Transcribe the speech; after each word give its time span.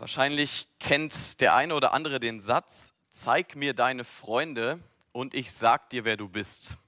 Wahrscheinlich 0.00 0.66
kennt 0.78 1.42
der 1.42 1.54
eine 1.54 1.74
oder 1.74 1.92
andere 1.92 2.20
den 2.20 2.40
Satz, 2.40 2.94
zeig 3.10 3.54
mir 3.54 3.74
deine 3.74 4.04
Freunde 4.04 4.78
und 5.12 5.34
ich 5.34 5.52
sag 5.52 5.90
dir, 5.90 6.06
wer 6.06 6.16
du 6.16 6.26
bist. 6.26 6.78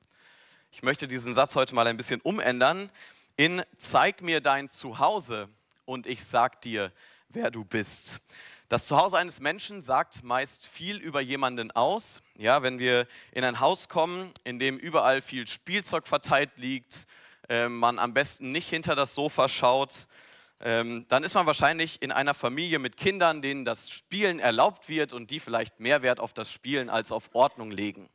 Ich 0.71 0.83
möchte 0.83 1.07
diesen 1.07 1.35
Satz 1.35 1.55
heute 1.55 1.75
mal 1.75 1.87
ein 1.87 1.99
bisschen 1.99 2.23
umändern 2.23 2.89
in 3.37 3.63
zeig 3.77 4.23
mir 4.23 4.41
dein 4.41 4.71
Zuhause 4.71 5.51
und 5.85 6.07
ich 6.07 6.25
sag 6.25 6.63
dir, 6.63 6.91
wer 7.29 7.51
du 7.51 7.67
bist. 7.67 8.19
Das 8.71 8.87
Zuhause 8.87 9.19
eines 9.19 9.41
Menschen 9.41 9.83
sagt 9.83 10.25
meist 10.25 10.67
viel 10.67 10.97
über 10.97 11.21
jemanden 11.21 11.71
aus. 11.71 12.23
Ja, 12.39 12.63
wenn 12.63 12.79
wir 12.79 13.07
in 13.33 13.45
ein 13.45 13.61
Haus 13.61 13.91
kommen, 13.91 14.33
in 14.45 14.59
dem 14.59 14.79
überall 14.79 15.21
viel 15.21 15.47
Spielzeug 15.47 16.09
verteilt 16.09 16.53
liegt, 16.57 17.07
äh, 17.51 17.69
man 17.69 17.99
am 17.99 18.15
besten 18.15 18.53
nicht 18.53 18.71
hinter 18.71 18.95
das 18.95 19.15
Sofa 19.15 19.51
schaut, 19.51 20.07
dann 20.65 21.25
ist 21.25 21.35
man 21.35 21.45
wahrscheinlich 21.47 22.01
in 22.03 22.13
einer 22.13 22.35
Familie 22.35 22.79
mit 22.79 22.97
Kindern, 22.97 23.43
denen 23.43 23.65
das 23.65 23.91
Spielen 23.91 24.39
erlaubt 24.39 24.89
wird 24.89 25.13
und 25.13 25.31
die 25.33 25.41
vielleicht 25.41 25.81
mehr 25.81 26.03
Wert 26.03 26.21
auf 26.21 26.33
das 26.33 26.53
Spielen 26.53 26.89
als 26.89 27.11
auf 27.11 27.31
Ordnung 27.33 27.73
legen. 27.73 28.09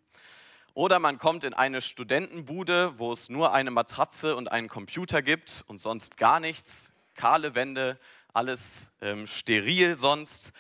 Oder 0.74 1.00
man 1.00 1.18
kommt 1.18 1.44
in 1.44 1.54
eine 1.54 1.82
Studentenbude, 1.82 3.00
wo 3.00 3.12
es 3.12 3.30
nur 3.30 3.52
eine 3.52 3.72
Matratze 3.72 4.36
und 4.36 4.52
einen 4.52 4.70
Computer 4.70 5.22
gibt 5.22 5.66
und 5.68 5.82
sonst 5.82 6.18
gar 6.18 6.40
nichts, 6.40 6.94
kahle 7.16 7.56
Wände, 7.56 8.00
alles 8.32 8.92
ähm, 9.02 9.28
steril 9.28 9.98
sonst. 9.98 10.54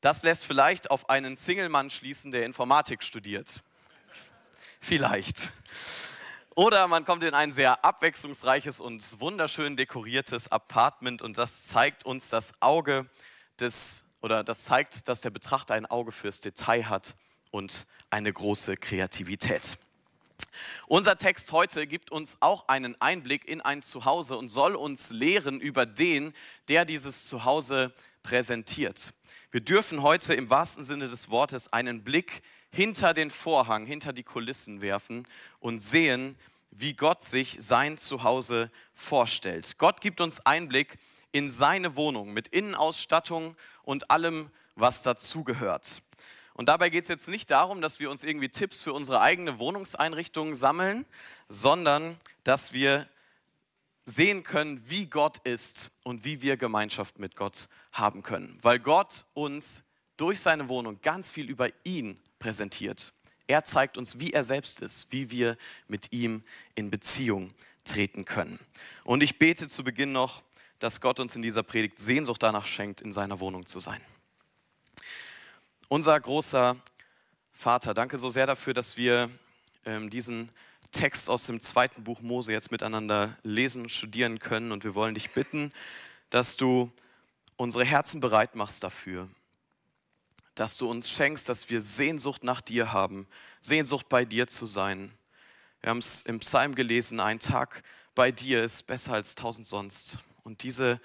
Das 0.00 0.22
lässt 0.22 0.46
vielleicht 0.46 0.90
auf 0.90 1.10
einen 1.10 1.36
Single-Mann 1.36 1.90
schließen, 1.90 2.30
der 2.30 2.46
Informatik 2.46 3.02
studiert. 3.02 3.62
Vielleicht. 4.80 5.52
Oder 6.58 6.88
man 6.88 7.04
kommt 7.04 7.22
in 7.22 7.34
ein 7.34 7.52
sehr 7.52 7.84
abwechslungsreiches 7.84 8.80
und 8.80 9.20
wunderschön 9.20 9.76
dekoriertes 9.76 10.50
Apartment 10.50 11.22
und 11.22 11.38
das 11.38 11.66
zeigt 11.66 12.04
uns 12.04 12.30
das 12.30 12.52
Auge 12.60 13.08
des, 13.60 14.04
oder 14.22 14.42
das 14.42 14.64
zeigt, 14.64 15.06
dass 15.06 15.20
der 15.20 15.30
Betrachter 15.30 15.74
ein 15.74 15.86
Auge 15.86 16.10
fürs 16.10 16.40
Detail 16.40 16.88
hat 16.88 17.14
und 17.52 17.86
eine 18.10 18.32
große 18.32 18.74
Kreativität. 18.74 19.78
Unser 20.88 21.16
Text 21.16 21.52
heute 21.52 21.86
gibt 21.86 22.10
uns 22.10 22.38
auch 22.40 22.66
einen 22.66 23.00
Einblick 23.00 23.46
in 23.46 23.60
ein 23.60 23.80
Zuhause 23.80 24.36
und 24.36 24.48
soll 24.48 24.74
uns 24.74 25.10
lehren 25.12 25.60
über 25.60 25.86
den, 25.86 26.34
der 26.66 26.84
dieses 26.84 27.28
Zuhause 27.28 27.92
präsentiert. 28.24 29.14
Wir 29.52 29.60
dürfen 29.60 30.02
heute 30.02 30.34
im 30.34 30.50
wahrsten 30.50 30.84
Sinne 30.84 31.08
des 31.08 31.30
Wortes 31.30 31.72
einen 31.72 32.02
Blick 32.02 32.42
hinter 32.70 33.14
den 33.14 33.30
Vorhang, 33.30 33.86
hinter 33.86 34.12
die 34.12 34.24
Kulissen 34.24 34.80
werfen 34.80 35.26
und 35.60 35.82
sehen, 35.82 36.36
wie 36.70 36.94
Gott 36.94 37.24
sich 37.24 37.56
sein 37.58 37.98
Zuhause 37.98 38.70
vorstellt. 38.94 39.78
Gott 39.78 40.00
gibt 40.00 40.20
uns 40.20 40.44
Einblick 40.46 40.98
in 41.32 41.50
seine 41.50 41.96
Wohnung 41.96 42.32
mit 42.32 42.48
Innenausstattung 42.48 43.56
und 43.82 44.10
allem, 44.10 44.50
was 44.76 45.02
dazugehört. 45.02 46.02
Und 46.54 46.68
dabei 46.68 46.90
geht 46.90 47.02
es 47.02 47.08
jetzt 47.08 47.28
nicht 47.28 47.50
darum, 47.50 47.80
dass 47.80 48.00
wir 48.00 48.10
uns 48.10 48.24
irgendwie 48.24 48.48
Tipps 48.48 48.82
für 48.82 48.92
unsere 48.92 49.20
eigene 49.20 49.58
Wohnungseinrichtung 49.58 50.54
sammeln, 50.56 51.04
sondern 51.48 52.16
dass 52.44 52.72
wir 52.72 53.08
sehen 54.04 54.42
können, 54.42 54.82
wie 54.88 55.06
Gott 55.06 55.38
ist 55.44 55.90
und 56.02 56.24
wie 56.24 56.42
wir 56.42 56.56
Gemeinschaft 56.56 57.18
mit 57.18 57.36
Gott 57.36 57.68
haben 57.92 58.22
können. 58.22 58.58
Weil 58.62 58.80
Gott 58.80 59.24
uns 59.34 59.84
durch 60.16 60.40
seine 60.40 60.68
Wohnung 60.68 61.00
ganz 61.02 61.30
viel 61.30 61.48
über 61.48 61.68
ihn 61.84 62.18
präsentiert. 62.38 63.12
Er 63.48 63.64
zeigt 63.64 63.98
uns, 63.98 64.20
wie 64.20 64.32
er 64.32 64.44
selbst 64.44 64.80
ist, 64.80 65.10
wie 65.10 65.30
wir 65.30 65.56
mit 65.88 66.12
ihm 66.12 66.44
in 66.74 66.90
Beziehung 66.90 67.52
treten 67.84 68.24
können. 68.24 68.58
Und 69.04 69.22
ich 69.22 69.38
bete 69.38 69.68
zu 69.68 69.82
Beginn 69.82 70.12
noch, 70.12 70.42
dass 70.78 71.00
Gott 71.00 71.18
uns 71.18 71.34
in 71.34 71.42
dieser 71.42 71.62
Predigt 71.62 71.98
Sehnsucht 71.98 72.42
danach 72.42 72.66
schenkt, 72.66 73.00
in 73.00 73.12
seiner 73.12 73.40
Wohnung 73.40 73.66
zu 73.66 73.80
sein. 73.80 74.00
Unser 75.88 76.20
großer 76.20 76.76
Vater, 77.52 77.94
danke 77.94 78.18
so 78.18 78.28
sehr 78.28 78.46
dafür, 78.46 78.74
dass 78.74 78.96
wir 78.96 79.30
ähm, 79.84 80.10
diesen 80.10 80.50
Text 80.92 81.30
aus 81.30 81.46
dem 81.46 81.60
zweiten 81.60 82.04
Buch 82.04 82.20
Mose 82.20 82.52
jetzt 82.52 82.70
miteinander 82.70 83.36
lesen 83.42 83.82
und 83.82 83.88
studieren 83.88 84.38
können. 84.38 84.72
Und 84.72 84.84
wir 84.84 84.94
wollen 84.94 85.14
dich 85.14 85.30
bitten, 85.30 85.72
dass 86.30 86.56
du 86.56 86.92
unsere 87.56 87.84
Herzen 87.84 88.20
bereit 88.20 88.54
machst 88.54 88.84
dafür, 88.84 89.28
dass 90.58 90.76
du 90.76 90.90
uns 90.90 91.08
schenkst, 91.08 91.48
dass 91.48 91.70
wir 91.70 91.80
Sehnsucht 91.80 92.42
nach 92.42 92.60
dir 92.60 92.92
haben, 92.92 93.28
Sehnsucht 93.60 94.08
bei 94.08 94.24
dir 94.24 94.48
zu 94.48 94.66
sein. 94.66 95.16
Wir 95.80 95.90
haben 95.90 95.98
es 95.98 96.22
im 96.22 96.40
Psalm 96.40 96.74
gelesen, 96.74 97.20
ein 97.20 97.38
Tag 97.38 97.84
bei 98.16 98.32
dir 98.32 98.64
ist 98.64 98.88
besser 98.88 99.12
als 99.12 99.36
tausend 99.36 99.68
sonst. 99.68 100.18
Und 100.42 100.64
diese 100.64 101.00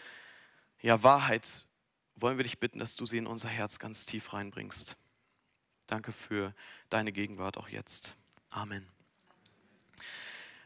ja, 0.82 1.04
Wahrheit 1.04 1.68
wollen 2.16 2.38
wir 2.38 2.44
dich 2.44 2.58
bitten, 2.58 2.80
dass 2.80 2.96
du 2.96 3.06
sie 3.06 3.20
in 3.20 3.28
unser 3.28 3.48
Herz 3.48 3.78
ganz 3.78 4.08
tief 4.08 4.34
reinbringst. 4.34 4.98
Danke 5.86 6.14
für 6.14 6.56
deine 6.90 7.12
Gegenwart 7.12 7.58
auch 7.58 7.70
jetzt. 7.70 8.16
Amen. 8.50 8.88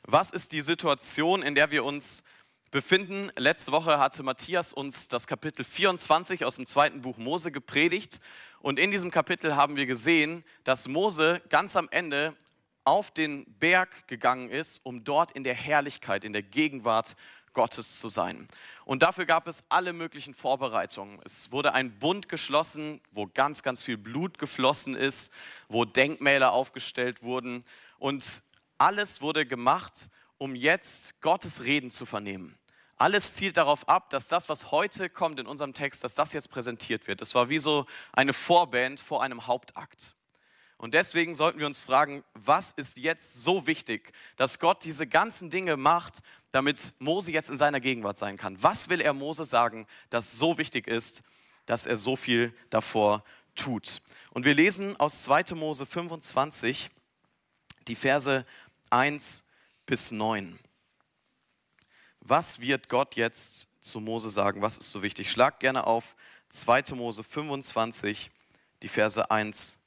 Was 0.04 0.32
ist 0.32 0.54
die 0.54 0.62
Situation, 0.62 1.42
in 1.44 1.56
der 1.56 1.72
wir 1.72 1.84
uns 1.84 2.24
befinden? 2.72 3.34
Letzte 3.36 3.74
Woche 3.74 4.00
hatte 4.00 4.24
Matthias 4.24 4.72
uns 4.72 5.10
das 5.10 5.28
Kapitel 5.28 5.66
24 5.66 6.46
aus 6.46 6.56
dem 6.56 6.66
zweiten 6.66 7.02
Buch 7.02 7.18
Mose 7.18 7.52
gepredigt 7.52 8.22
und 8.62 8.80
in 8.80 8.92
diesem 8.92 9.12
Kapitel 9.12 9.56
haben 9.56 9.76
wir 9.76 9.86
gesehen, 9.86 10.44
dass 10.64 10.88
Mose 10.88 11.42
ganz 11.50 11.76
am 11.76 11.88
Ende 11.92 12.36
auf 12.84 13.12
den 13.12 13.46
Berg 13.60 14.08
gegangen 14.08 14.50
ist, 14.50 14.80
um 14.84 15.04
dort 15.04 15.32
in 15.32 15.44
der 15.44 15.54
Herrlichkeit, 15.54 16.24
in 16.24 16.34
der 16.34 16.44
Gegenwart 16.44 17.16
Gottes 17.54 18.00
zu 18.00 18.08
sein. 18.08 18.48
Und 18.86 19.02
dafür 19.02 19.26
gab 19.26 19.48
es 19.48 19.64
alle 19.68 19.92
möglichen 19.92 20.34
Vorbereitungen. 20.34 21.20
Es 21.26 21.52
wurde 21.52 21.74
ein 21.74 21.98
Bund 22.00 22.30
geschlossen, 22.30 23.02
wo 23.12 23.28
ganz, 23.28 23.64
ganz 23.64 23.82
viel 23.82 23.98
Blut 23.98 24.38
geflossen 24.38 24.96
ist, 24.96 25.34
wo 25.68 25.84
Denkmäler 25.84 26.54
aufgestellt 26.54 27.24
wurden. 27.24 27.66
Und 27.98 28.44
alles 28.78 29.22
wurde 29.22 29.46
gemacht, 29.46 30.10
um 30.38 30.56
jetzt 30.56 31.20
Gottes 31.20 31.64
Reden 31.64 31.92
zu 31.92 32.06
vernehmen. 32.06 32.58
Alles 32.98 33.36
zielt 33.36 33.58
darauf 33.58 33.88
ab, 33.88 34.10
dass 34.10 34.28
das, 34.28 34.50
was 34.50 34.72
heute 34.72 35.10
kommt 35.10 35.40
in 35.40 35.46
unserem 35.46 35.74
Text, 35.74 36.04
dass 36.04 36.16
das 36.16 36.34
jetzt 36.34 36.50
präsentiert 36.50 37.08
wird. 37.08 37.22
Das 37.22 37.36
war 37.36 37.50
wie 37.50 37.60
so 37.60 37.86
eine 38.12 38.34
Vorband 38.34 39.00
vor 39.00 39.22
einem 39.22 39.46
Hauptakt. 39.46 40.16
Und 40.78 40.94
deswegen 40.94 41.36
sollten 41.36 41.60
wir 41.60 41.68
uns 41.68 41.84
fragen, 41.84 42.24
was 42.34 42.72
ist 42.72 42.98
jetzt 42.98 43.44
so 43.44 43.66
wichtig, 43.68 44.14
dass 44.36 44.60
Gott 44.60 44.84
diese 44.84 45.08
ganzen 45.08 45.50
Dinge 45.50 45.78
macht, 45.78 46.20
damit 46.52 46.94
Mose 47.00 47.32
jetzt 47.32 47.50
in 47.50 47.58
seiner 47.58 47.80
Gegenwart 47.80 48.18
sein 48.18 48.38
kann? 48.38 48.62
Was 48.62 48.90
will 48.90 49.02
er 49.02 49.14
Mose 49.14 49.46
sagen, 49.46 49.88
das 50.10 50.38
so 50.38 50.58
wichtig 50.58 50.88
ist, 50.88 51.24
dass 51.66 51.86
er 51.86 51.98
so 51.98 52.16
viel 52.16 52.54
davor 52.70 53.24
tut? 53.56 54.02
Und 54.32 54.46
wir 54.46 54.54
lesen 54.54 55.00
aus 55.00 55.24
2. 55.24 55.56
Mose 55.56 55.86
25 55.86 56.90
die 57.88 57.96
Verse 57.96 58.46
1 58.90 59.44
bis 59.86 60.12
9. 60.12 60.60
Was 62.30 62.60
wird 62.60 62.90
Gott 62.90 63.16
jetzt 63.16 63.70
zu 63.80 64.02
Mose 64.02 64.30
sagen? 64.30 64.62
Was 64.62 64.78
ist 64.78 64.92
so 64.92 65.02
wichtig? 65.02 65.32
Schlag 65.32 65.62
gerne 65.62 65.88
auf 65.88 66.14
2. 66.50 66.94
Mose 66.94 67.24
25, 67.24 68.30
die 68.82 68.90
Verse 68.90 69.32
1 69.32 69.78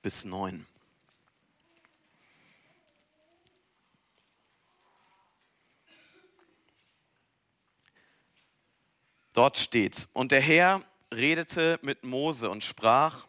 bis 0.00 0.24
9. 0.24 0.64
Dort 9.32 9.58
steht, 9.58 10.06
und 10.12 10.30
der 10.30 10.40
Herr 10.40 10.80
redete 11.12 11.80
mit 11.82 12.04
Mose 12.04 12.48
und 12.48 12.62
sprach, 12.62 13.26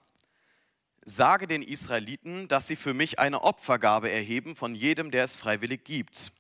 sage 1.04 1.48
den 1.48 1.64
Israeliten, 1.64 2.48
dass 2.48 2.68
sie 2.68 2.76
für 2.76 2.94
mich 2.94 3.18
eine 3.18 3.42
Opfergabe 3.42 4.12
erheben 4.12 4.56
von 4.56 4.76
jedem, 4.76 5.10
der 5.10 5.24
es 5.24 5.36
freiwillig 5.36 5.86
gibt. 5.86 6.32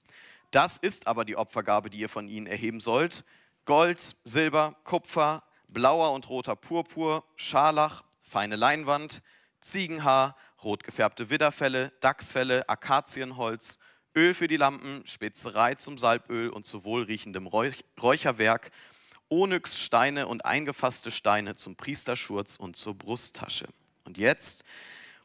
Das 0.51 0.77
ist 0.77 1.07
aber 1.07 1.25
die 1.25 1.35
Opfergabe, 1.35 1.89
die 1.89 1.99
ihr 1.99 2.09
von 2.09 2.27
ihnen 2.27 2.47
erheben 2.47 2.79
sollt. 2.79 3.23
Gold, 3.65 4.15
Silber, 4.23 4.75
Kupfer, 4.83 5.43
blauer 5.67 6.11
und 6.13 6.27
roter 6.29 6.55
Purpur, 6.55 7.23
Scharlach, 7.35 8.03
feine 8.23 8.55
Leinwand, 8.55 9.21
Ziegenhaar, 9.61 10.35
rot 10.63 10.83
gefärbte 10.83 11.29
Widderfelle, 11.29 11.91
Dachsfelle, 11.99 12.67
Akazienholz, 12.67 13.77
Öl 14.15 14.33
für 14.33 14.47
die 14.47 14.57
Lampen, 14.57 15.05
Spezerei 15.05 15.75
zum 15.75 15.97
Salböl 15.97 16.49
und 16.49 16.65
zu 16.65 16.83
wohlriechendem 16.83 17.47
Räucherwerk, 17.47 18.71
Onyxsteine 19.29 20.27
und 20.27 20.45
eingefasste 20.45 21.11
Steine 21.11 21.55
zum 21.55 21.75
Priesterschurz 21.75 22.55
und 22.55 22.75
zur 22.75 22.95
Brusttasche. 22.95 23.67
Und 24.05 24.17
jetzt, 24.17 24.63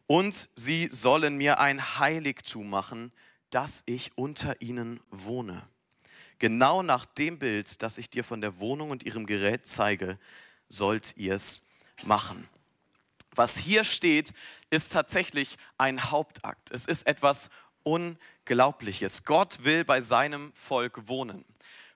und 0.06 0.50
sie 0.55 0.88
sollen 0.93 1.37
mir 1.38 1.59
ein 1.59 1.99
Heiligtum 1.99 2.69
machen, 2.69 3.12
dass 3.55 3.85
ich 3.87 4.11
unter 4.17 4.61
ihnen 4.61 4.99
wohne. 5.11 5.62
Genau 6.41 6.83
nach 6.83 7.06
dem 7.06 7.39
Bild, 7.39 7.83
das 7.85 7.99
ich 7.99 8.11
dir 8.11 8.25
von 8.25 8.41
der 8.41 8.59
Wohnung 8.59 8.91
und 8.91 9.05
ihrem 9.05 9.27
Gerät 9.27 9.69
zeige, 9.69 10.19
sollt 10.69 11.17
ihr 11.17 11.37
es 11.37 11.62
machen. 12.03 12.49
Was 13.31 13.56
hier 13.56 13.85
steht, 13.85 14.33
ist 14.71 14.93
tatsächlich 14.93 15.56
ein 15.79 16.11
Hauptakt. 16.11 16.73
Es 16.73 16.85
ist 16.85 17.06
etwas 17.06 17.49
Unglaubliches. 17.85 19.23
Gott 19.23 19.62
will 19.62 19.85
bei 19.85 20.01
seinem 20.01 20.53
Volk 20.55 21.06
wohnen. 21.06 21.45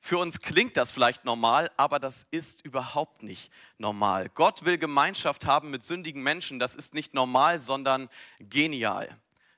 Für 0.01 0.19
uns 0.19 0.41
klingt 0.41 0.77
das 0.77 0.93
vielleicht 0.93 1.25
normal, 1.25 1.73
aber 1.77 1.99
das 1.99 2.29
ist 2.31 2.65
überhaupt 2.65 3.25
nicht 3.25 3.51
normal. 3.79 4.29
Gott 4.29 4.65
will 4.65 4.79
Gemeinschaft 4.79 5.45
haben 5.45 5.71
mit 5.71 5.83
sündigen 5.83 6.23
Menschen. 6.23 6.61
Das 6.61 6.77
ist 6.77 6.95
nicht 6.95 7.15
normal, 7.15 7.59
sondern 7.59 8.09
genial. 8.39 9.09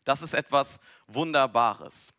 Das 0.04 0.22
ist 0.22 0.32
etwas 0.32 0.80
Wunderbares. 1.14 2.12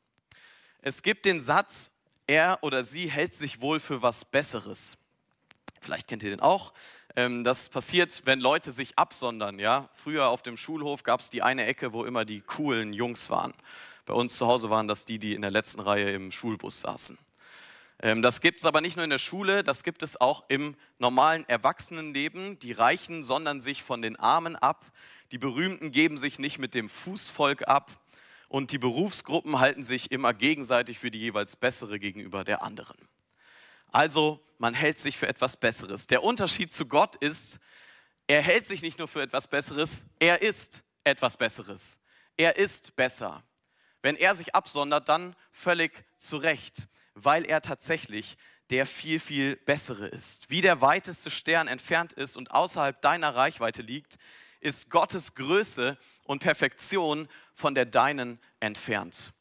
Es 0.82 1.04
gibt 1.04 1.26
den 1.26 1.42
Satz, 1.42 1.92
er 2.28 2.60
oder 2.62 2.84
sie 2.84 3.10
hält 3.10 3.34
sich 3.34 3.62
wohl 3.62 3.80
für 3.80 4.02
was 4.02 4.26
Besseres. 4.26 4.98
Vielleicht 5.82 6.08
kennt 6.08 6.24
ihr 6.24 6.30
den 6.30 6.40
auch. 6.40 6.74
Ähm, 7.16 7.44
das 7.44 7.70
passiert, 7.70 8.22
wenn 8.26 8.40
Leute 8.40 8.72
sich 8.72 8.98
absondern. 8.98 9.60
Ja? 9.60 9.90
Früher 9.94 10.30
auf 10.30 10.42
dem 10.42 10.58
Schulhof 10.58 11.04
gab 11.04 11.20
es 11.20 11.30
die 11.30 11.42
eine 11.42 11.66
Ecke, 11.66 11.94
wo 11.94 12.06
immer 12.06 12.26
die 12.26 12.42
coolen 12.42 12.94
Jungs 12.94 13.30
waren. 13.30 13.54
Bei 14.06 14.14
uns 14.14 14.38
zu 14.38 14.48
Hause 14.48 14.70
waren 14.70 14.88
das 14.88 15.06
die, 15.06 15.20
die 15.20 15.34
in 15.34 15.42
der 15.42 15.52
letzten 15.52 15.82
Reihe 15.82 16.12
im 16.12 16.32
Schulbus 16.32 16.82
saßen. 16.82 17.18
Ähm, 18.02 18.22
das 18.22 18.42
gibt 18.42 18.60
es 18.60 18.66
aber 18.66 18.82
nicht 18.82 18.96
nur 18.96 19.04
in 19.04 19.10
der 19.10 19.18
Schule, 19.18 19.64
das 19.64 19.84
gibt 19.84 20.04
es 20.04 20.20
auch 20.20 20.46
im 20.48 20.76
normalen 21.00 21.48
Erwachsenenleben. 21.48 22.60
Die 22.60 22.72
Reichen 22.72 23.24
sondern 23.24 23.62
sich 23.62 23.84
von 23.84 24.02
den 24.02 24.16
Armen 24.16 24.56
ab, 24.56 24.86
die 25.32 25.38
Berühmten 25.38 25.92
geben 25.92 26.18
sich 26.18 26.40
nicht 26.40 26.60
mit 26.60 26.76
dem 26.76 26.90
Fußvolk 26.90 27.68
ab 27.68 28.01
und 28.52 28.74
die 28.74 28.80
Berufsgruppen 28.80 29.60
halten 29.60 29.86
sich 29.86 30.12
immer 30.12 30.34
gegenseitig 30.34 31.00
für 31.00 31.10
die 31.10 31.20
jeweils 31.20 31.56
bessere 31.56 32.00
gegenüber 32.00 32.44
der 32.44 32.64
anderen. 32.64 32.98
Also 33.88 34.46
man 34.58 34.74
hält 34.74 35.00
sich 35.00 35.18
für 35.18 35.28
etwas 35.30 35.56
Besseres. 35.56 36.08
Der 36.08 36.22
Unterschied 36.22 36.74
zu 36.74 36.86
Gott 36.86 37.16
ist, 37.16 37.62
er 38.28 38.42
hält 38.42 38.66
sich 38.66 38.82
nicht 38.82 39.00
nur 39.00 39.08
für 39.08 39.22
etwas 39.22 39.48
Besseres, 39.48 40.04
er 40.20 40.42
ist 40.42 40.84
etwas 41.06 41.38
Besseres. 41.38 42.02
Er 42.36 42.58
ist 42.58 42.98
besser. 42.98 43.42
Wenn 44.02 44.18
er 44.18 44.36
sich 44.36 44.54
absondert, 44.54 45.08
dann 45.08 45.34
völlig 45.54 46.04
zu 46.18 46.36
Recht, 46.36 46.90
weil 47.14 47.46
er 47.46 47.62
tatsächlich 47.62 48.36
der 48.70 48.86
viel, 48.86 49.22
viel 49.22 49.56
bessere 49.56 50.08
ist. 50.08 50.50
Wie 50.50 50.60
der 50.60 50.82
weiteste 50.82 51.32
Stern 51.32 51.70
entfernt 51.70 52.12
ist 52.12 52.36
und 52.36 52.52
außerhalb 52.52 53.02
deiner 53.02 53.34
Reichweite 53.34 53.82
liegt, 53.82 54.18
ist 54.60 54.90
Gottes 54.90 55.36
Größe 55.36 55.98
und 56.32 56.40
Perfektion 56.40 57.28
von 57.56 57.76
der 57.76 57.86
deinen 57.86 58.40
entfernt. 58.62 59.34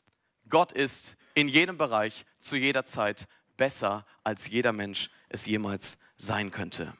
Gott 0.48 0.72
ist 0.72 1.16
in 1.34 1.46
jedem 1.46 1.78
Bereich 1.78 2.26
zu 2.40 2.56
jeder 2.56 2.84
Zeit 2.84 3.28
besser, 3.56 4.04
als 4.24 4.48
jeder 4.48 4.72
Mensch 4.72 5.08
es 5.28 5.46
jemals 5.46 5.98
sein 6.16 6.50
könnte. 6.50 6.92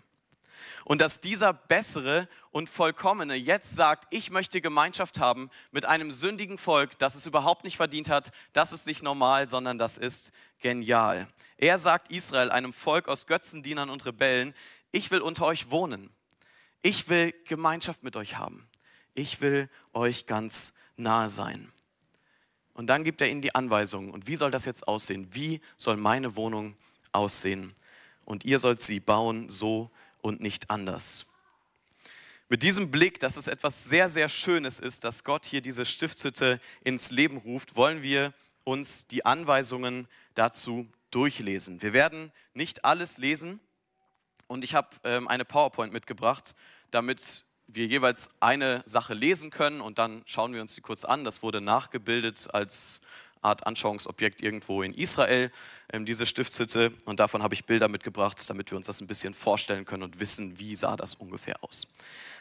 Und 0.85 1.01
dass 1.01 1.21
dieser 1.21 1.53
bessere 1.53 2.29
und 2.53 2.71
vollkommene 2.71 3.35
jetzt 3.35 3.75
sagt, 3.75 4.07
ich 4.15 4.31
möchte 4.31 4.61
Gemeinschaft 4.61 5.19
haben 5.19 5.51
mit 5.73 5.85
einem 5.85 6.13
sündigen 6.13 6.57
Volk, 6.57 6.97
das 7.01 7.17
es 7.17 7.27
überhaupt 7.27 7.65
nicht 7.65 7.77
verdient 7.77 8.11
hat, 8.11 8.31
das 8.53 8.71
ist 8.71 8.87
nicht 8.87 9.03
normal, 9.03 9.49
sondern 9.49 9.77
das 9.77 9.99
ist 9.99 10.31
genial. 10.61 11.27
Er 11.57 11.81
sagt 11.81 12.13
Israel, 12.13 12.53
einem 12.53 12.73
Volk 12.73 13.09
aus 13.09 13.27
Götzendienern 13.27 13.91
und 13.91 14.07
Rebellen, 14.07 14.55
ich 14.93 15.11
will 15.11 15.21
unter 15.21 15.47
euch 15.47 15.69
wohnen. 15.73 16.11
Ich 16.81 17.09
will 17.09 17.35
Gemeinschaft 17.47 18.05
mit 18.05 18.15
euch 18.15 18.39
haben. 18.39 18.69
Ich 19.15 19.41
will 19.41 19.69
euch 19.93 20.27
ganz 20.27 20.75
nahe 20.97 21.31
sein. 21.31 21.73
Und 22.75 22.87
dann 22.87 23.05
gibt 23.05 23.21
er 23.21 23.29
ihnen 23.29 23.43
die 23.43 23.55
Anweisungen. 23.55 24.11
Und 24.11 24.27
wie 24.27 24.37
soll 24.37 24.51
das 24.51 24.65
jetzt 24.65 24.89
aussehen? 24.89 25.29
Wie 25.33 25.61
soll 25.77 25.97
meine 25.97 26.37
Wohnung 26.37 26.77
aussehen? 27.12 27.75
Und 28.25 28.45
ihr 28.45 28.59
sollt 28.59 28.81
sie 28.81 29.01
bauen 29.01 29.49
so 29.49 29.91
und 30.23 30.41
nicht 30.41 30.71
anders. 30.71 31.27
Mit 32.49 32.62
diesem 32.62 32.91
Blick, 32.91 33.21
dass 33.21 33.37
es 33.37 33.47
etwas 33.47 33.85
sehr, 33.85 34.09
sehr 34.09 34.29
Schönes 34.29 34.81
ist, 34.81 35.05
dass 35.05 35.25
Gott 35.25 35.47
hier 35.47 35.61
diese 35.61 35.85
Stiftshütte 35.85 36.61
ins 36.83 37.11
Leben 37.11 37.37
ruft, 37.37 37.77
wollen 37.77 38.03
wir 38.03 38.33
uns 38.65 39.06
die 39.06 39.25
Anweisungen 39.25 40.09
dazu 40.35 40.89
durchlesen. 41.11 41.83
Wir 41.83 41.93
werden 41.93 42.33
nicht 42.55 42.85
alles 42.85 43.19
lesen, 43.19 43.61
und 44.51 44.65
ich 44.65 44.75
habe 44.75 44.89
ähm, 45.05 45.29
eine 45.29 45.45
PowerPoint 45.45 45.93
mitgebracht, 45.93 46.56
damit 46.91 47.47
wir 47.72 47.87
jeweils 47.87 48.28
eine 48.40 48.82
Sache 48.87 49.14
lesen 49.14 49.50
können 49.50 49.81
und 49.81 49.99
dann 49.99 50.22
schauen 50.26 50.52
wir 50.52 50.61
uns 50.61 50.75
die 50.75 50.81
kurz 50.81 51.05
an. 51.05 51.25
Das 51.25 51.43
wurde 51.43 51.61
nachgebildet 51.61 52.49
als 52.52 53.00
Art 53.43 53.67
Anschauungsobjekt 53.67 54.43
irgendwo 54.43 54.82
in 54.82 54.93
Israel, 54.93 55.50
ähm, 55.93 56.05
diese 56.05 56.26
Stiftshütte. 56.26 56.93
Und 57.05 57.20
davon 57.20 57.43
habe 57.43 57.55
ich 57.55 57.64
Bilder 57.64 57.88
mitgebracht, 57.88 58.49
damit 58.49 58.70
wir 58.70 58.76
uns 58.76 58.87
das 58.87 59.00
ein 59.00 59.06
bisschen 59.06 59.34
vorstellen 59.34 59.84
können 59.84 60.02
und 60.02 60.20
wissen, 60.20 60.58
wie 60.58 60.76
sah 60.76 60.96
das 60.96 61.14
ungefähr 61.14 61.62
aus. 61.64 61.87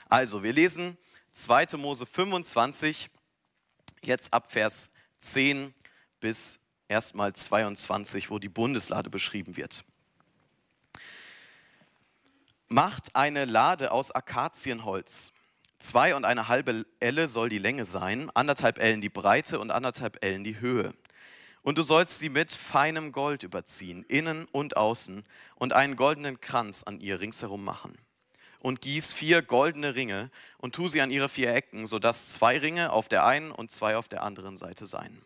Also, 0.09 0.43
wir 0.43 0.53
lesen 0.53 0.97
2. 1.33 1.77
Mose 1.77 2.05
25, 2.05 3.09
jetzt 4.01 4.33
ab 4.33 4.51
Vers 4.51 4.89
10 5.19 5.73
bis 6.19 6.59
erstmal 6.87 7.33
22, 7.33 8.29
wo 8.29 8.39
die 8.39 8.49
Bundeslade 8.49 9.09
beschrieben 9.09 9.55
wird. 9.55 9.83
Macht 12.71 13.16
eine 13.16 13.45
Lade 13.45 13.92
aus 13.92 14.12
Akazienholz. 14.12 15.33
Zwei 15.80 16.16
und 16.16 16.24
eine 16.24 16.50
halbe 16.50 16.86
Elle 17.00 17.27
soll 17.27 17.50
die 17.50 17.57
Länge 17.57 17.83
sein, 17.88 18.30
anderthalb 18.36 18.77
Ellen 18.77 19.01
die 19.01 19.10
Breite 19.10 19.60
und 19.60 19.71
anderthalb 19.71 20.24
Ellen 20.24 20.44
die 20.44 20.60
Höhe. 20.60 20.94
Und 21.63 21.80
du 21.80 21.81
sollst 21.81 22.19
sie 22.19 22.30
mit 22.30 22.51
feinem 22.51 23.12
Gold 23.12 23.42
überziehen, 23.42 24.04
innen 24.04 24.45
und 24.51 24.77
außen, 24.77 25.24
und 25.56 25.74
einen 25.74 25.95
goldenen 25.95 26.42
Kranz 26.42 26.83
an 26.83 27.00
ihr 27.00 27.19
ringsherum 27.19 27.63
machen. 27.63 27.98
Und 28.60 28.81
gieß 28.81 29.15
vier 29.15 29.42
goldene 29.42 29.95
Ringe 29.95 30.30
und 30.60 30.75
tu 30.75 30.88
sie 30.88 31.01
an 31.01 31.10
ihre 31.10 31.27
vier 31.27 31.51
Ecken, 31.51 31.88
sodass 31.88 32.33
zwei 32.33 32.60
Ringe 32.60 32.92
auf 32.92 33.10
der 33.10 33.25
einen 33.25 33.51
und 33.51 33.72
zwei 33.72 33.98
auf 33.98 34.10
der 34.10 34.22
anderen 34.22 34.60
Seite 34.60 34.86
seien. 34.86 35.24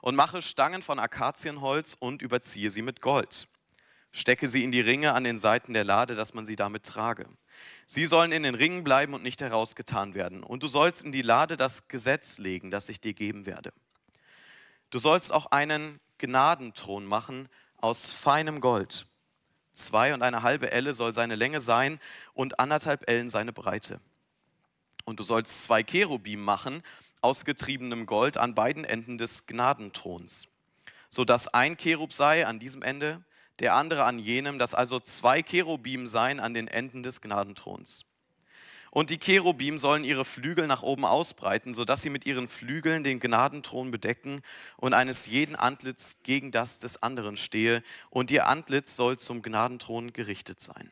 Und 0.00 0.16
mache 0.16 0.42
Stangen 0.42 0.82
von 0.82 0.98
Akazienholz 0.98 1.96
und 1.96 2.22
überziehe 2.22 2.72
sie 2.72 2.82
mit 2.82 3.00
Gold. 3.00 3.46
Stecke 4.12 4.48
sie 4.48 4.64
in 4.64 4.72
die 4.72 4.80
Ringe 4.80 5.12
an 5.14 5.24
den 5.24 5.38
Seiten 5.38 5.72
der 5.72 5.84
Lade, 5.84 6.16
dass 6.16 6.34
man 6.34 6.44
sie 6.44 6.56
damit 6.56 6.84
trage. 6.84 7.26
Sie 7.86 8.06
sollen 8.06 8.32
in 8.32 8.42
den 8.42 8.54
Ringen 8.54 8.84
bleiben 8.84 9.14
und 9.14 9.22
nicht 9.22 9.40
herausgetan 9.40 10.14
werden. 10.14 10.42
Und 10.42 10.62
du 10.62 10.68
sollst 10.68 11.04
in 11.04 11.12
die 11.12 11.22
Lade 11.22 11.56
das 11.56 11.88
Gesetz 11.88 12.38
legen, 12.38 12.70
das 12.70 12.88
ich 12.88 13.00
dir 13.00 13.14
geben 13.14 13.46
werde. 13.46 13.72
Du 14.90 14.98
sollst 14.98 15.32
auch 15.32 15.46
einen 15.46 16.00
Gnadenthron 16.18 17.06
machen 17.06 17.48
aus 17.76 18.12
feinem 18.12 18.60
Gold. 18.60 19.06
Zwei 19.72 20.12
und 20.12 20.22
eine 20.22 20.42
halbe 20.42 20.72
Elle 20.72 20.92
soll 20.92 21.14
seine 21.14 21.36
Länge 21.36 21.60
sein 21.60 22.00
und 22.34 22.58
anderthalb 22.58 23.08
Ellen 23.08 23.30
seine 23.30 23.52
Breite. 23.52 24.00
Und 25.04 25.20
du 25.20 25.22
sollst 25.22 25.62
zwei 25.62 25.82
Cherubim 25.82 26.40
machen 26.40 26.82
aus 27.20 27.44
getriebenem 27.44 28.06
Gold 28.06 28.36
an 28.36 28.54
beiden 28.54 28.84
Enden 28.84 29.18
des 29.18 29.46
Gnadenthrons, 29.46 30.48
sodass 31.08 31.48
ein 31.48 31.76
Cherub 31.76 32.12
sei 32.12 32.46
an 32.46 32.58
diesem 32.58 32.82
Ende 32.82 33.22
der 33.60 33.74
andere 33.74 34.04
an 34.04 34.18
jenem, 34.18 34.58
dass 34.58 34.74
also 34.74 34.98
zwei 34.98 35.42
Cherubim 35.42 36.06
seien 36.06 36.40
an 36.40 36.54
den 36.54 36.68
Enden 36.68 37.02
des 37.02 37.20
Gnadenthrons. 37.20 38.06
Und 38.90 39.10
die 39.10 39.18
Cherubim 39.18 39.78
sollen 39.78 40.02
ihre 40.02 40.24
Flügel 40.24 40.66
nach 40.66 40.82
oben 40.82 41.04
ausbreiten, 41.04 41.74
sodass 41.74 42.02
sie 42.02 42.10
mit 42.10 42.26
ihren 42.26 42.48
Flügeln 42.48 43.04
den 43.04 43.20
Gnadenthron 43.20 43.92
bedecken 43.92 44.40
und 44.78 44.94
eines 44.94 45.26
jeden 45.26 45.54
Antlitz 45.54 46.16
gegen 46.24 46.50
das 46.50 46.80
des 46.80 47.00
anderen 47.00 47.36
stehe, 47.36 47.84
und 48.08 48.32
ihr 48.32 48.48
Antlitz 48.48 48.96
soll 48.96 49.16
zum 49.16 49.42
Gnadenthron 49.42 50.12
gerichtet 50.12 50.60
sein. 50.60 50.90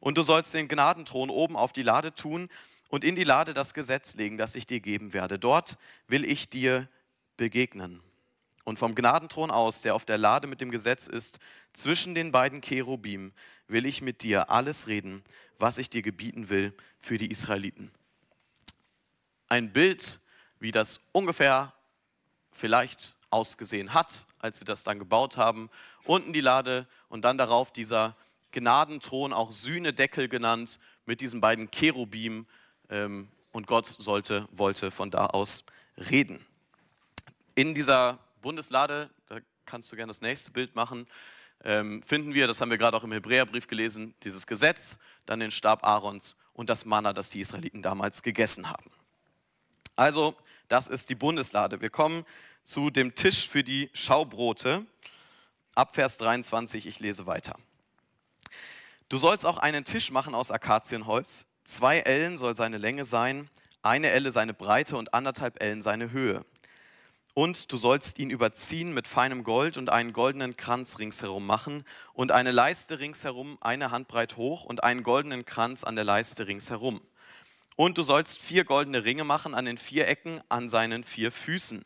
Und 0.00 0.18
du 0.18 0.22
sollst 0.22 0.52
den 0.52 0.66
Gnadenthron 0.66 1.30
oben 1.30 1.56
auf 1.56 1.72
die 1.72 1.84
Lade 1.84 2.12
tun 2.12 2.48
und 2.88 3.04
in 3.04 3.14
die 3.14 3.24
Lade 3.24 3.54
das 3.54 3.72
Gesetz 3.72 4.16
legen, 4.16 4.36
das 4.36 4.56
ich 4.56 4.66
dir 4.66 4.80
geben 4.80 5.12
werde. 5.12 5.38
Dort 5.38 5.78
will 6.08 6.24
ich 6.24 6.50
dir 6.50 6.88
begegnen. 7.36 8.02
Und 8.64 8.78
vom 8.78 8.94
Gnadenthron 8.94 9.50
aus, 9.50 9.82
der 9.82 9.94
auf 9.94 10.04
der 10.04 10.18
Lade 10.18 10.46
mit 10.46 10.60
dem 10.60 10.70
Gesetz 10.70 11.06
ist, 11.06 11.38
zwischen 11.74 12.14
den 12.14 12.32
beiden 12.32 12.62
Cherubim, 12.62 13.32
will 13.68 13.86
ich 13.86 14.00
mit 14.00 14.22
dir 14.22 14.50
alles 14.50 14.88
reden, 14.88 15.22
was 15.58 15.78
ich 15.78 15.90
dir 15.90 16.02
gebieten 16.02 16.48
will 16.48 16.74
für 16.98 17.18
die 17.18 17.30
Israeliten. 17.30 17.90
Ein 19.48 19.72
Bild, 19.72 20.20
wie 20.58 20.72
das 20.72 21.00
ungefähr 21.12 21.74
vielleicht 22.52 23.16
ausgesehen 23.30 23.92
hat, 23.92 24.26
als 24.38 24.58
sie 24.58 24.64
das 24.64 24.84
dann 24.84 24.98
gebaut 24.98 25.36
haben. 25.36 25.68
Unten 26.04 26.32
die 26.32 26.40
Lade 26.40 26.86
und 27.08 27.22
dann 27.22 27.36
darauf 27.36 27.72
dieser 27.72 28.16
Gnadenthron, 28.52 29.32
auch 29.32 29.52
Sühnedeckel 29.52 30.28
genannt, 30.28 30.78
mit 31.04 31.20
diesen 31.20 31.40
beiden 31.40 31.70
Cherubim. 31.70 32.46
Ähm, 32.88 33.28
und 33.52 33.66
Gott 33.66 33.86
sollte, 33.86 34.48
wollte 34.52 34.90
von 34.90 35.10
da 35.10 35.26
aus 35.26 35.64
reden. 36.10 36.44
In 37.54 37.74
dieser 37.74 38.18
Bundeslade, 38.44 39.08
da 39.28 39.38
kannst 39.64 39.90
du 39.90 39.96
gerne 39.96 40.10
das 40.10 40.20
nächste 40.20 40.50
Bild 40.50 40.74
machen, 40.74 41.06
ähm, 41.64 42.02
finden 42.02 42.34
wir, 42.34 42.46
das 42.46 42.60
haben 42.60 42.70
wir 42.70 42.76
gerade 42.76 42.94
auch 42.94 43.04
im 43.04 43.12
Hebräerbrief 43.12 43.66
gelesen, 43.68 44.14
dieses 44.22 44.46
Gesetz, 44.46 44.98
dann 45.24 45.40
den 45.40 45.50
Stab 45.50 45.82
Aarons 45.82 46.36
und 46.52 46.68
das 46.68 46.84
Manna, 46.84 47.14
das 47.14 47.30
die 47.30 47.40
Israeliten 47.40 47.80
damals 47.80 48.22
gegessen 48.22 48.68
haben. 48.68 48.90
Also, 49.96 50.36
das 50.68 50.88
ist 50.88 51.08
die 51.08 51.14
Bundeslade. 51.14 51.80
Wir 51.80 51.88
kommen 51.88 52.26
zu 52.62 52.90
dem 52.90 53.14
Tisch 53.14 53.48
für 53.48 53.64
die 53.64 53.88
Schaubrote. 53.94 54.84
Ab 55.74 55.94
Vers 55.94 56.18
23, 56.18 56.86
ich 56.86 57.00
lese 57.00 57.24
weiter. 57.24 57.56
Du 59.08 59.16
sollst 59.16 59.46
auch 59.46 59.56
einen 59.56 59.86
Tisch 59.86 60.10
machen 60.10 60.34
aus 60.34 60.50
Akazienholz. 60.50 61.46
Zwei 61.64 62.00
Ellen 62.00 62.36
soll 62.36 62.56
seine 62.56 62.76
Länge 62.76 63.06
sein, 63.06 63.48
eine 63.80 64.10
Elle 64.10 64.32
seine 64.32 64.52
Breite 64.52 64.98
und 64.98 65.14
anderthalb 65.14 65.62
Ellen 65.62 65.80
seine 65.80 66.10
Höhe. 66.10 66.44
Und 67.34 67.72
du 67.72 67.76
sollst 67.76 68.20
ihn 68.20 68.30
überziehen 68.30 68.94
mit 68.94 69.08
feinem 69.08 69.42
Gold 69.42 69.76
und 69.76 69.90
einen 69.90 70.12
goldenen 70.12 70.56
Kranz 70.56 71.00
ringsherum 71.00 71.44
machen 71.44 71.84
und 72.12 72.30
eine 72.30 72.52
Leiste 72.52 73.00
ringsherum, 73.00 73.58
eine 73.60 73.90
Handbreit 73.90 74.36
hoch 74.36 74.64
und 74.64 74.84
einen 74.84 75.02
goldenen 75.02 75.44
Kranz 75.44 75.82
an 75.82 75.96
der 75.96 76.04
Leiste 76.04 76.46
ringsherum. 76.46 77.00
Und 77.74 77.98
du 77.98 78.02
sollst 78.02 78.40
vier 78.40 78.64
goldene 78.64 79.04
Ringe 79.04 79.24
machen 79.24 79.54
an 79.54 79.64
den 79.64 79.78
vier 79.78 80.06
Ecken 80.06 80.40
an 80.48 80.70
seinen 80.70 81.02
vier 81.02 81.32
Füßen. 81.32 81.84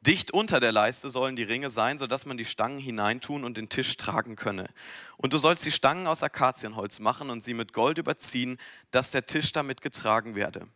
Dicht 0.00 0.32
unter 0.32 0.58
der 0.58 0.72
Leiste 0.72 1.08
sollen 1.08 1.36
die 1.36 1.44
Ringe 1.44 1.70
sein, 1.70 1.98
sodass 1.98 2.26
man 2.26 2.36
die 2.36 2.44
Stangen 2.44 2.78
hineintun 2.78 3.44
und 3.44 3.56
den 3.56 3.68
Tisch 3.68 3.96
tragen 3.96 4.34
könne. 4.34 4.68
Und 5.16 5.32
du 5.32 5.38
sollst 5.38 5.66
die 5.66 5.72
Stangen 5.72 6.08
aus 6.08 6.24
Akazienholz 6.24 6.98
machen 6.98 7.30
und 7.30 7.44
sie 7.44 7.54
mit 7.54 7.72
Gold 7.72 7.98
überziehen, 7.98 8.58
dass 8.90 9.12
der 9.12 9.26
Tisch 9.26 9.52
damit 9.52 9.82
getragen 9.82 10.34
werde. 10.34 10.68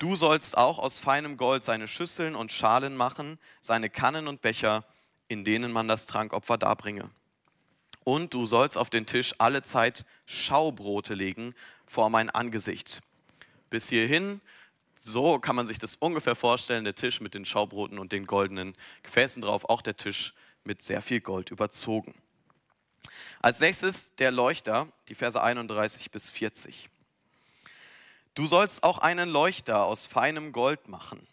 Du 0.00 0.16
sollst 0.16 0.56
auch 0.56 0.78
aus 0.78 0.98
feinem 0.98 1.36
Gold 1.36 1.62
seine 1.62 1.86
Schüsseln 1.86 2.34
und 2.34 2.50
Schalen 2.50 2.96
machen, 2.96 3.38
seine 3.60 3.90
Kannen 3.90 4.28
und 4.28 4.40
Becher, 4.40 4.82
in 5.28 5.44
denen 5.44 5.72
man 5.72 5.88
das 5.88 6.06
Trankopfer 6.06 6.56
darbringe. 6.56 7.10
Und 8.02 8.32
du 8.32 8.46
sollst 8.46 8.78
auf 8.78 8.88
den 8.88 9.04
Tisch 9.04 9.34
alle 9.36 9.60
Zeit 9.60 10.06
Schaubrote 10.24 11.12
legen 11.12 11.54
vor 11.84 12.08
mein 12.08 12.30
Angesicht. 12.30 13.02
Bis 13.68 13.90
hierhin, 13.90 14.40
so 15.02 15.38
kann 15.38 15.54
man 15.54 15.66
sich 15.66 15.78
das 15.78 15.96
ungefähr 15.96 16.34
vorstellen, 16.34 16.84
der 16.84 16.94
Tisch 16.94 17.20
mit 17.20 17.34
den 17.34 17.44
Schaubroten 17.44 17.98
und 17.98 18.12
den 18.12 18.26
goldenen 18.26 18.74
Gefäßen 19.02 19.42
drauf, 19.42 19.66
auch 19.68 19.82
der 19.82 19.98
Tisch 19.98 20.32
mit 20.64 20.80
sehr 20.80 21.02
viel 21.02 21.20
Gold 21.20 21.50
überzogen. 21.50 22.14
Als 23.42 23.60
nächstes 23.60 24.14
der 24.14 24.30
Leuchter, 24.30 24.88
die 25.08 25.14
Verse 25.14 25.42
31 25.42 26.10
bis 26.10 26.30
40. 26.30 26.88
Du 28.34 28.46
sollst 28.46 28.84
auch 28.84 28.98
einen 28.98 29.28
Leuchter 29.28 29.84
aus 29.84 30.06
feinem 30.06 30.52
Gold 30.52 30.86
machen, 30.86 31.26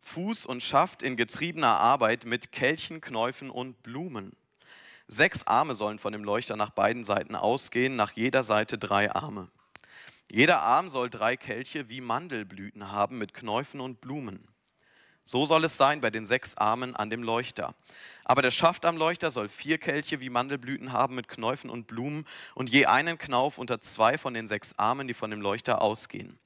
Fuß 0.00 0.46
und 0.46 0.62
Schaft 0.62 1.02
in 1.02 1.16
getriebener 1.16 1.78
Arbeit 1.78 2.24
mit 2.24 2.50
Kelchen, 2.50 3.02
Knäufen 3.02 3.50
und 3.50 3.82
Blumen. 3.82 4.32
Sechs 5.06 5.46
Arme 5.46 5.74
sollen 5.74 5.98
von 5.98 6.12
dem 6.14 6.24
Leuchter 6.24 6.56
nach 6.56 6.70
beiden 6.70 7.04
Seiten 7.04 7.36
ausgehen, 7.36 7.94
nach 7.94 8.12
jeder 8.12 8.42
Seite 8.42 8.78
drei 8.78 9.12
Arme. 9.12 9.50
Jeder 10.30 10.62
Arm 10.62 10.88
soll 10.88 11.10
drei 11.10 11.36
Kelche 11.36 11.90
wie 11.90 12.00
Mandelblüten 12.00 12.90
haben 12.90 13.18
mit 13.18 13.34
Knäufen 13.34 13.80
und 13.80 14.00
Blumen. 14.00 14.48
So 15.24 15.44
soll 15.44 15.64
es 15.64 15.76
sein 15.76 16.00
bei 16.00 16.10
den 16.10 16.24
sechs 16.24 16.56
Armen 16.56 16.96
an 16.96 17.10
dem 17.10 17.22
Leuchter. 17.22 17.74
Aber 18.30 18.42
der 18.42 18.52
Schaft 18.52 18.84
am 18.86 18.96
Leuchter 18.96 19.32
soll 19.32 19.48
vier 19.48 19.76
Kelche 19.76 20.20
wie 20.20 20.30
Mandelblüten 20.30 20.92
haben 20.92 21.16
mit 21.16 21.26
Knäufen 21.26 21.68
und 21.68 21.88
Blumen 21.88 22.24
und 22.54 22.70
je 22.70 22.86
einen 22.86 23.18
Knauf 23.18 23.58
unter 23.58 23.80
zwei 23.80 24.18
von 24.18 24.34
den 24.34 24.46
sechs 24.46 24.78
Armen, 24.78 25.08
die 25.08 25.14
von 25.14 25.32
dem 25.32 25.40
Leuchter 25.40 25.82
ausgehen. 25.82 26.38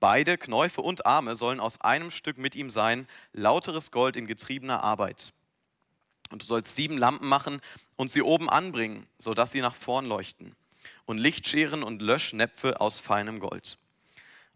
Beide, 0.00 0.36
Knäufe 0.36 0.80
und 0.80 1.06
Arme, 1.06 1.36
sollen 1.36 1.60
aus 1.60 1.80
einem 1.80 2.10
Stück 2.10 2.38
mit 2.38 2.56
ihm 2.56 2.70
sein, 2.70 3.06
lauteres 3.32 3.92
Gold 3.92 4.16
in 4.16 4.26
getriebener 4.26 4.82
Arbeit. 4.82 5.32
Und 6.32 6.42
du 6.42 6.46
sollst 6.46 6.74
sieben 6.74 6.98
Lampen 6.98 7.28
machen 7.28 7.60
und 7.94 8.10
sie 8.10 8.22
oben 8.22 8.50
anbringen, 8.50 9.06
sodass 9.18 9.52
sie 9.52 9.60
nach 9.60 9.76
vorn 9.76 10.06
leuchten. 10.06 10.56
Und 11.04 11.18
Lichtscheren 11.18 11.84
und 11.84 12.02
Löschnäpfe 12.02 12.80
aus 12.80 12.98
feinem 12.98 13.38
Gold. 13.38 13.78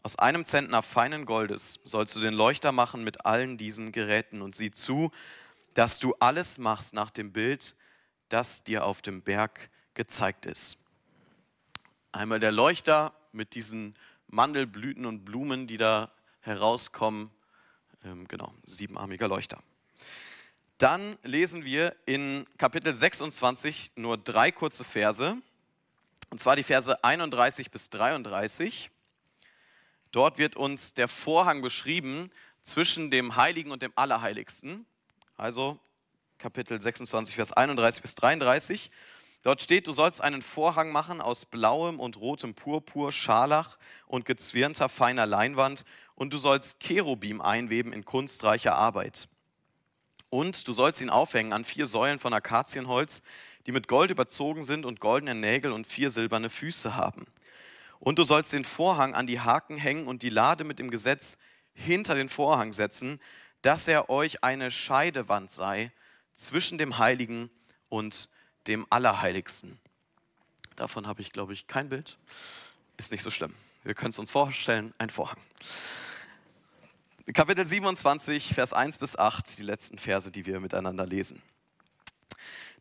Aus 0.02 0.18
einem 0.18 0.44
Zentner 0.44 0.82
feinen 0.82 1.26
Goldes 1.26 1.78
sollst 1.84 2.16
du 2.16 2.20
den 2.20 2.34
Leuchter 2.34 2.72
machen 2.72 3.04
mit 3.04 3.24
allen 3.24 3.56
diesen 3.56 3.92
Geräten 3.92 4.42
und 4.42 4.56
sieh 4.56 4.72
zu, 4.72 5.12
dass 5.76 5.98
du 5.98 6.14
alles 6.20 6.56
machst 6.56 6.94
nach 6.94 7.10
dem 7.10 7.32
Bild, 7.32 7.76
das 8.30 8.64
dir 8.64 8.86
auf 8.86 9.02
dem 9.02 9.20
Berg 9.20 9.68
gezeigt 9.92 10.46
ist. 10.46 10.78
Einmal 12.12 12.40
der 12.40 12.50
Leuchter 12.50 13.12
mit 13.32 13.54
diesen 13.54 13.94
Mandelblüten 14.26 15.04
und 15.04 15.26
Blumen, 15.26 15.66
die 15.66 15.76
da 15.76 16.10
herauskommen. 16.40 17.30
Ähm, 18.04 18.26
genau, 18.26 18.54
siebenarmiger 18.64 19.28
Leuchter. 19.28 19.58
Dann 20.78 21.18
lesen 21.22 21.66
wir 21.66 21.94
in 22.06 22.46
Kapitel 22.56 22.94
26 22.94 23.92
nur 23.96 24.16
drei 24.16 24.50
kurze 24.50 24.82
Verse, 24.82 25.36
und 26.30 26.40
zwar 26.40 26.56
die 26.56 26.62
Verse 26.62 27.04
31 27.04 27.70
bis 27.70 27.90
33. 27.90 28.90
Dort 30.10 30.38
wird 30.38 30.56
uns 30.56 30.94
der 30.94 31.08
Vorhang 31.08 31.60
beschrieben 31.60 32.30
zwischen 32.62 33.10
dem 33.10 33.36
Heiligen 33.36 33.72
und 33.72 33.82
dem 33.82 33.92
Allerheiligsten. 33.94 34.86
Also 35.36 35.78
Kapitel 36.38 36.80
26, 36.80 37.34
Vers 37.34 37.52
31 37.52 38.00
bis 38.00 38.14
33. 38.14 38.90
Dort 39.42 39.60
steht, 39.60 39.86
du 39.86 39.92
sollst 39.92 40.22
einen 40.22 40.40
Vorhang 40.40 40.92
machen 40.92 41.20
aus 41.20 41.44
blauem 41.44 42.00
und 42.00 42.18
rotem 42.18 42.54
Purpur, 42.54 43.12
Scharlach 43.12 43.76
und 44.06 44.24
gezwirnter 44.24 44.88
feiner 44.88 45.26
Leinwand 45.26 45.84
und 46.14 46.32
du 46.32 46.38
sollst 46.38 46.80
Cherubim 46.80 47.40
einweben 47.42 47.92
in 47.92 48.04
kunstreicher 48.04 48.74
Arbeit. 48.74 49.28
Und 50.30 50.66
du 50.66 50.72
sollst 50.72 51.02
ihn 51.02 51.10
aufhängen 51.10 51.52
an 51.52 51.64
vier 51.64 51.86
Säulen 51.86 52.18
von 52.18 52.32
Akazienholz, 52.32 53.22
die 53.66 53.72
mit 53.72 53.88
Gold 53.88 54.10
überzogen 54.10 54.64
sind 54.64 54.86
und 54.86 55.00
goldene 55.00 55.34
Nägel 55.34 55.72
und 55.72 55.86
vier 55.86 56.10
silberne 56.10 56.50
Füße 56.50 56.96
haben. 56.96 57.26
Und 58.00 58.18
du 58.18 58.24
sollst 58.24 58.52
den 58.52 58.64
Vorhang 58.64 59.14
an 59.14 59.26
die 59.26 59.40
Haken 59.40 59.76
hängen 59.76 60.06
und 60.06 60.22
die 60.22 60.30
Lade 60.30 60.64
mit 60.64 60.78
dem 60.78 60.90
Gesetz 60.90 61.36
hinter 61.74 62.14
den 62.14 62.28
Vorhang 62.28 62.72
setzen, 62.72 63.20
dass 63.62 63.88
er 63.88 64.10
euch 64.10 64.44
eine 64.44 64.70
Scheidewand 64.70 65.50
sei 65.50 65.92
zwischen 66.34 66.78
dem 66.78 66.98
Heiligen 66.98 67.50
und 67.88 68.28
dem 68.66 68.86
Allerheiligsten. 68.90 69.78
Davon 70.76 71.06
habe 71.06 71.22
ich, 71.22 71.32
glaube 71.32 71.52
ich, 71.52 71.66
kein 71.66 71.88
Bild. 71.88 72.18
Ist 72.96 73.12
nicht 73.12 73.22
so 73.22 73.30
schlimm. 73.30 73.54
Wir 73.82 73.94
können 73.94 74.10
es 74.10 74.18
uns 74.18 74.30
vorstellen, 74.30 74.92
ein 74.98 75.10
Vorhang. 75.10 75.38
Kapitel 77.32 77.66
27, 77.66 78.54
Vers 78.54 78.72
1 78.72 78.98
bis 78.98 79.16
8, 79.16 79.58
die 79.58 79.62
letzten 79.62 79.98
Verse, 79.98 80.30
die 80.30 80.46
wir 80.46 80.60
miteinander 80.60 81.06
lesen. 81.06 81.42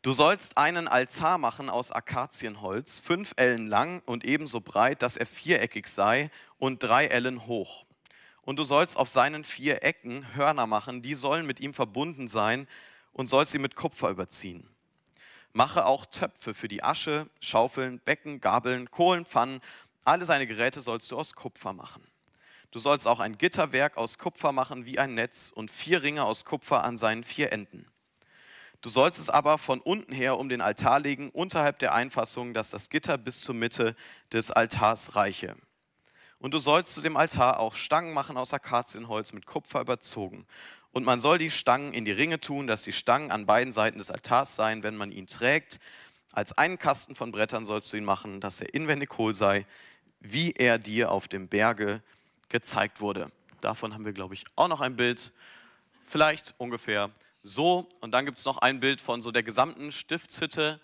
Du 0.02 0.12
sollst 0.12 0.58
einen 0.58 0.88
Altar 0.88 1.40
machen 1.40 1.68
aus 1.68 1.92
Akazienholz, 1.92 3.00
fünf 3.00 3.34
Ellen 3.38 3.68
lang 3.68 4.04
und 4.06 4.24
ebenso 4.24 4.62
breit, 4.62 5.02
dass 5.02 5.18
er 5.18 5.26
viereckig 5.26 5.88
sei 5.88 6.30
und 6.60 6.84
drei 6.84 7.06
Ellen 7.06 7.48
hoch. 7.48 7.85
Und 8.46 8.58
du 8.58 8.64
sollst 8.64 8.98
auf 8.98 9.10
seinen 9.10 9.44
vier 9.44 9.84
Ecken 9.84 10.36
Hörner 10.36 10.68
machen, 10.68 11.02
die 11.02 11.16
sollen 11.16 11.46
mit 11.46 11.60
ihm 11.60 11.74
verbunden 11.74 12.28
sein 12.28 12.68
und 13.12 13.28
sollst 13.28 13.52
sie 13.52 13.60
mit 13.60 13.76
Kupfer 13.76 14.10
überziehen. 14.10 14.70
Mache 15.52 15.86
auch 15.86 16.06
Töpfe 16.06 16.54
für 16.54 16.68
die 16.68 16.84
Asche, 16.84 17.28
Schaufeln, 17.40 18.00
Becken, 18.00 18.42
Gabeln, 18.42 18.92
Kohlen, 18.92 19.26
Pfannen. 19.26 19.62
Alle 20.04 20.26
seine 20.26 20.48
Geräte 20.48 20.82
sollst 20.82 21.12
du 21.12 21.18
aus 21.18 21.34
Kupfer 21.34 21.74
machen. 21.74 22.04
Du 22.72 22.80
sollst 22.80 23.08
auch 23.08 23.22
ein 23.22 23.38
Gitterwerk 23.38 23.96
aus 23.96 24.18
Kupfer 24.18 24.52
machen 24.52 24.86
wie 24.86 25.00
ein 25.00 25.16
Netz 25.16 25.52
und 25.56 25.72
vier 25.72 26.04
Ringe 26.04 26.26
aus 26.26 26.44
Kupfer 26.44 26.84
an 26.84 26.98
seinen 26.98 27.24
vier 27.24 27.54
Enden. 27.54 27.88
Du 28.82 28.90
sollst 28.90 29.18
es 29.18 29.30
aber 29.30 29.58
von 29.58 29.80
unten 29.80 30.14
her 30.14 30.38
um 30.38 30.50
den 30.50 30.62
Altar 30.62 31.00
legen, 31.00 31.30
unterhalb 31.30 31.80
der 31.80 31.96
Einfassung, 31.96 32.54
dass 32.54 32.70
das 32.70 32.90
Gitter 32.90 33.18
bis 33.18 33.42
zur 33.42 33.56
Mitte 33.56 33.96
des 34.32 34.52
Altars 34.52 35.16
reiche. 35.16 35.56
Und 36.46 36.54
du 36.54 36.60
sollst 36.60 36.94
zu 36.94 37.02
dem 37.02 37.18
Altar 37.18 37.60
auch 37.60 37.74
Stangen 37.74 38.14
machen 38.14 38.38
aus 38.38 38.54
Akazienholz 38.54 39.34
mit 39.34 39.48
Kupfer 39.48 39.82
überzogen. 39.82 40.46
Und 40.92 41.04
man 41.04 41.20
soll 41.20 41.40
die 41.40 41.50
Stangen 41.50 41.92
in 41.92 42.06
die 42.06 42.12
Ringe 42.12 42.40
tun, 42.40 42.68
dass 42.68 42.84
die 42.84 42.92
Stangen 42.92 43.32
an 43.32 43.48
beiden 43.48 43.74
Seiten 43.74 43.98
des 43.98 44.12
Altars 44.12 44.56
seien, 44.56 44.84
wenn 44.84 44.96
man 44.96 45.12
ihn 45.12 45.26
trägt. 45.26 45.80
Als 46.34 46.56
einen 46.56 46.78
Kasten 46.78 47.16
von 47.16 47.32
Brettern 47.32 47.66
sollst 47.66 47.92
du 47.92 47.98
ihn 47.98 48.06
machen, 48.06 48.42
dass 48.42 48.62
er 48.62 48.72
inwendig 48.76 49.18
hohl 49.18 49.34
sei, 49.34 49.66
wie 50.20 50.52
er 50.52 50.78
dir 50.78 51.10
auf 51.10 51.28
dem 51.28 51.48
Berge 51.48 52.04
gezeigt 52.50 53.02
wurde. 53.02 53.32
Davon 53.62 53.96
haben 53.96 54.06
wir, 54.06 54.14
glaube 54.14 54.36
ich, 54.36 54.46
auch 54.56 54.68
noch 54.68 54.82
ein 54.82 54.96
Bild. 54.96 55.34
Vielleicht 56.06 56.54
ungefähr 56.60 57.10
so. 57.42 57.90
Und 58.02 58.12
dann 58.12 58.24
gibt 58.24 58.38
es 58.38 58.46
noch 58.46 58.60
ein 58.60 58.80
Bild 58.80 59.02
von 59.02 59.24
so 59.24 59.32
der 59.32 59.42
gesamten 59.42 59.92
Stiftshütte. 59.92 60.80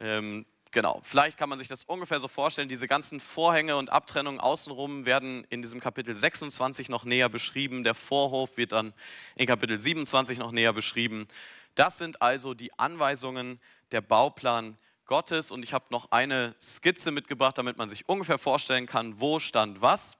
Ähm, 0.00 0.46
Genau, 0.72 1.00
vielleicht 1.02 1.36
kann 1.36 1.48
man 1.48 1.58
sich 1.58 1.66
das 1.66 1.82
ungefähr 1.82 2.20
so 2.20 2.28
vorstellen. 2.28 2.68
Diese 2.68 2.86
ganzen 2.86 3.18
Vorhänge 3.18 3.76
und 3.76 3.90
Abtrennungen 3.90 4.38
außenrum 4.38 5.04
werden 5.04 5.44
in 5.50 5.62
diesem 5.62 5.80
Kapitel 5.80 6.14
26 6.14 6.88
noch 6.88 7.04
näher 7.04 7.28
beschrieben. 7.28 7.82
Der 7.82 7.96
Vorhof 7.96 8.56
wird 8.56 8.70
dann 8.70 8.94
in 9.34 9.48
Kapitel 9.48 9.80
27 9.80 10.38
noch 10.38 10.52
näher 10.52 10.72
beschrieben. 10.72 11.26
Das 11.74 11.98
sind 11.98 12.22
also 12.22 12.54
die 12.54 12.72
Anweisungen, 12.78 13.60
der 13.90 14.00
Bauplan 14.00 14.78
Gottes. 15.06 15.50
Und 15.50 15.64
ich 15.64 15.72
habe 15.72 15.86
noch 15.90 16.12
eine 16.12 16.54
Skizze 16.60 17.10
mitgebracht, 17.10 17.58
damit 17.58 17.76
man 17.76 17.90
sich 17.90 18.08
ungefähr 18.08 18.38
vorstellen 18.38 18.86
kann, 18.86 19.20
wo 19.20 19.40
stand 19.40 19.82
was. 19.82 20.18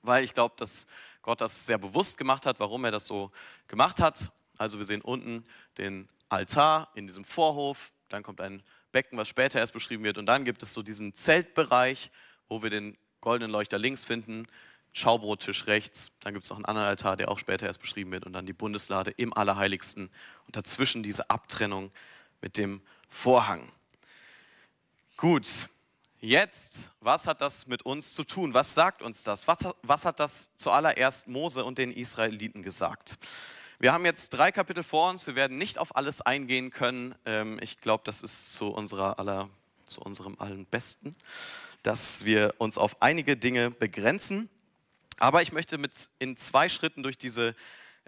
Weil 0.00 0.24
ich 0.24 0.32
glaube, 0.32 0.54
dass 0.56 0.86
Gott 1.20 1.42
das 1.42 1.66
sehr 1.66 1.76
bewusst 1.76 2.16
gemacht 2.16 2.46
hat, 2.46 2.60
warum 2.60 2.86
er 2.86 2.92
das 2.92 3.06
so 3.06 3.30
gemacht 3.68 4.00
hat. 4.00 4.32
Also 4.56 4.78
wir 4.78 4.86
sehen 4.86 5.02
unten 5.02 5.44
den 5.76 6.08
Altar 6.30 6.88
in 6.94 7.06
diesem 7.06 7.26
Vorhof. 7.26 7.92
Dann 8.08 8.22
kommt 8.22 8.40
ein 8.40 8.62
Becken, 8.92 9.18
was 9.18 9.28
später 9.28 9.58
erst 9.58 9.72
beschrieben 9.72 10.04
wird. 10.04 10.18
Und 10.18 10.26
dann 10.26 10.44
gibt 10.44 10.62
es 10.62 10.74
so 10.74 10.82
diesen 10.82 11.14
Zeltbereich, 11.14 12.10
wo 12.48 12.62
wir 12.62 12.70
den 12.70 12.96
goldenen 13.20 13.50
Leuchter 13.50 13.78
links 13.78 14.04
finden, 14.04 14.46
Schaubrottisch 14.92 15.68
rechts. 15.68 16.16
Dann 16.20 16.32
gibt 16.32 16.44
es 16.44 16.50
noch 16.50 16.56
einen 16.56 16.64
anderen 16.64 16.88
Altar, 16.88 17.16
der 17.16 17.30
auch 17.30 17.38
später 17.38 17.66
erst 17.66 17.80
beschrieben 17.80 18.10
wird. 18.10 18.26
Und 18.26 18.32
dann 18.32 18.44
die 18.44 18.52
Bundeslade 18.52 19.12
im 19.12 19.32
Allerheiligsten. 19.32 20.10
Und 20.46 20.56
dazwischen 20.56 21.04
diese 21.04 21.30
Abtrennung 21.30 21.92
mit 22.40 22.56
dem 22.56 22.82
Vorhang. 23.08 23.70
Gut, 25.16 25.68
jetzt, 26.20 26.90
was 27.00 27.28
hat 27.28 27.40
das 27.40 27.68
mit 27.68 27.82
uns 27.82 28.14
zu 28.14 28.24
tun? 28.24 28.52
Was 28.52 28.74
sagt 28.74 29.02
uns 29.02 29.22
das? 29.22 29.46
Was, 29.46 29.58
was 29.82 30.04
hat 30.04 30.18
das 30.18 30.50
zuallererst 30.56 31.28
Mose 31.28 31.64
und 31.64 31.78
den 31.78 31.92
Israeliten 31.92 32.62
gesagt? 32.62 33.16
Wir 33.82 33.94
haben 33.94 34.04
jetzt 34.04 34.28
drei 34.34 34.52
Kapitel 34.52 34.82
vor 34.82 35.08
uns. 35.08 35.26
Wir 35.26 35.36
werden 35.36 35.56
nicht 35.56 35.78
auf 35.78 35.96
alles 35.96 36.20
eingehen 36.20 36.70
können. 36.70 37.14
Ähm, 37.24 37.58
ich 37.62 37.80
glaube, 37.80 38.02
das 38.04 38.20
ist 38.20 38.52
zu, 38.52 38.68
unserer 38.68 39.18
aller, 39.18 39.48
zu 39.86 40.02
unserem 40.02 40.36
allen 40.38 40.66
Besten, 40.66 41.16
dass 41.82 42.26
wir 42.26 42.54
uns 42.58 42.76
auf 42.76 43.00
einige 43.00 43.38
Dinge 43.38 43.70
begrenzen. 43.70 44.50
Aber 45.18 45.40
ich 45.40 45.52
möchte 45.52 45.78
mit 45.78 46.10
in 46.18 46.36
zwei 46.36 46.68
Schritten 46.68 47.02
durch, 47.02 47.16
diese, 47.16 47.54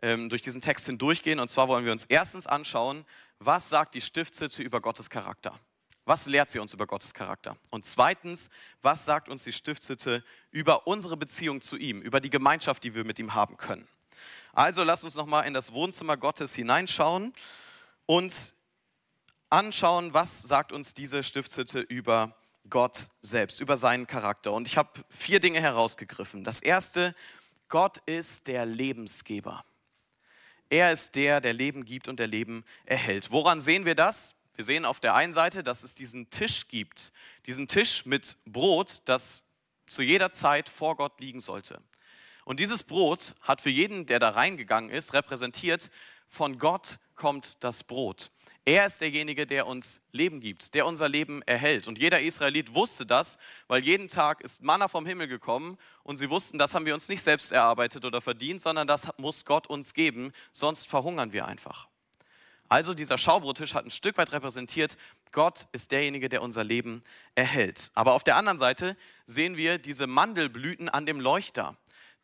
ähm, 0.02 0.29
durch 0.29 0.43
diesen 0.43 0.61
Text 0.61 0.85
hindurchgehen. 0.85 1.41
Und 1.41 1.50
zwar 1.50 1.69
wollen 1.69 1.87
wir 1.87 1.93
uns 1.93 2.05
erstens 2.05 2.47
anschauen, 2.47 3.07
was 3.38 3.71
sagt 3.71 3.95
die 3.95 4.02
Stiftshütte 4.02 4.62
über 4.62 4.83
Gottes 4.83 5.09
Charakter? 5.09 5.59
Was 6.05 6.26
lehrt 6.26 6.50
sie 6.50 6.59
uns 6.59 6.75
über 6.75 6.87
Gottes 6.87 7.14
Charakter? 7.14 7.57
Und 7.71 7.87
zweitens, 7.87 8.50
was 8.83 9.07
sagt 9.07 9.31
uns 9.31 9.45
die 9.45 9.55
Stiftshütte 9.55 10.23
über 10.50 10.87
unsere 10.87 11.17
Beziehung 11.17 11.62
zu 11.62 11.79
ihm, 11.79 12.02
über 12.02 12.21
die 12.21 12.29
Gemeinschaft, 12.29 12.85
die 12.85 12.95
wir 12.95 13.05
mit 13.05 13.19
ihm 13.19 13.35
haben 13.35 13.57
können? 13.57 13.88
Also 14.52 14.82
lasst 14.85 15.04
uns 15.04 15.14
nochmal 15.14 15.47
in 15.47 15.54
das 15.54 15.73
Wohnzimmer 15.73 16.16
Gottes 16.18 16.54
hineinschauen 16.54 17.32
und 18.04 18.54
anschauen, 19.49 20.12
was 20.12 20.42
sagt 20.42 20.73
uns 20.73 20.92
diese 20.92 21.23
Stiftshütte 21.23 21.80
über 21.80 22.37
Gott 22.68 23.09
selbst, 23.23 23.61
über 23.61 23.76
seinen 23.76 24.06
Charakter. 24.06 24.52
Und 24.52 24.66
ich 24.66 24.76
habe 24.76 24.90
vier 25.09 25.40
Dinge 25.40 25.61
herausgegriffen. 25.61 26.44
Das 26.44 26.61
erste, 26.61 27.14
Gott 27.68 27.99
ist 28.06 28.47
der 28.47 28.66
Lebensgeber. 28.66 29.64
Er 30.68 30.92
ist 30.92 31.16
der, 31.16 31.40
der 31.40 31.52
Leben 31.54 31.85
gibt 31.85 32.09
und 32.09 32.18
der 32.18 32.26
Leben 32.26 32.64
erhält. 32.85 33.30
Woran 33.30 33.61
sehen 33.61 33.85
wir 33.85 33.94
das? 33.94 34.35
Wir 34.54 34.64
sehen 34.64 34.85
auf 34.85 35.00
der 35.00 35.14
einen 35.14 35.35
Seite, 35.35 35.62
dass 35.62 35.82
es 35.82 35.94
diesen 35.94 36.28
Tisch 36.30 36.68
gibt, 36.68 37.12
diesen 37.47 37.68
Tisch 37.68 38.04
mit 38.04 38.37
Brot, 38.44 39.00
das 39.06 39.44
zu 39.87 40.02
jeder 40.02 40.30
Zeit 40.30 40.68
vor 40.68 40.97
Gott 40.97 41.21
liegen 41.21 41.40
sollte. 41.40 41.82
Und 42.45 42.61
dieses 42.61 42.83
Brot 42.83 43.35
hat 43.41 43.61
für 43.61 43.71
jeden, 43.71 44.07
der 44.07 44.19
da 44.19 44.31
reingegangen 44.31 44.91
ist, 44.91 45.15
repräsentiert, 45.15 45.91
von 46.29 46.59
Gott 46.59 46.99
kommt 47.15 47.63
das 47.63 47.85
Brot. 47.85 48.31
Er 48.65 48.87
ist 48.87 49.01
derjenige, 49.01 49.45
der 49.45 49.67
uns 49.67 50.01
Leben 50.13 50.41
gibt, 50.41 50.75
der 50.75 50.87
unser 50.87 51.09
Leben 51.09 51.43
erhält. 51.43 51.89
Und 51.89 51.99
jeder 51.99 52.21
Israelit 52.21 52.75
wusste 52.75 53.05
das, 53.05 53.39
weil 53.67 53.83
jeden 53.83 54.09
Tag 54.09 54.41
ist 54.41 54.63
Manna 54.63 54.87
vom 54.87 55.05
Himmel 55.05 55.27
gekommen 55.27 55.79
und 56.05 56.17
sie 56.17 56.31
wussten, 56.31 56.59
das 56.59 56.73
haben 56.73 56.87
wir 56.87 56.95
uns 56.95 57.09
nicht 57.09 57.23
selbst 57.23 57.51
erarbeitet 57.51 58.05
oder 58.05 58.21
verdient, 58.21 58.63
sondern 58.63 58.87
das 58.87 59.09
muss 59.19 59.45
Gott 59.45 59.67
uns 59.67 59.95
geben, 59.95 60.33
sonst 60.53 60.87
verhungern 60.87 61.33
wir 61.33 61.47
einfach. 61.47 61.89
Also 62.69 62.95
dieser 62.95 63.19
Schaubrottisch 63.19 63.75
hat 63.75 63.85
ein 63.85 63.91
Stück 63.91 64.17
weit 64.17 64.31
repräsentiert, 64.31 64.97
Gott 65.33 65.67
ist 65.73 65.91
derjenige, 65.91 66.29
der 66.29 66.41
unser 66.41 66.63
Leben 66.63 67.03
erhält. 67.35 67.91
Aber 67.95 68.13
auf 68.13 68.23
der 68.23 68.37
anderen 68.37 68.59
Seite 68.59 68.97
sehen 69.27 69.57
wir 69.57 69.79
diese 69.79 70.07
Mandelblüten 70.07 70.89
an 70.89 71.05
dem 71.05 71.21
Leuchter 71.21 71.77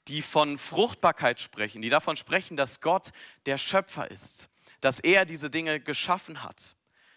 die 0.06 0.22
von 0.22 0.58
Fruchtbarkeit 0.58 1.40
sprechen, 1.40 1.82
die 1.82 1.90
davon 1.90 2.16
sprechen, 2.16 2.56
dass 2.56 2.80
Gott 2.80 3.10
der 3.46 3.58
Schöpfer 3.58 4.10
ist, 4.10 4.48
dass 4.80 5.00
er 5.00 5.24
diese 5.24 5.50
Dinge 5.50 5.80
geschaffen 5.80 6.42
hat, 6.42 6.76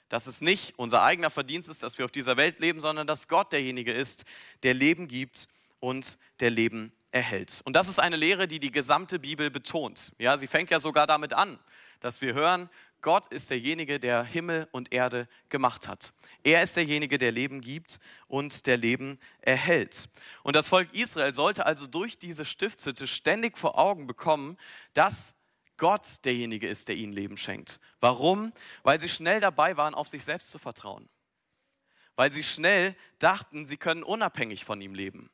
dass 0.10 0.28
es 0.28 0.42
nicht 0.42 0.78
unser 0.78 1.04
eigener 1.04 1.30
Verdienst 1.30 1.70
ist, 1.70 1.84
dass 1.84 1.98
wir 1.98 2.06
auf 2.06 2.12
dieser 2.12 2.36
Welt 2.36 2.60
leben, 2.60 2.82
sondern 2.82 3.08
dass 3.08 3.28
Gott 3.28 3.54
derjenige 3.54 3.94
ist, 3.94 4.26
der 4.64 4.74
Leben 4.74 5.08
gibt 5.08 5.48
und 5.80 6.18
der 6.40 6.50
Leben 6.50 6.92
erhält. 7.12 7.62
Und 7.66 7.76
das 7.76 7.88
ist 7.88 8.00
eine 8.00 8.16
Lehre, 8.16 8.48
die 8.48 8.60
die 8.60 8.72
gesamte 8.72 9.20
Bibel 9.20 9.50
betont. 9.50 10.14
Ja, 10.18 10.38
sie 10.38 10.48
fängt 10.48 10.70
ja 10.70 10.80
sogar 10.80 11.08
damit 11.08 11.34
an, 11.34 11.60
dass 12.00 12.22
wir 12.22 12.34
hören, 12.34 12.70
Gott 13.02 13.28
ist 13.28 13.50
derjenige, 13.50 14.00
der 14.00 14.24
Himmel 14.24 14.68
und 14.72 14.94
Erde 14.94 15.28
gemacht 15.50 15.88
hat. 15.88 16.14
Er 16.44 16.62
ist 16.62 16.76
derjenige, 16.78 17.18
der 17.18 17.32
Leben 17.32 17.62
gibt 17.62 18.00
und 18.28 18.68
der 18.68 18.78
Leben 18.78 19.20
erhält. 19.42 20.08
Und 20.44 20.56
das 20.56 20.70
Volk 20.70 20.94
Israel 20.94 21.34
sollte 21.34 21.66
also 21.66 21.88
durch 21.88 22.20
diese 22.20 22.46
Stiftshütte 22.46 23.08
ständig 23.08 23.58
vor 23.58 23.78
Augen 23.78 24.08
bekommen, 24.08 24.58
dass 24.94 25.36
Gott 25.78 26.24
derjenige 26.26 26.68
ist, 26.68 26.90
der 26.90 26.96
ihnen 26.96 27.12
Leben 27.12 27.38
schenkt. 27.38 27.80
Warum? 28.00 28.54
Weil 28.84 29.00
sie 29.00 29.10
schnell 29.10 29.40
dabei 29.40 29.78
waren, 29.78 29.96
auf 29.96 30.08
sich 30.08 30.24
selbst 30.24 30.52
zu 30.52 30.60
vertrauen. 30.60 31.10
Weil 32.16 32.32
sie 32.32 32.44
schnell 32.44 32.96
dachten, 33.18 33.66
sie 33.66 33.78
können 33.78 34.04
unabhängig 34.04 34.64
von 34.64 34.80
ihm 34.80 34.94
leben. 34.94 35.32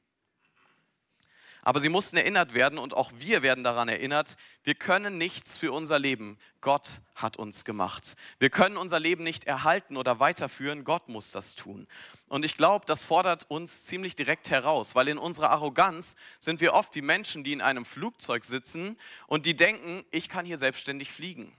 Aber 1.67 1.81
sie 1.81 1.89
mussten 1.89 2.15
erinnert 2.15 2.53
werden 2.53 2.79
und 2.79 2.93
auch 2.93 3.11
wir 3.17 3.41
werden 3.41 3.61
daran 3.61 3.89
erinnert, 3.89 4.37
wir 4.63 4.73
können 4.73 5.17
nichts 5.17 5.57
für 5.57 5.73
unser 5.73 5.99
Leben. 5.99 6.37
Gott 6.61 7.01
hat 7.13 7.35
uns 7.35 7.65
gemacht. 7.65 8.15
Wir 8.39 8.49
können 8.49 8.77
unser 8.77 9.01
Leben 9.01 9.25
nicht 9.25 9.43
erhalten 9.43 9.97
oder 9.97 10.21
weiterführen. 10.21 10.85
Gott 10.85 11.09
muss 11.09 11.31
das 11.31 11.55
tun. 11.55 11.85
Und 12.29 12.45
ich 12.45 12.55
glaube, 12.55 12.85
das 12.85 13.03
fordert 13.03 13.51
uns 13.51 13.83
ziemlich 13.83 14.15
direkt 14.15 14.49
heraus, 14.49 14.95
weil 14.95 15.09
in 15.09 15.17
unserer 15.17 15.49
Arroganz 15.49 16.15
sind 16.39 16.61
wir 16.61 16.73
oft 16.73 16.95
wie 16.95 17.01
Menschen, 17.01 17.43
die 17.43 17.51
in 17.51 17.59
einem 17.59 17.83
Flugzeug 17.83 18.45
sitzen 18.45 18.97
und 19.27 19.45
die 19.45 19.57
denken, 19.57 20.05
ich 20.09 20.29
kann 20.29 20.45
hier 20.45 20.57
selbstständig 20.57 21.11
fliegen. 21.11 21.51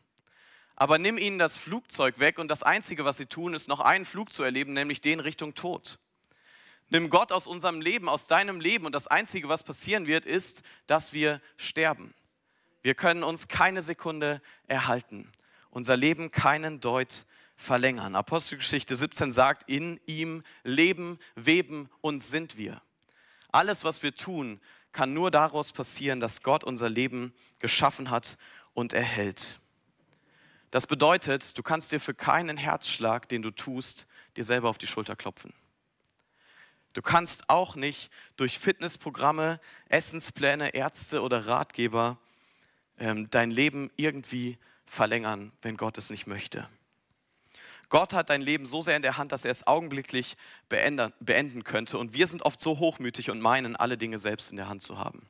Aber 0.74 0.96
nimm 0.96 1.18
ihnen 1.18 1.38
das 1.38 1.58
Flugzeug 1.58 2.18
weg 2.18 2.38
und 2.38 2.48
das 2.48 2.62
Einzige, 2.62 3.04
was 3.04 3.18
sie 3.18 3.26
tun, 3.26 3.52
ist 3.52 3.68
noch 3.68 3.80
einen 3.80 4.06
Flug 4.06 4.32
zu 4.32 4.42
erleben, 4.42 4.72
nämlich 4.72 5.02
den 5.02 5.20
Richtung 5.20 5.54
Tod. 5.54 5.98
Nimm 6.90 7.10
Gott 7.10 7.32
aus 7.32 7.46
unserem 7.46 7.80
Leben, 7.80 8.08
aus 8.08 8.26
deinem 8.26 8.60
Leben 8.60 8.86
und 8.86 8.92
das 8.92 9.06
Einzige, 9.06 9.48
was 9.48 9.62
passieren 9.62 10.06
wird, 10.06 10.24
ist, 10.24 10.62
dass 10.86 11.12
wir 11.12 11.40
sterben. 11.56 12.14
Wir 12.82 12.94
können 12.94 13.22
uns 13.22 13.48
keine 13.48 13.82
Sekunde 13.82 14.40
erhalten, 14.66 15.30
unser 15.70 15.96
Leben 15.96 16.30
keinen 16.30 16.80
Deut 16.80 17.26
verlängern. 17.56 18.14
Apostelgeschichte 18.14 18.96
17 18.96 19.32
sagt, 19.32 19.68
in 19.68 20.00
ihm 20.06 20.42
leben, 20.62 21.18
weben 21.34 21.90
und 22.00 22.22
sind 22.22 22.56
wir. 22.56 22.80
Alles, 23.50 23.84
was 23.84 24.02
wir 24.02 24.14
tun, 24.14 24.60
kann 24.92 25.12
nur 25.12 25.30
daraus 25.30 25.72
passieren, 25.72 26.20
dass 26.20 26.42
Gott 26.42 26.64
unser 26.64 26.88
Leben 26.88 27.34
geschaffen 27.58 28.10
hat 28.10 28.38
und 28.72 28.94
erhält. 28.94 29.58
Das 30.70 30.86
bedeutet, 30.86 31.56
du 31.58 31.62
kannst 31.62 31.92
dir 31.92 32.00
für 32.00 32.14
keinen 32.14 32.56
Herzschlag, 32.56 33.28
den 33.28 33.42
du 33.42 33.50
tust, 33.50 34.06
dir 34.36 34.44
selber 34.44 34.68
auf 34.68 34.78
die 34.78 34.86
Schulter 34.86 35.16
klopfen. 35.16 35.52
Du 36.92 37.02
kannst 37.02 37.48
auch 37.48 37.76
nicht 37.76 38.10
durch 38.36 38.58
Fitnessprogramme, 38.58 39.60
Essenspläne, 39.88 40.74
Ärzte 40.74 41.22
oder 41.22 41.46
Ratgeber 41.46 42.18
ähm, 42.98 43.30
dein 43.30 43.50
Leben 43.50 43.90
irgendwie 43.96 44.58
verlängern, 44.86 45.52
wenn 45.62 45.76
Gott 45.76 45.98
es 45.98 46.10
nicht 46.10 46.26
möchte. 46.26 46.68
Gott 47.90 48.12
hat 48.12 48.28
dein 48.28 48.40
Leben 48.40 48.66
so 48.66 48.82
sehr 48.82 48.96
in 48.96 49.02
der 49.02 49.16
Hand, 49.16 49.32
dass 49.32 49.44
er 49.44 49.50
es 49.50 49.66
augenblicklich 49.66 50.36
beenden, 50.68 51.12
beenden 51.20 51.64
könnte. 51.64 51.98
Und 51.98 52.12
wir 52.12 52.26
sind 52.26 52.42
oft 52.42 52.60
so 52.60 52.78
hochmütig 52.78 53.30
und 53.30 53.40
meinen, 53.40 53.76
alle 53.76 53.96
Dinge 53.96 54.18
selbst 54.18 54.50
in 54.50 54.56
der 54.56 54.68
Hand 54.68 54.82
zu 54.82 54.98
haben. 54.98 55.26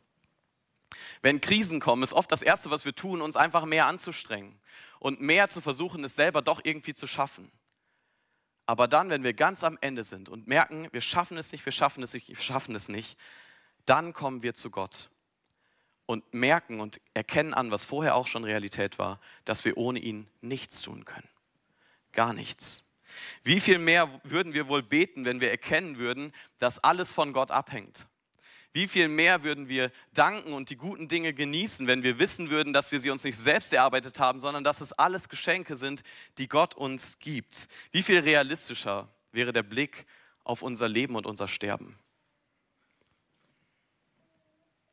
Wenn 1.23 1.41
Krisen 1.41 1.81
kommen, 1.81 2.03
ist 2.03 2.13
oft 2.13 2.33
das 2.33 2.43
Erste, 2.43 2.71
was 2.71 2.85
wir 2.85 2.95
tun, 2.95 3.23
uns 3.23 3.37
einfach 3.37 3.65
mehr 3.65 3.87
anzustrengen 3.87 4.59
und 4.99 5.21
mehr 5.21 5.49
zu 5.49 5.61
versuchen, 5.61 6.03
es 6.05 6.17
selber 6.17 6.43
doch 6.43 6.61
irgendwie 6.65 6.95
zu 6.95 7.07
schaffen. 7.07 7.51
Aber 8.69 8.87
dann, 8.87 9.09
wenn 9.09 9.23
wir 9.23 9.33
ganz 9.33 9.65
am 9.65 9.79
Ende 9.81 10.05
sind 10.05 10.29
und 10.29 10.47
merken, 10.47 10.89
wir 10.93 11.01
schaffen 11.01 11.39
es 11.39 11.53
nicht, 11.53 11.65
wir 11.65 11.73
schaffen 11.73 12.03
es 12.03 12.13
nicht, 12.13 12.29
wir 12.29 12.37
schaffen 12.37 12.75
es 12.75 12.91
nicht, 12.91 13.19
dann 13.87 14.13
kommen 14.13 14.43
wir 14.43 14.53
zu 14.53 14.71
Gott 14.71 15.09
und 16.05 16.35
merken 16.35 16.79
und 16.79 17.01
erkennen 17.15 17.55
an, 17.55 17.71
was 17.71 17.87
vorher 17.87 18.15
auch 18.15 18.27
schon 18.27 18.45
Realität 18.45 18.99
war, 18.99 19.21
dass 19.47 19.65
wir 19.65 19.79
ohne 19.79 20.01
ihn 20.01 20.29
nichts 20.43 20.83
tun 20.83 21.07
können. 21.07 21.31
Gar 22.13 22.35
nichts. 22.35 22.85
Wie 23.43 23.59
viel 23.59 23.79
mehr 23.79 24.21
würden 24.23 24.53
wir 24.53 24.69
wohl 24.69 24.83
beten, 24.83 25.25
wenn 25.25 25.41
wir 25.41 25.51
erkennen 25.51 25.97
würden, 25.97 26.35
dass 26.59 26.79
alles 26.85 27.11
von 27.11 27.33
Gott 27.33 27.51
abhängt? 27.51 28.07
Wie 28.73 28.87
viel 28.87 29.09
mehr 29.09 29.43
würden 29.43 29.69
wir 29.69 29.91
danken 30.13 30.53
und 30.53 30.71
die 30.71 30.77
guten 30.77 31.09
Dinge 31.09 31.33
genießen, 31.33 31.87
wenn 31.87 32.03
wir 32.03 32.19
wissen 32.19 32.51
würden, 32.51 32.73
dass 32.73 32.93
wir 32.93 33.01
sie 33.01 33.11
uns 33.11 33.25
nicht 33.25 33.39
selbst 33.39 33.73
erarbeitet 33.73 34.21
haben, 34.21 34.41
sondern 34.41 34.63
dass 34.63 34.81
es 34.81 34.93
alles 34.93 35.29
Geschenke 35.29 35.75
sind, 35.75 36.03
die 36.37 36.49
Gott 36.49 36.75
uns 36.75 37.19
gibt? 37.19 37.69
Wie 37.93 38.03
viel 38.03 38.19
realistischer 38.21 39.09
wäre 39.33 39.53
der 39.53 39.63
Blick 39.63 40.07
auf 40.45 40.63
unser 40.63 40.87
Leben 40.89 41.17
und 41.17 41.27
unser 41.27 41.49
Sterben? 41.49 41.99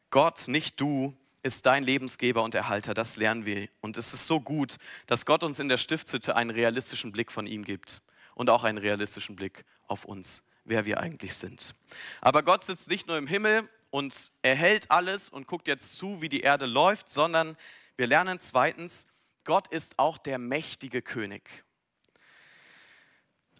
Gott, 0.09 0.47
nicht 0.47 0.79
du, 0.79 1.15
ist 1.43 1.65
dein 1.65 1.83
Lebensgeber 1.83 2.41
und 2.41 2.55
Erhalter, 2.55 2.93
das 2.93 3.17
lernen 3.17 3.45
wir. 3.45 3.67
Und 3.81 3.97
es 3.97 4.13
ist 4.13 4.25
so 4.25 4.39
gut, 4.39 4.77
dass 5.05 5.25
Gott 5.25 5.43
uns 5.43 5.59
in 5.59 5.67
der 5.67 5.77
Stiftshütte 5.77 6.35
einen 6.35 6.49
realistischen 6.49 7.11
Blick 7.11 7.31
von 7.31 7.45
ihm 7.45 7.63
gibt 7.63 8.01
und 8.33 8.49
auch 8.49 8.63
einen 8.63 8.79
realistischen 8.79 9.35
Blick 9.35 9.65
auf 9.87 10.05
uns 10.05 10.43
wer 10.65 10.85
wir 10.85 10.99
eigentlich 10.99 11.35
sind. 11.35 11.75
Aber 12.21 12.43
Gott 12.43 12.63
sitzt 12.63 12.89
nicht 12.89 13.07
nur 13.07 13.17
im 13.17 13.27
Himmel 13.27 13.69
und 13.91 14.31
erhält 14.41 14.91
alles 14.91 15.29
und 15.29 15.47
guckt 15.47 15.67
jetzt 15.67 15.95
zu, 15.95 16.21
wie 16.21 16.29
die 16.29 16.41
Erde 16.41 16.65
läuft, 16.65 17.09
sondern 17.09 17.55
wir 17.95 18.07
lernen 18.07 18.39
zweitens, 18.39 19.07
Gott 19.45 19.67
ist 19.67 19.99
auch 19.99 20.17
der 20.17 20.37
mächtige 20.37 21.01
König. 21.01 21.63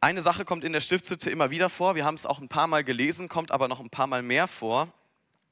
Eine 0.01 0.21
Sache 0.21 0.43
kommt 0.43 0.63
in 0.63 0.73
der 0.73 0.81
Stiftshütte 0.81 1.29
immer 1.29 1.51
wieder 1.51 1.69
vor, 1.69 1.95
wir 1.95 2.05
haben 2.05 2.15
es 2.15 2.25
auch 2.25 2.39
ein 2.39 2.49
paar 2.49 2.67
Mal 2.67 2.83
gelesen, 2.83 3.29
kommt 3.29 3.51
aber 3.51 3.67
noch 3.67 3.79
ein 3.79 3.89
paar 3.89 4.07
Mal 4.07 4.23
mehr 4.23 4.47
vor. 4.47 4.91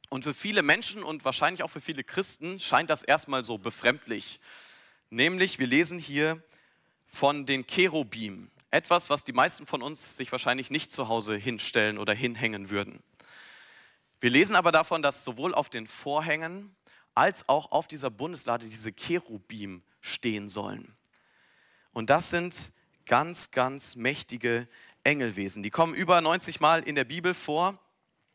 Und 0.10 0.24
für 0.24 0.34
viele 0.34 0.62
Menschen 0.62 1.02
und 1.02 1.26
wahrscheinlich 1.26 1.64
auch 1.64 1.70
für 1.70 1.82
viele 1.82 2.04
Christen 2.04 2.60
scheint 2.60 2.90
das 2.90 3.04
erstmal 3.04 3.44
so 3.44 3.58
befremdlich. 3.58 4.40
Nämlich, 5.10 5.60
wir 5.60 5.68
lesen 5.68 5.98
hier 5.98 6.44
von 7.08 7.46
den 7.46 7.66
Cherubim. 7.66 8.52
Etwas, 8.74 9.12
was 9.12 9.24
die 9.24 9.34
meisten 9.34 9.68
von 9.68 9.84
uns 9.84 10.18
sich 10.18 10.32
wahrscheinlich 10.32 10.72
nicht 10.72 10.92
zu 10.92 11.08
Hause 11.08 11.36
hinstellen 11.36 12.00
oder 12.00 12.16
hinhängen 12.16 12.72
würden. 12.72 13.04
Wir 14.20 14.32
lesen 14.32 14.56
aber 14.56 14.72
davon, 14.72 15.04
dass 15.04 15.24
sowohl 15.24 15.54
auf 15.54 15.70
den 15.70 15.86
Vorhängen 15.86 16.76
als 17.14 17.48
auch 17.48 17.72
auf 17.72 17.88
dieser 17.88 18.10
Bundeslade 18.10 18.66
diese 18.66 18.92
Cherubim 18.92 19.84
stehen 20.02 20.50
sollen. 20.50 20.92
Und 21.92 22.10
das 22.10 22.32
sind 22.32 22.74
ganz, 23.06 23.52
ganz 23.52 23.96
mächtige 23.96 24.68
Engelwesen. 25.04 25.62
Die 25.62 25.70
kommen 25.70 25.94
über 25.94 26.20
90 26.20 26.60
Mal 26.60 26.82
in 26.82 26.96
der 26.96 27.04
Bibel 27.04 27.36
vor. 27.36 27.78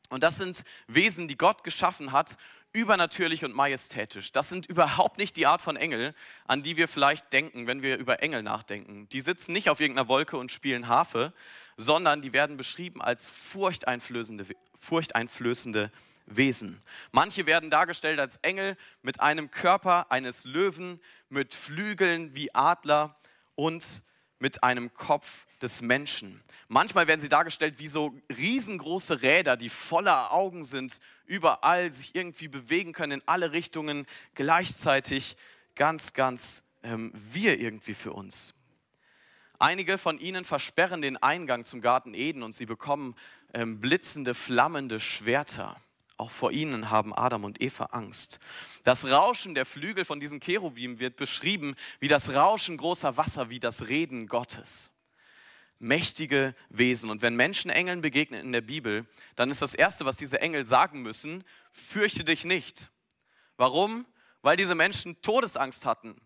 Und 0.08 0.22
das 0.22 0.36
sind 0.36 0.62
Wesen, 0.86 1.26
die 1.26 1.36
Gott 1.36 1.64
geschaffen 1.64 2.12
hat, 2.12 2.38
übernatürlich 2.72 3.44
und 3.44 3.54
majestätisch. 3.54 4.32
Das 4.32 4.48
sind 4.48 4.66
überhaupt 4.66 5.18
nicht 5.18 5.36
die 5.36 5.46
Art 5.46 5.62
von 5.62 5.76
Engel, 5.76 6.14
an 6.46 6.62
die 6.62 6.76
wir 6.76 6.88
vielleicht 6.88 7.32
denken, 7.32 7.66
wenn 7.66 7.82
wir 7.82 7.96
über 7.96 8.22
Engel 8.22 8.42
nachdenken. 8.42 9.08
Die 9.08 9.20
sitzen 9.20 9.52
nicht 9.52 9.70
auf 9.70 9.80
irgendeiner 9.80 10.08
Wolke 10.08 10.36
und 10.36 10.52
spielen 10.52 10.88
Harfe, 10.88 11.32
sondern 11.76 12.22
die 12.22 12.32
werden 12.32 12.56
beschrieben 12.56 13.00
als 13.00 13.30
furchteinflößende, 13.30 14.46
furchteinflößende 14.78 15.90
Wesen. 16.26 16.82
Manche 17.10 17.46
werden 17.46 17.70
dargestellt 17.70 18.20
als 18.20 18.36
Engel 18.38 18.76
mit 19.02 19.20
einem 19.20 19.50
Körper 19.50 20.10
eines 20.10 20.44
Löwen, 20.44 21.00
mit 21.28 21.54
Flügeln 21.54 22.34
wie 22.34 22.54
Adler 22.54 23.16
und 23.54 24.02
mit 24.38 24.62
einem 24.62 24.92
Kopf 24.94 25.46
des 25.60 25.82
Menschen. 25.82 26.42
Manchmal 26.68 27.06
werden 27.06 27.20
sie 27.20 27.28
dargestellt 27.28 27.78
wie 27.78 27.88
so 27.88 28.14
riesengroße 28.36 29.22
Räder, 29.22 29.56
die 29.56 29.68
voller 29.68 30.32
Augen 30.32 30.64
sind, 30.64 31.00
überall 31.24 31.92
sich 31.92 32.14
irgendwie 32.14 32.48
bewegen 32.48 32.92
können 32.92 33.20
in 33.20 33.22
alle 33.26 33.52
Richtungen, 33.52 34.06
gleichzeitig 34.34 35.36
ganz, 35.74 36.12
ganz 36.12 36.64
ähm, 36.82 37.12
wir 37.14 37.58
irgendwie 37.58 37.94
für 37.94 38.12
uns. 38.12 38.54
Einige 39.58 39.98
von 39.98 40.18
ihnen 40.18 40.44
versperren 40.44 41.02
den 41.02 41.16
Eingang 41.16 41.64
zum 41.64 41.80
Garten 41.80 42.14
Eden 42.14 42.44
und 42.44 42.54
sie 42.54 42.66
bekommen 42.66 43.16
ähm, 43.52 43.80
blitzende, 43.80 44.34
flammende 44.34 45.00
Schwerter. 45.00 45.80
Auch 46.18 46.32
vor 46.32 46.50
ihnen 46.50 46.90
haben 46.90 47.14
Adam 47.14 47.44
und 47.44 47.62
Eva 47.62 47.84
Angst. 47.92 48.40
Das 48.82 49.06
Rauschen 49.06 49.54
der 49.54 49.64
Flügel 49.64 50.04
von 50.04 50.18
diesen 50.18 50.40
Cherubim 50.40 50.98
wird 50.98 51.14
beschrieben 51.14 51.76
wie 52.00 52.08
das 52.08 52.34
Rauschen 52.34 52.76
großer 52.76 53.16
Wasser, 53.16 53.50
wie 53.50 53.60
das 53.60 53.86
Reden 53.86 54.26
Gottes. 54.26 54.90
Mächtige 55.78 56.56
Wesen. 56.70 57.08
Und 57.08 57.22
wenn 57.22 57.36
Menschen 57.36 57.70
Engeln 57.70 58.00
begegnen 58.00 58.40
in 58.40 58.50
der 58.50 58.62
Bibel, 58.62 59.06
dann 59.36 59.48
ist 59.48 59.62
das 59.62 59.74
Erste, 59.74 60.06
was 60.06 60.16
diese 60.16 60.40
Engel 60.40 60.66
sagen 60.66 61.02
müssen, 61.02 61.44
fürchte 61.70 62.24
dich 62.24 62.44
nicht. 62.44 62.90
Warum? 63.56 64.04
Weil 64.42 64.56
diese 64.56 64.74
Menschen 64.74 65.22
Todesangst 65.22 65.86
hatten. 65.86 66.20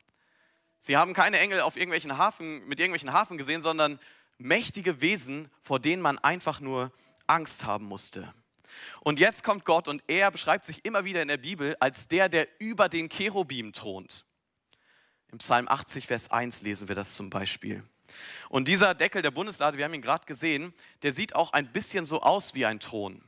Sie 0.81 0.96
haben 0.96 1.12
keine 1.12 1.38
Engel 1.38 1.61
auf 1.61 1.76
irgendwelchen 1.76 2.16
Hafen, 2.16 2.66
mit 2.66 2.81
irgendwelchen 2.81 3.12
Hafen 3.12 3.37
gesehen, 3.37 3.61
sondern 3.61 4.00
mächtige 4.38 5.02
Wesen, 5.02 5.50
vor 5.62 5.81
denen 5.81 6.00
man 6.00 6.18
einfach 6.18 6.61
nur 6.61 6.92
Angst 7.26 7.66
haben 7.66 7.85
musste. 7.85 8.33
Und 9.00 9.18
jetzt 9.18 9.44
kommt 9.44 9.64
Gott 9.64 9.88
und 9.88 10.02
er 10.06 10.30
beschreibt 10.30 10.64
sich 10.64 10.85
immer 10.85 11.04
wieder 11.04 11.22
in 11.22 11.28
der 11.28 11.37
Bibel 11.37 11.76
als 11.80 12.08
der, 12.08 12.28
der 12.28 12.48
über 12.61 12.88
den 12.88 13.08
Cherubim 13.08 13.72
thront. 13.72 14.24
Im 15.30 15.38
Psalm 15.38 15.68
80, 15.68 16.06
Vers 16.06 16.30
1 16.30 16.62
lesen 16.62 16.88
wir 16.88 16.94
das 16.94 17.14
zum 17.14 17.30
Beispiel. 17.30 17.82
Und 18.48 18.68
dieser 18.68 18.94
Deckel 18.94 19.22
der 19.22 19.30
Bundeslade, 19.30 19.78
wir 19.78 19.85
haben 19.85 19.94
ihn 19.94 20.02
gerade 20.02 20.26
gesehen, 20.26 20.74
der 21.02 21.12
sieht 21.12 21.35
auch 21.35 21.52
ein 21.52 21.72
bisschen 21.72 22.04
so 22.04 22.20
aus 22.20 22.54
wie 22.54 22.66
ein 22.66 22.80
Thron. 22.80 23.22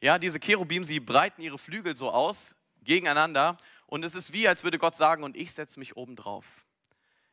Ja, 0.00 0.18
diese 0.18 0.38
Cherubim, 0.38 0.84
sie 0.84 1.00
breiten 1.00 1.42
ihre 1.42 1.58
Flügel 1.58 1.96
so 1.96 2.10
aus 2.10 2.54
gegeneinander 2.82 3.56
und 3.86 4.04
es 4.04 4.14
ist 4.14 4.32
wie, 4.32 4.46
als 4.46 4.62
würde 4.62 4.78
Gott 4.78 4.96
sagen, 4.96 5.24
und 5.24 5.36
ich 5.36 5.52
setze 5.52 5.80
mich 5.80 5.96
oben 5.96 6.14
drauf. 6.14 6.44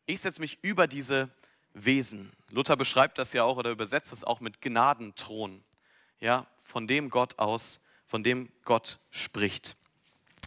Ich 0.08 0.22
setze 0.22 0.42
mich 0.42 0.64
über 0.64 0.88
diese 0.88 1.30
Wesen. 1.74 2.32
Luther 2.52 2.76
beschreibt 2.76 3.18
das 3.18 3.34
ja 3.34 3.44
auch 3.44 3.58
oder 3.58 3.70
übersetzt 3.70 4.12
das 4.12 4.24
auch 4.24 4.40
mit 4.40 4.62
Gnadenthron. 4.62 5.64
Ja, 6.20 6.48
von 6.66 6.88
dem 6.88 7.10
Gott 7.10 7.40
aus, 7.40 7.80
von 8.06 8.24
dem 8.24 8.52
Gott 8.66 9.00
spricht. 9.12 9.78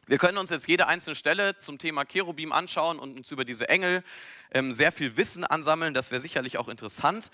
Wir 0.06 0.18
können 0.18 0.38
uns 0.38 0.50
jetzt 0.50 0.68
jede 0.68 0.86
einzelne 0.86 1.14
Stelle 1.14 1.58
zum 1.58 1.78
Thema 1.78 2.04
Cherubim 2.04 2.52
anschauen 2.52 2.98
und 2.98 3.16
uns 3.16 3.30
über 3.30 3.44
diese 3.44 3.68
Engel 3.68 4.02
ähm, 4.50 4.72
sehr 4.72 4.90
viel 4.90 5.16
Wissen 5.16 5.44
ansammeln. 5.44 5.94
Das 5.94 6.10
wäre 6.10 6.20
sicherlich 6.20 6.58
auch 6.58 6.68
interessant. 6.68 7.30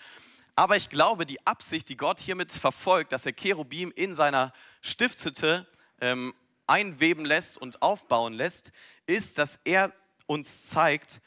Aber 0.57 0.77
ich 0.77 0.91
glaube, 0.91 1.25
die 1.25 1.45
Absicht, 1.47 1.89
die 1.89 1.97
Gott 1.97 2.21
hiermit 2.21 2.53
verfolgt, 2.53 3.13
dass 3.13 3.27
er 3.27 3.33
Cherubim 3.33 3.93
in 3.95 4.15
seiner 4.15 4.53
Stiftshütte 4.83 5.67
ähm, 6.01 6.35
einweben 6.67 7.25
lässt 7.25 7.59
und 7.59 7.83
aufbauen 7.83 8.35
lässt, 8.35 8.73
ist, 9.07 9.39
dass 9.39 9.61
er 9.65 9.93
uns 10.27 10.67
zeigt, 10.69 11.21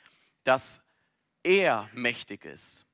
dass 0.44 0.82
er 1.44 1.90
mächtig 1.94 2.46
ist, 2.46 2.86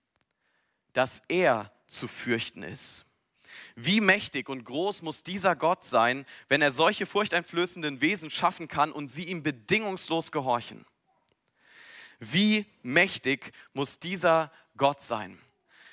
dass 0.93 1.21
er 1.27 1.71
zu 1.87 2.07
fürchten 2.07 2.63
ist. 2.63 3.05
Wie 3.75 4.01
mächtig 4.01 4.49
und 4.49 4.63
groß 4.63 5.01
muss 5.01 5.23
dieser 5.23 5.55
Gott 5.55 5.83
sein, 5.83 6.25
wenn 6.49 6.61
er 6.61 6.71
solche 6.71 7.05
furchteinflößenden 7.05 8.01
Wesen 8.01 8.29
schaffen 8.29 8.67
kann 8.67 8.91
und 8.91 9.07
sie 9.07 9.25
ihm 9.25 9.43
bedingungslos 9.43 10.31
gehorchen? 10.31 10.85
Wie 12.19 12.65
mächtig 12.81 13.51
muss 13.73 13.99
dieser 13.99 14.51
Gott 14.77 15.01
sein? 15.01 15.39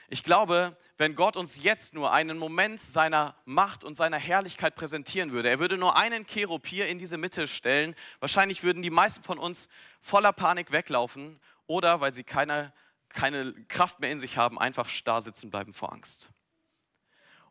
Ich 0.09 0.23
glaube, 0.23 0.77
wenn 1.01 1.15
Gott 1.15 1.37
uns 1.37 1.63
jetzt 1.63 1.95
nur 1.95 2.13
einen 2.13 2.37
Moment 2.37 2.79
seiner 2.79 3.35
Macht 3.47 3.85
und 3.85 3.97
seiner 3.97 4.19
Herrlichkeit 4.19 4.75
präsentieren 4.75 5.33
würde, 5.33 5.49
er 5.49 5.59
würde 5.59 5.79
nur 5.79 5.97
einen 5.97 6.27
Cherub 6.27 6.67
hier 6.67 6.89
in 6.89 6.99
diese 6.99 7.17
Mitte 7.17 7.47
stellen, 7.47 7.95
wahrscheinlich 8.19 8.63
würden 8.63 8.83
die 8.83 8.91
meisten 8.91 9.23
von 9.23 9.39
uns 9.39 9.69
voller 10.01 10.33
Panik 10.33 10.73
weglaufen 10.73 11.41
oder, 11.67 12.03
weil 12.03 12.13
sie 12.13 12.23
keine, 12.23 12.73
keine 13.09 13.55
Kraft 13.69 14.01
mehr 14.01 14.11
in 14.11 14.21
sich 14.21 14.37
haben, 14.37 14.59
einfach 14.59 14.89
starr 14.89 15.23
sitzen 15.23 15.51
bleiben 15.51 15.73
vor 15.73 15.93
Angst. 15.93 16.31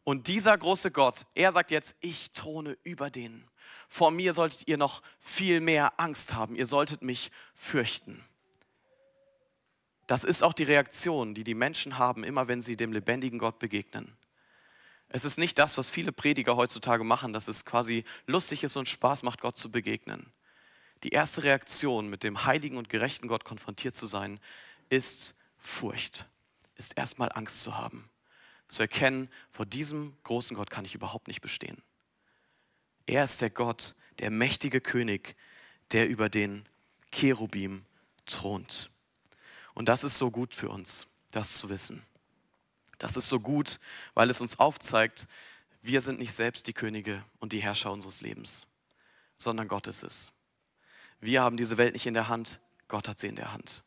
Und 0.09 0.27
dieser 0.27 0.57
große 0.57 0.89
Gott, 0.89 1.27
er 1.35 1.51
sagt 1.51 1.69
jetzt, 1.69 1.95
ich 1.99 2.31
throne 2.31 2.75
über 2.83 3.11
denen. 3.11 3.47
Vor 3.87 4.09
mir 4.09 4.33
solltet 4.33 4.67
ihr 4.67 4.75
noch 4.75 5.03
viel 5.19 5.61
mehr 5.61 5.99
Angst 5.99 6.33
haben. 6.33 6.55
Ihr 6.55 6.65
solltet 6.65 7.03
mich 7.03 7.29
fürchten. 7.53 8.25
Das 10.07 10.23
ist 10.23 10.41
auch 10.41 10.53
die 10.53 10.63
Reaktion, 10.63 11.35
die 11.35 11.43
die 11.43 11.53
Menschen 11.53 11.99
haben, 11.99 12.23
immer 12.23 12.47
wenn 12.47 12.63
sie 12.63 12.75
dem 12.75 12.91
lebendigen 12.91 13.37
Gott 13.37 13.59
begegnen. 13.59 14.17
Es 15.09 15.25
ist 15.25 15.37
nicht 15.37 15.59
das, 15.59 15.77
was 15.77 15.91
viele 15.91 16.11
Prediger 16.11 16.55
heutzutage 16.55 17.03
machen, 17.03 17.31
dass 17.31 17.47
es 17.47 17.63
quasi 17.63 18.03
lustig 18.25 18.63
ist 18.63 18.77
und 18.77 18.89
Spaß 18.89 19.21
macht, 19.21 19.41
Gott 19.41 19.59
zu 19.59 19.69
begegnen. 19.69 20.33
Die 21.03 21.09
erste 21.09 21.43
Reaktion, 21.43 22.09
mit 22.09 22.23
dem 22.23 22.45
heiligen 22.45 22.77
und 22.77 22.89
gerechten 22.89 23.27
Gott 23.27 23.45
konfrontiert 23.45 23.95
zu 23.95 24.07
sein, 24.07 24.39
ist 24.89 25.35
Furcht, 25.59 26.25
ist 26.77 26.97
erstmal 26.97 27.31
Angst 27.31 27.61
zu 27.61 27.77
haben 27.77 28.09
zu 28.69 28.83
erkennen, 28.83 29.29
vor 29.51 29.65
diesem 29.65 30.15
großen 30.23 30.55
Gott 30.55 30.69
kann 30.69 30.85
ich 30.85 30.95
überhaupt 30.95 31.27
nicht 31.27 31.41
bestehen. 31.41 31.81
Er 33.05 33.23
ist 33.23 33.41
der 33.41 33.49
Gott, 33.49 33.95
der 34.19 34.29
mächtige 34.29 34.81
König, 34.81 35.35
der 35.91 36.07
über 36.07 36.29
den 36.29 36.65
Cherubim 37.11 37.83
thront. 38.25 38.91
Und 39.73 39.89
das 39.89 40.03
ist 40.03 40.17
so 40.17 40.29
gut 40.29 40.53
für 40.53 40.69
uns, 40.69 41.07
das 41.31 41.57
zu 41.57 41.69
wissen. 41.69 42.03
Das 42.99 43.15
ist 43.15 43.29
so 43.29 43.39
gut, 43.39 43.79
weil 44.13 44.29
es 44.29 44.41
uns 44.41 44.59
aufzeigt, 44.59 45.27
wir 45.81 46.01
sind 46.01 46.19
nicht 46.19 46.33
selbst 46.33 46.67
die 46.67 46.73
Könige 46.73 47.23
und 47.39 47.53
die 47.53 47.61
Herrscher 47.61 47.91
unseres 47.91 48.21
Lebens, 48.21 48.67
sondern 49.37 49.67
Gott 49.67 49.87
ist 49.87 50.03
es. 50.03 50.31
Wir 51.21 51.41
haben 51.41 51.57
diese 51.57 51.77
Welt 51.77 51.93
nicht 51.93 52.05
in 52.05 52.13
der 52.13 52.27
Hand, 52.27 52.59
Gott 52.87 53.07
hat 53.07 53.19
sie 53.19 53.27
in 53.27 53.35
der 53.35 53.53
Hand. 53.53 53.83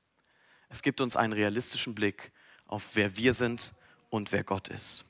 Es 0.68 0.82
gibt 0.82 1.00
uns 1.00 1.16
einen 1.16 1.34
realistischen 1.34 1.94
Blick 1.94 2.32
auf 2.66 2.96
wer 2.96 3.16
wir 3.16 3.34
sind 3.34 3.74
und 4.12 4.30
wer 4.30 4.44
Gott 4.44 4.68
ist. 4.68 5.04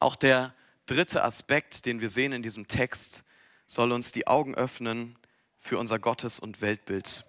Auch 0.00 0.16
der 0.16 0.52
dritte 0.86 1.22
Aspekt, 1.22 1.86
den 1.86 2.00
wir 2.00 2.08
sehen 2.08 2.32
in 2.32 2.42
diesem 2.42 2.66
Text, 2.66 3.22
soll 3.68 3.92
uns 3.92 4.10
die 4.10 4.26
Augen 4.26 4.54
öffnen 4.54 5.16
für 5.60 5.78
unser 5.78 5.98
Gottes- 5.98 6.40
und 6.40 6.60
Weltbild. 6.60 7.24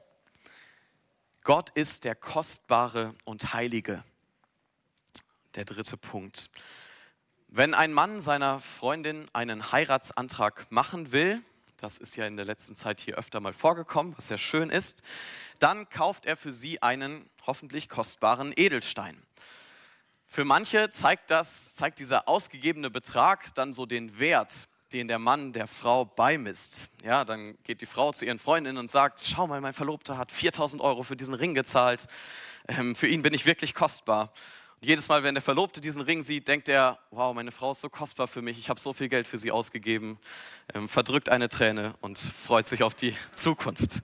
Gott 1.43 1.69
ist 1.69 2.05
der 2.05 2.15
Kostbare 2.15 3.13
und 3.23 3.53
Heilige. 3.53 4.03
Der 5.53 5.63
dritte 5.63 5.95
Punkt. 5.95 6.49
Wenn 7.47 7.75
ein 7.75 7.93
Mann 7.93 8.21
seiner 8.21 8.59
Freundin 8.59 9.27
einen 9.31 9.71
Heiratsantrag 9.71 10.71
machen 10.71 11.11
will, 11.11 11.41
das 11.77 11.99
ist 11.99 12.15
ja 12.15 12.25
in 12.25 12.35
der 12.35 12.45
letzten 12.45 12.75
Zeit 12.75 12.99
hier 12.99 13.15
öfter 13.15 13.39
mal 13.39 13.53
vorgekommen, 13.53 14.17
was 14.17 14.29
ja 14.29 14.39
schön 14.39 14.71
ist, 14.71 15.03
dann 15.59 15.87
kauft 15.89 16.25
er 16.25 16.35
für 16.35 16.51
sie 16.51 16.81
einen 16.81 17.29
hoffentlich 17.45 17.89
kostbaren 17.89 18.53
Edelstein. 18.55 19.21
Für 20.35 20.43
manche 20.43 20.91
zeigt, 20.91 21.31
das, 21.31 21.75
zeigt 21.75 21.97
dieser 21.97 22.27
ausgegebene 22.27 22.89
Betrag 22.89 23.55
dann 23.55 23.73
so 23.73 23.85
den 23.85 24.19
Wert, 24.19 24.67
den 24.91 25.07
der 25.07 25.17
Mann 25.17 25.53
der 25.53 25.65
Frau 25.65 26.03
beimisst. 26.03 26.89
Ja, 27.05 27.23
dann 27.23 27.57
geht 27.63 27.79
die 27.79 27.85
Frau 27.85 28.11
zu 28.11 28.25
ihren 28.25 28.37
Freundinnen 28.37 28.77
und 28.77 28.91
sagt, 28.91 29.21
schau 29.21 29.47
mal, 29.47 29.61
mein 29.61 29.71
Verlobter 29.71 30.17
hat 30.17 30.33
4000 30.33 30.81
Euro 30.81 31.03
für 31.03 31.15
diesen 31.15 31.35
Ring 31.35 31.53
gezahlt. 31.53 32.07
Ähm, 32.67 32.97
für 32.97 33.07
ihn 33.07 33.21
bin 33.21 33.33
ich 33.33 33.45
wirklich 33.45 33.73
kostbar. 33.73 34.33
Und 34.81 34.89
jedes 34.89 35.07
Mal, 35.07 35.23
wenn 35.23 35.35
der 35.35 35.41
Verlobte 35.41 35.79
diesen 35.79 36.01
Ring 36.01 36.21
sieht, 36.21 36.49
denkt 36.49 36.67
er, 36.67 36.99
wow, 37.11 37.33
meine 37.33 37.53
Frau 37.53 37.71
ist 37.71 37.79
so 37.79 37.87
kostbar 37.87 38.27
für 38.27 38.41
mich, 38.41 38.59
ich 38.59 38.69
habe 38.69 38.77
so 38.77 38.91
viel 38.91 39.07
Geld 39.07 39.27
für 39.27 39.37
sie 39.37 39.51
ausgegeben, 39.51 40.19
ähm, 40.73 40.89
verdrückt 40.89 41.29
eine 41.29 41.47
Träne 41.47 41.93
und 42.01 42.19
freut 42.19 42.67
sich 42.67 42.83
auf 42.83 42.93
die 42.93 43.15
Zukunft. 43.31 44.03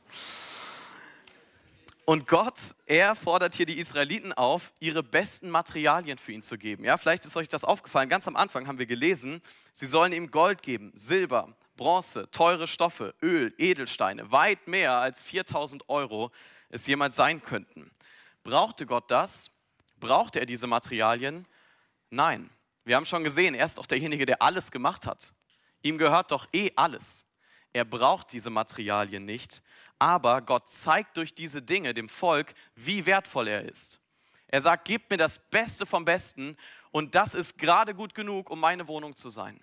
Und 2.06 2.28
Gott, 2.28 2.76
er 2.88 3.16
fordert 3.16 3.56
hier 3.56 3.66
die 3.66 3.80
Israeliten 3.80 4.34
auf, 4.34 4.74
ihre 4.80 5.04
besten 5.04 5.50
Materialien 5.50 6.18
für 6.18 6.32
ihn 6.32 6.42
zu 6.42 6.58
geben. 6.58 6.84
Ja, 6.84 6.98
vielleicht 6.98 7.26
ist 7.26 7.38
euch 7.38 7.48
das 7.48 7.64
aufgefallen. 7.64 8.10
Ganz 8.10 8.28
am 8.28 8.36
Anfang 8.36 8.68
haben 8.68 8.80
wir 8.80 8.88
gelesen, 8.88 9.42
sie 9.74 9.86
sollen 9.86 10.12
ihm 10.12 10.32
Gold 10.32 10.64
geben, 10.64 10.92
Silber, 10.96 11.56
Bronze, 11.78 12.30
teure 12.32 12.68
Stoffe, 12.68 13.14
Öl, 13.22 13.54
Edelsteine, 13.58 14.32
weit 14.32 14.68
mehr 14.68 14.94
als 14.94 15.24
4000 15.24 15.90
Euro 15.90 16.32
es 16.70 16.88
jemals 16.88 17.16
sein 17.16 17.42
könnten. 17.42 17.92
Brauchte 18.44 18.86
Gott 18.86 19.12
das? 19.12 19.52
Brauchte 20.00 20.40
er 20.40 20.46
diese 20.46 20.68
Materialien? 20.68 21.48
Nein. 22.10 22.50
Wir 22.84 22.96
haben 22.96 23.06
schon 23.06 23.24
gesehen, 23.24 23.54
er 23.54 23.66
ist 23.66 23.78
doch 23.78 23.86
derjenige, 23.86 24.26
der 24.26 24.42
alles 24.42 24.72
gemacht 24.72 25.06
hat. 25.06 25.34
Ihm 25.84 26.00
gehört 26.00 26.32
doch 26.32 26.48
eh 26.52 26.72
alles. 26.76 27.24
Er 27.74 27.86
braucht 27.86 28.34
diese 28.34 28.50
Materialien 28.50 29.26
nicht, 29.26 29.64
aber 30.00 30.42
Gott 30.42 30.70
zeigt 30.70 31.18
durch 31.18 31.34
diese 31.34 31.62
Dinge 31.62 31.94
dem 31.94 32.10
Volk, 32.10 32.54
wie 32.76 33.06
wertvoll 33.06 33.48
er 33.48 33.64
ist. 33.64 34.00
Er 34.48 34.62
sagt, 34.62 34.86
gebt 34.86 35.10
mir 35.10 35.18
das 35.18 35.40
Beste 35.50 35.86
vom 35.86 36.04
Besten 36.04 36.58
und 36.92 37.16
das 37.16 37.34
ist 37.34 37.58
gerade 37.58 37.96
gut 37.96 38.14
genug, 38.14 38.50
um 38.50 38.60
meine 38.60 38.88
Wohnung 38.88 39.16
zu 39.16 39.30
sein. 39.30 39.60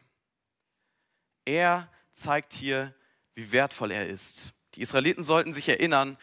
Er 1.45 1.91
zeigt 2.13 2.55
hier, 2.55 2.95
wie 3.35 3.53
wertvoll 3.53 3.91
er 3.91 4.07
ist. 4.07 4.53
Die 4.75 4.81
Israeliten 4.81 5.23
sollten 5.23 5.53
sich 5.53 5.69
erinnern, 5.69 6.17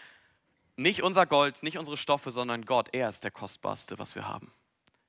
nicht 0.77 1.03
unser 1.03 1.25
Gold, 1.25 1.63
nicht 1.63 1.77
unsere 1.77 1.97
Stoffe, 1.97 2.31
sondern 2.31 2.65
Gott, 2.65 2.89
er 2.93 3.09
ist 3.09 3.23
der 3.23 3.31
kostbarste, 3.31 3.97
was 3.99 4.15
wir 4.15 4.27
haben. 4.27 4.51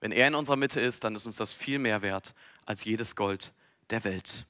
Wenn 0.00 0.12
er 0.12 0.28
in 0.28 0.34
unserer 0.34 0.56
Mitte 0.56 0.80
ist, 0.80 1.04
dann 1.04 1.14
ist 1.14 1.26
uns 1.26 1.36
das 1.36 1.52
viel 1.52 1.78
mehr 1.78 2.02
wert 2.02 2.34
als 2.66 2.84
jedes 2.84 3.16
Gold 3.16 3.52
der 3.90 4.04
Welt. 4.04 4.46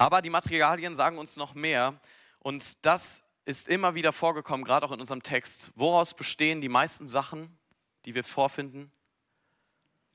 Aber 0.00 0.22
die 0.22 0.30
Materialien 0.30 0.96
sagen 0.96 1.18
uns 1.18 1.36
noch 1.36 1.52
mehr 1.52 2.00
und 2.38 2.86
das 2.86 3.22
ist 3.44 3.68
immer 3.68 3.94
wieder 3.94 4.14
vorgekommen, 4.14 4.64
gerade 4.64 4.86
auch 4.86 4.92
in 4.92 5.00
unserem 5.00 5.22
Text. 5.22 5.72
Woraus 5.74 6.14
bestehen 6.14 6.62
die 6.62 6.70
meisten 6.70 7.06
Sachen, 7.06 7.54
die 8.06 8.14
wir 8.14 8.24
vorfinden? 8.24 8.90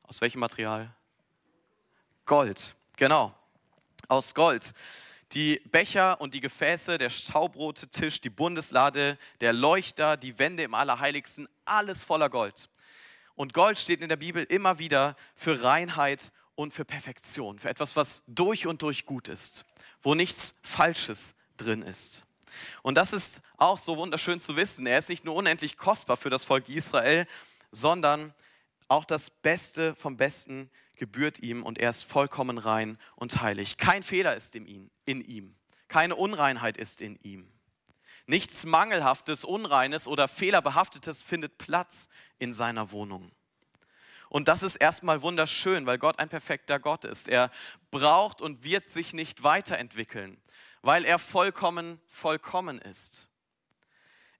Aus 0.01 0.21
welchem 0.21 0.39
Material? 0.39 0.91
Gold, 2.25 2.75
genau, 2.97 3.35
aus 4.07 4.33
Gold. 4.33 4.73
Die 5.33 5.61
Becher 5.65 6.19
und 6.19 6.33
die 6.33 6.41
Gefäße, 6.41 6.97
der 6.97 7.11
Schaubrote-Tisch, 7.11 8.21
die 8.21 8.31
Bundeslade, 8.31 9.19
der 9.39 9.53
Leuchter, 9.53 10.17
die 10.17 10.39
Wände 10.39 10.63
im 10.63 10.73
Allerheiligsten, 10.73 11.47
alles 11.63 12.03
voller 12.03 12.31
Gold. 12.31 12.69
Und 13.35 13.53
Gold 13.53 13.77
steht 13.77 14.01
in 14.01 14.09
der 14.09 14.15
Bibel 14.15 14.45
immer 14.45 14.79
wieder 14.79 15.15
für 15.35 15.63
Reinheit 15.63 16.31
und 16.55 16.73
für 16.73 16.85
Perfektion, 16.85 17.59
für 17.59 17.69
etwas, 17.69 17.95
was 17.95 18.23
durch 18.27 18.67
und 18.67 18.81
durch 18.81 19.05
gut 19.05 19.27
ist, 19.27 19.65
wo 20.01 20.15
nichts 20.15 20.55
Falsches 20.63 21.35
drin 21.57 21.81
ist. 21.81 22.23
Und 22.81 22.95
das 22.95 23.13
ist 23.13 23.41
auch 23.57 23.77
so 23.77 23.97
wunderschön 23.97 24.39
zu 24.39 24.55
wissen. 24.55 24.87
Er 24.87 24.97
ist 24.97 25.09
nicht 25.09 25.25
nur 25.25 25.35
unendlich 25.35 25.77
kostbar 25.77 26.17
für 26.17 26.29
das 26.29 26.43
Volk 26.43 26.69
Israel, 26.69 27.27
sondern 27.71 28.33
auch 28.87 29.05
das 29.05 29.29
Beste 29.29 29.95
vom 29.95 30.17
Besten 30.17 30.69
gebührt 30.97 31.39
ihm 31.39 31.63
und 31.63 31.77
er 31.77 31.89
ist 31.89 32.03
vollkommen 32.03 32.57
rein 32.57 32.97
und 33.15 33.41
heilig. 33.41 33.77
Kein 33.77 34.03
Fehler 34.03 34.35
ist 34.35 34.55
in 34.55 34.65
ihm, 35.05 35.55
keine 35.87 36.15
Unreinheit 36.15 36.77
ist 36.77 37.01
in 37.01 37.17
ihm. 37.23 37.51
Nichts 38.27 38.65
Mangelhaftes, 38.65 39.45
Unreines 39.45 40.07
oder 40.07 40.27
Fehlerbehaftetes 40.27 41.21
findet 41.21 41.57
Platz 41.57 42.09
in 42.39 42.53
seiner 42.53 42.91
Wohnung. 42.91 43.31
Und 44.35 44.49
das 44.49 44.63
ist 44.63 44.75
erstmal 44.75 45.21
wunderschön, 45.21 45.85
weil 45.85 45.97
Gott 45.97 46.19
ein 46.19 46.27
perfekter 46.27 46.77
Gott 46.77 47.05
ist. 47.05 47.29
Er 47.29 47.49
braucht 47.89 48.41
und 48.41 48.65
wird 48.65 48.89
sich 48.89 49.13
nicht 49.13 49.43
weiterentwickeln, 49.43 50.41
weil 50.81 51.05
er 51.05 51.19
vollkommen, 51.19 52.01
vollkommen 52.05 52.81
ist. 52.81 53.29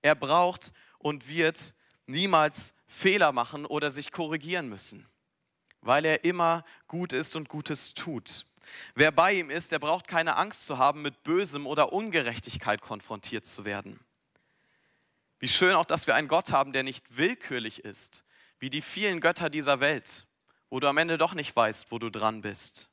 Er 0.01 0.15
braucht 0.15 0.73
und 0.97 1.29
wird 1.29 1.75
niemals 2.07 2.75
Fehler 2.87 3.31
machen 3.31 3.65
oder 3.65 3.89
sich 3.89 4.11
korrigieren 4.11 4.67
müssen, 4.67 5.07
weil 5.79 6.03
er 6.03 6.25
immer 6.25 6.65
gut 6.89 7.13
ist 7.13 7.37
und 7.37 7.47
Gutes 7.47 7.93
tut. 7.93 8.45
Wer 8.95 9.13
bei 9.13 9.31
ihm 9.31 9.49
ist, 9.49 9.71
der 9.71 9.79
braucht 9.79 10.09
keine 10.09 10.35
Angst 10.35 10.65
zu 10.65 10.77
haben, 10.77 11.03
mit 11.03 11.23
Bösem 11.23 11.65
oder 11.65 11.93
Ungerechtigkeit 11.93 12.81
konfrontiert 12.81 13.45
zu 13.45 13.63
werden. 13.63 14.01
Wie 15.39 15.47
schön 15.47 15.73
auch, 15.73 15.85
dass 15.85 16.05
wir 16.05 16.15
einen 16.15 16.27
Gott 16.27 16.51
haben, 16.51 16.73
der 16.73 16.83
nicht 16.83 17.15
willkürlich 17.15 17.85
ist, 17.85 18.24
wie 18.59 18.69
die 18.69 18.81
vielen 18.81 19.21
Götter 19.21 19.49
dieser 19.49 19.79
Welt, 19.79 20.27
wo 20.69 20.79
du 20.79 20.87
am 20.87 20.97
Ende 20.97 21.17
doch 21.17 21.33
nicht 21.33 21.55
weißt, 21.55 21.91
wo 21.91 21.99
du 21.99 22.09
dran 22.09 22.41
bist. 22.41 22.89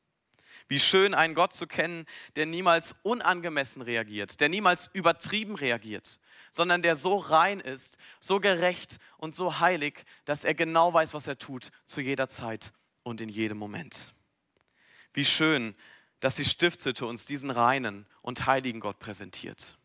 Wie 0.69 0.81
schön, 0.81 1.15
einen 1.15 1.35
Gott 1.35 1.55
zu 1.55 1.67
kennen, 1.67 2.07
der 2.37 2.47
niemals 2.47 2.95
unangemessen 3.03 3.83
reagiert, 3.83 4.41
der 4.41 4.49
niemals 4.49 4.89
übertrieben 4.93 5.55
reagiert, 5.55 6.19
sondern 6.51 6.83
der 6.83 6.97
so 6.97 7.17
rein 7.17 7.61
ist, 7.61 7.99
so 8.21 8.41
gerecht 8.41 8.99
und 9.19 9.35
so 9.35 9.61
heilig, 9.61 10.05
dass 10.25 10.45
er 10.45 10.55
genau 10.55 10.93
weiß, 10.95 11.15
was 11.15 11.27
er 11.27 11.39
tut, 11.39 11.71
zu 11.85 12.01
jeder 12.01 12.29
Zeit 12.29 12.73
und 13.03 13.21
in 13.21 13.29
jedem 13.29 13.59
Moment. 13.59 14.15
Wie 15.13 15.25
schön, 15.25 15.75
dass 16.21 16.37
die 16.37 16.45
Stiftshütte 16.45 17.05
uns 17.05 17.27
diesen 17.27 17.51
reinen 17.51 18.07
und 18.23 18.47
heiligen 18.47 18.81
Gott 18.81 18.99
präsentiert. 18.99 19.77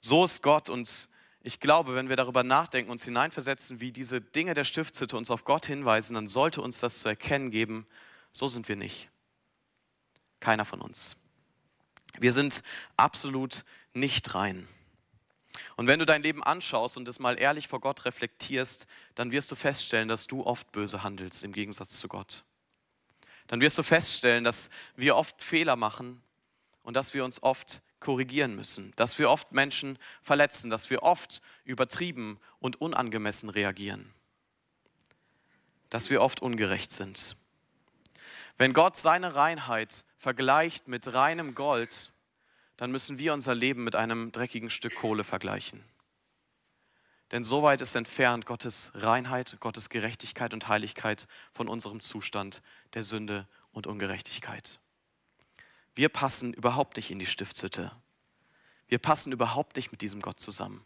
So 0.00 0.24
ist 0.24 0.42
Gott 0.42 0.68
und 0.68 1.08
ich 1.46 1.60
glaube, 1.60 1.94
wenn 1.94 2.08
wir 2.08 2.16
darüber 2.16 2.42
nachdenken, 2.42 2.90
uns 2.90 3.04
hineinversetzen, 3.04 3.78
wie 3.78 3.92
diese 3.92 4.22
Dinge 4.22 4.54
der 4.54 4.64
Stiftshütte 4.64 5.14
uns 5.14 5.30
auf 5.30 5.44
Gott 5.44 5.66
hinweisen, 5.66 6.14
dann 6.14 6.26
sollte 6.26 6.62
uns 6.62 6.80
das 6.80 7.00
zu 7.00 7.08
erkennen 7.10 7.50
geben, 7.50 7.86
so 8.32 8.48
sind 8.48 8.66
wir 8.66 8.76
nicht. 8.76 9.10
Keiner 10.40 10.64
von 10.64 10.80
uns. 10.80 11.18
Wir 12.18 12.32
sind 12.32 12.62
absolut 12.96 13.66
nicht 13.92 14.34
rein. 14.34 14.66
Und 15.76 15.86
wenn 15.86 15.98
du 15.98 16.06
dein 16.06 16.22
Leben 16.22 16.42
anschaust 16.42 16.96
und 16.96 17.06
es 17.08 17.18
mal 17.18 17.38
ehrlich 17.38 17.68
vor 17.68 17.80
Gott 17.80 18.06
reflektierst, 18.06 18.86
dann 19.14 19.30
wirst 19.30 19.52
du 19.52 19.54
feststellen, 19.54 20.08
dass 20.08 20.26
du 20.26 20.46
oft 20.46 20.72
böse 20.72 21.02
handelst 21.02 21.44
im 21.44 21.52
Gegensatz 21.52 22.00
zu 22.00 22.08
Gott. 22.08 22.42
Dann 23.48 23.60
wirst 23.60 23.76
du 23.76 23.82
feststellen, 23.82 24.44
dass 24.44 24.70
wir 24.96 25.14
oft 25.14 25.42
Fehler 25.42 25.76
machen 25.76 26.22
und 26.82 26.94
dass 26.94 27.12
wir 27.12 27.22
uns 27.22 27.42
oft 27.42 27.82
korrigieren 28.04 28.54
müssen, 28.54 28.92
dass 28.96 29.18
wir 29.18 29.30
oft 29.30 29.52
Menschen 29.52 29.98
verletzen, 30.22 30.70
dass 30.70 30.90
wir 30.90 31.02
oft 31.02 31.40
übertrieben 31.64 32.38
und 32.60 32.80
unangemessen 32.80 33.48
reagieren, 33.48 34.12
dass 35.88 36.10
wir 36.10 36.20
oft 36.20 36.42
ungerecht 36.42 36.92
sind. 36.92 37.36
Wenn 38.58 38.74
Gott 38.74 38.96
seine 38.96 39.34
Reinheit 39.34 40.04
vergleicht 40.18 40.86
mit 40.86 41.12
reinem 41.14 41.54
Gold, 41.54 42.12
dann 42.76 42.92
müssen 42.92 43.18
wir 43.18 43.32
unser 43.32 43.54
Leben 43.54 43.84
mit 43.84 43.96
einem 43.96 44.30
dreckigen 44.32 44.70
Stück 44.70 44.94
Kohle 44.96 45.24
vergleichen. 45.24 45.82
Denn 47.30 47.42
so 47.42 47.62
weit 47.62 47.80
ist 47.80 47.94
entfernt 47.94 48.44
Gottes 48.44 48.92
Reinheit, 48.94 49.56
Gottes 49.60 49.88
Gerechtigkeit 49.88 50.52
und 50.52 50.68
Heiligkeit 50.68 51.26
von 51.52 51.68
unserem 51.68 52.00
Zustand 52.00 52.62
der 52.92 53.02
Sünde 53.02 53.48
und 53.72 53.86
Ungerechtigkeit. 53.86 54.78
Wir 55.94 56.08
passen 56.08 56.52
überhaupt 56.52 56.96
nicht 56.96 57.10
in 57.10 57.18
die 57.18 57.26
Stiftshütte. 57.26 57.92
Wir 58.88 58.98
passen 58.98 59.32
überhaupt 59.32 59.76
nicht 59.76 59.92
mit 59.92 60.00
diesem 60.00 60.20
Gott 60.20 60.40
zusammen. 60.40 60.84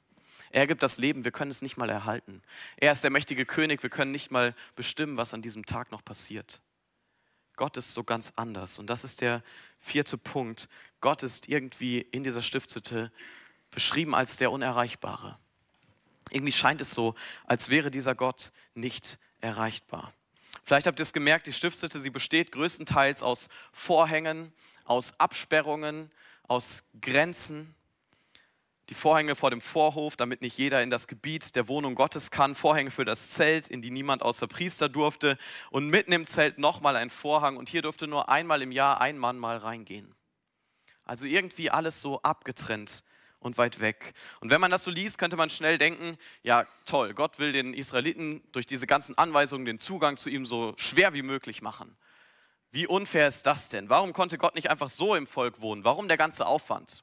Er 0.51 0.67
gibt 0.67 0.83
das 0.83 0.99
Leben, 0.99 1.25
wir 1.25 1.31
können 1.31 1.51
es 1.51 1.63
nicht 1.63 1.77
mal 1.77 1.91
erhalten. 1.91 2.43
Er 2.77 2.93
ist 2.93 3.05
der 3.05 3.11
mächtige 3.11 3.45
König, 3.45 3.83
wir 3.83 3.91
können 3.91 4.13
nicht 4.13 4.31
mal 4.31 4.55
bestimmen, 4.77 5.17
was 5.17 5.35
an 5.35 5.43
diesem 5.43 5.67
Tag 5.67 5.91
noch 5.91 6.05
passiert. 6.05 6.63
Gott 7.57 7.77
ist 7.77 7.93
so 7.93 8.05
ganz 8.05 8.33
anders. 8.37 8.79
Und 8.79 8.89
das 8.89 9.05
ist 9.05 9.21
der 9.21 9.43
vierte 9.79 10.17
Punkt. 10.17 10.69
Gott 11.01 11.23
ist 11.23 11.49
irgendwie 11.49 12.01
in 12.01 12.25
dieser 12.25 12.41
Stiftshütte 12.41 13.13
beschrieben 13.71 14.15
als 14.15 14.37
der 14.37 14.53
Unerreichbare. 14.53 15.39
Irgendwie 16.31 16.53
scheint 16.53 16.81
es 16.81 16.93
so, 16.93 17.15
als 17.45 17.69
wäre 17.69 17.91
dieser 17.91 18.15
Gott 18.15 18.53
nicht 18.75 19.19
erreichbar. 19.41 20.13
Vielleicht 20.65 20.87
habt 20.87 21.01
ihr 21.01 21.03
es 21.03 21.13
gemerkt, 21.13 21.47
die 21.47 21.53
Stiftshütte, 21.53 21.99
sie 21.99 22.11
besteht 22.11 22.53
größtenteils 22.53 23.23
aus 23.23 23.49
Vorhängen, 23.73 24.53
aus 24.89 25.19
Absperrungen, 25.19 26.11
aus 26.47 26.85
Grenzen 27.01 27.75
die 28.89 28.95
Vorhänge 28.95 29.37
vor 29.37 29.51
dem 29.51 29.61
Vorhof, 29.61 30.17
damit 30.17 30.41
nicht 30.41 30.57
jeder 30.57 30.83
in 30.83 30.89
das 30.89 31.09
Gebiet 31.09 31.55
der 31.57 31.69
Wohnung 31.69 31.95
Gottes 31.95 32.31
kann, 32.31 32.55
Vorhänge 32.55 32.91
für 32.91 33.05
das 33.05 33.31
Zelt, 33.31 33.69
in 33.69 33.83
die 33.83 33.91
niemand 33.91 34.23
außer 34.23 34.47
Priester 34.47 34.89
durfte 34.89 35.37
und 35.71 35.89
mitten 35.89 36.13
im 36.13 36.27
Zelt 36.27 36.59
nochmal 36.59 36.97
ein 36.97 37.11
Vorhang 37.11 37.57
und 37.57 37.69
hier 37.69 37.83
durfte 37.83 38.07
nur 38.07 38.29
einmal 38.31 38.63
im 38.63 38.73
Jahr 38.73 39.01
ein 39.01 39.19
Mann 39.19 39.39
mal 39.39 39.59
reingehen. 39.59 40.15
Also 41.05 41.27
irgendwie 41.27 41.71
alles 41.71 42.01
so 42.01 42.23
abgetrennt 42.23 43.05
und 43.41 43.59
weit 43.59 43.81
weg. 43.81 44.15
Und 44.41 44.51
wenn 44.51 44.61
man 44.61 44.71
das 44.71 44.85
so 44.85 44.91
liest, 44.91 45.19
könnte 45.19 45.37
man 45.37 45.51
schnell 45.51 45.79
denken, 45.79 46.17
ja 46.43 46.67
toll, 46.87 47.15
Gott 47.15 47.39
will 47.39 47.53
den 47.53 47.75
Israeliten 47.75 48.43
durch 48.53 48.67
diese 48.67 48.87
ganzen 48.87 49.17
Anweisungen 49.19 49.67
den 49.67 49.79
Zugang 49.79 50.17
zu 50.17 50.31
ihm 50.31 50.47
so 50.47 50.75
schwer 50.77 51.13
wie 51.13 51.23
möglich 51.23 51.63
machen. 51.63 51.97
Wie 52.71 52.87
unfair 52.87 53.29
ist 53.29 53.47
das 53.47 53.69
denn? 53.69 53.89
Warum 53.89 54.13
konnte 54.13 54.39
Gott 54.39 54.55
nicht 54.55 54.71
einfach 54.71 54.91
so 54.91 55.15
im 55.15 55.27
Volk 55.27 55.61
wohnen? 55.61 55.85
Warum 55.85 56.09
der 56.09 56.19
ganze 56.19 56.47
Aufwand? 56.47 57.03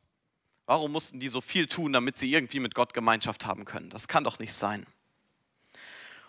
Warum 0.65 0.91
mussten 0.91 1.19
die 1.19 1.29
so 1.29 1.41
viel 1.41 1.67
tun, 1.67 1.93
damit 1.93 2.17
sie 2.17 2.31
irgendwie 2.31 2.59
mit 2.59 2.75
Gott 2.75 2.93
Gemeinschaft 2.93 3.45
haben 3.45 3.65
können? 3.65 3.89
Das 3.89 4.07
kann 4.07 4.23
doch 4.23 4.39
nicht 4.39 4.53
sein. 4.53 4.85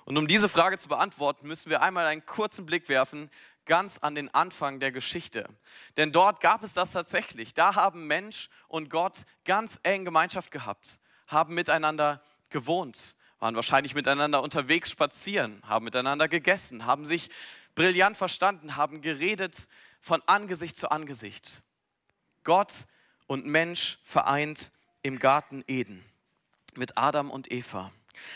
Und 0.05 0.16
um 0.16 0.27
diese 0.27 0.49
Frage 0.49 0.79
zu 0.79 0.88
beantworten, 0.88 1.49
müssen 1.49 1.68
wir 1.68 1.83
einmal 1.83 2.07
einen 2.07 2.25
kurzen 2.25 2.64
Blick 2.64 2.88
werfen, 2.88 3.31
ganz 3.66 3.99
an 3.99 4.14
den 4.14 4.33
Anfang 4.33 4.79
der 4.79 4.92
Geschichte. 4.92 5.49
Denn 5.96 6.12
dort 6.12 6.40
gab 6.40 6.62
es 6.62 6.72
das 6.75 6.92
tatsächlich. 6.92 7.55
Da 7.55 7.75
haben 7.75 8.07
Mensch 8.07 8.49
und 8.68 8.88
Gott 8.88 9.25
ganz 9.44 9.81
eng 9.83 10.05
Gemeinschaft 10.05 10.51
gehabt, 10.51 11.01
haben 11.27 11.55
miteinander 11.55 12.22
gewohnt, 12.51 13.16
waren 13.40 13.57
wahrscheinlich 13.57 13.94
miteinander 13.94 14.42
unterwegs 14.42 14.90
spazieren, 14.90 15.61
haben 15.66 15.85
miteinander 15.85 16.29
gegessen, 16.29 16.87
haben 16.87 17.05
sich 17.05 17.29
brillant 17.77 18.17
verstanden, 18.17 18.75
haben 18.75 19.01
geredet, 19.01 19.69
von 20.01 20.21
Angesicht 20.27 20.77
zu 20.77 20.91
Angesicht. 20.91 21.62
Gott 22.43 22.87
und 23.29 23.47
Mensch 23.47 23.99
vereint 24.03 24.73
im 25.03 25.21
Garten 25.21 25.62
Eden 25.69 26.05
mit 26.75 26.99
Adam 26.99 27.31
und 27.31 27.53
Eva. 27.53 27.93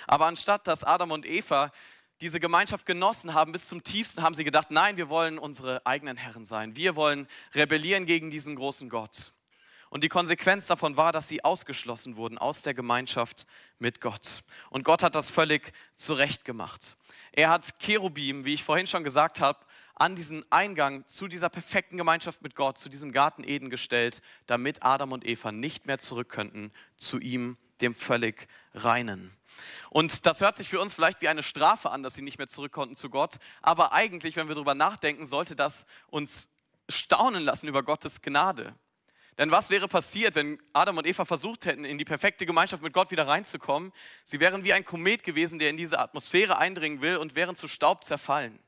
Aber 0.07 0.27
anstatt 0.27 0.67
dass 0.67 0.85
Adam 0.85 1.11
und 1.11 1.27
Eva 1.27 1.73
diese 2.21 2.39
Gemeinschaft 2.39 2.85
genossen 2.87 3.35
haben, 3.35 3.53
bis 3.53 3.69
zum 3.69 3.83
tiefsten 3.83 4.23
haben 4.23 4.35
sie 4.35 4.45
gedacht, 4.45 4.71
nein, 4.71 4.97
wir 4.97 5.09
wollen 5.09 5.39
unsere 5.39 5.85
eigenen 5.87 6.17
Herren 6.17 6.45
sein. 6.45 6.77
Wir 6.77 6.95
wollen 6.95 7.27
rebellieren 7.55 8.05
gegen 8.05 8.31
diesen 8.31 8.57
großen 8.57 8.91
Gott. 8.91 9.33
Und 9.89 10.05
die 10.05 10.09
Konsequenz 10.09 10.67
davon 10.67 10.97
war, 10.97 11.13
dass 11.13 11.29
sie 11.29 11.43
ausgeschlossen 11.43 12.17
wurden 12.17 12.39
aus 12.39 12.63
der 12.63 12.75
Gemeinschaft 12.75 13.47
mit 13.79 14.01
Gott. 14.01 14.45
Und 14.69 14.85
Gott 14.85 15.03
hat 15.03 15.15
das 15.15 15.31
völlig 15.31 15.73
zurecht 15.97 16.45
gemacht. 16.45 16.97
Er 17.33 17.51
hat 17.51 17.79
Cherubim, 17.79 18.45
wie 18.45 18.55
ich 18.55 18.65
vorhin 18.65 18.87
schon 18.87 19.05
gesagt 19.05 19.41
habe, 19.41 19.59
an 19.95 20.17
diesen 20.17 20.51
Eingang 20.51 21.07
zu 21.07 21.29
dieser 21.29 21.51
perfekten 21.51 21.99
Gemeinschaft 21.99 22.41
mit 22.43 22.55
Gott, 22.55 22.79
zu 22.79 22.89
diesem 22.89 23.13
Garten 23.13 23.45
Eden 23.45 23.69
gestellt, 23.69 24.23
damit 24.47 24.83
Adam 24.83 25.13
und 25.13 25.27
Eva 25.27 25.53
nicht 25.53 25.87
mehr 25.87 25.99
zurück 25.99 26.31
könnten 26.31 26.73
zu 26.97 27.19
ihm, 27.19 27.59
dem 27.83 27.95
völlig 27.95 28.49
reinen. 28.73 29.37
Und 29.91 30.25
das 30.25 30.41
hört 30.41 30.57
sich 30.57 30.69
für 30.69 30.81
uns 30.81 30.95
vielleicht 30.95 31.21
wie 31.21 31.29
eine 31.29 31.43
Strafe 31.43 31.91
an, 31.91 32.03
dass 32.03 32.15
sie 32.15 32.23
nicht 32.23 32.39
mehr 32.39 32.49
zurück 32.49 32.73
konnten 32.73 32.97
zu 32.97 33.11
Gott. 33.11 33.37
Aber 33.61 33.93
eigentlich, 33.93 34.37
wenn 34.37 34.49
wir 34.49 34.55
darüber 34.55 34.75
nachdenken, 34.75 35.27
sollte 35.27 35.55
das 35.55 35.87
uns 36.09 36.49
staunen 36.89 37.43
lassen 37.43 37.69
über 37.69 37.83
Gottes 37.83 38.23
Gnade. 38.23 38.75
Denn 39.41 39.51
was 39.51 39.71
wäre 39.71 39.89
passiert, 39.89 40.35
wenn 40.35 40.59
Adam 40.75 40.99
und 40.99 41.07
Eva 41.07 41.25
versucht 41.25 41.65
hätten, 41.65 41.87
in 41.87 41.97
die 41.97 42.05
perfekte 42.05 42.45
Gemeinschaft 42.45 42.83
mit 42.83 42.93
Gott 42.93 43.11
wieder 43.11 43.27
reinzukommen? 43.27 43.91
Sie 44.23 44.39
wären 44.39 44.65
wie 44.65 44.75
ein 44.75 44.85
Komet 44.85 45.23
gewesen, 45.23 45.59
der 45.59 45.71
in 45.71 45.79
diese 45.79 45.99
Atmosphäre 45.99 46.59
eindringen 46.59 47.01
will 47.01 47.17
und 47.17 47.35
wären 47.35 47.57
zu 47.57 47.67
Staub 47.67 48.05
zerfallen, 48.05 48.59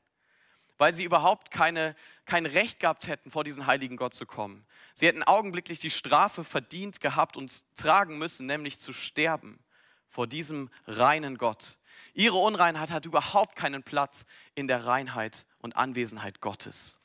weil 0.79 0.95
sie 0.95 1.03
überhaupt 1.03 1.51
keine, 1.51 1.95
kein 2.25 2.47
Recht 2.47 2.79
gehabt 2.79 3.05
hätten, 3.05 3.29
vor 3.29 3.43
diesen 3.43 3.67
heiligen 3.67 3.97
Gott 3.97 4.15
zu 4.15 4.25
kommen. 4.25 4.65
Sie 4.95 5.05
hätten 5.05 5.21
augenblicklich 5.21 5.77
die 5.77 5.91
Strafe 5.91 6.43
verdient 6.43 7.01
gehabt 7.01 7.37
und 7.37 7.63
tragen 7.75 8.17
müssen, 8.17 8.47
nämlich 8.47 8.79
zu 8.79 8.93
sterben 8.93 9.63
vor 10.09 10.25
diesem 10.25 10.71
reinen 10.87 11.37
Gott. 11.37 11.77
Ihre 12.15 12.37
Unreinheit 12.37 12.89
hat 12.91 13.05
überhaupt 13.05 13.55
keinen 13.55 13.83
Platz 13.83 14.25
in 14.55 14.67
der 14.67 14.87
Reinheit 14.87 15.45
und 15.59 15.75
Anwesenheit 15.75 16.41
Gottes. 16.41 17.02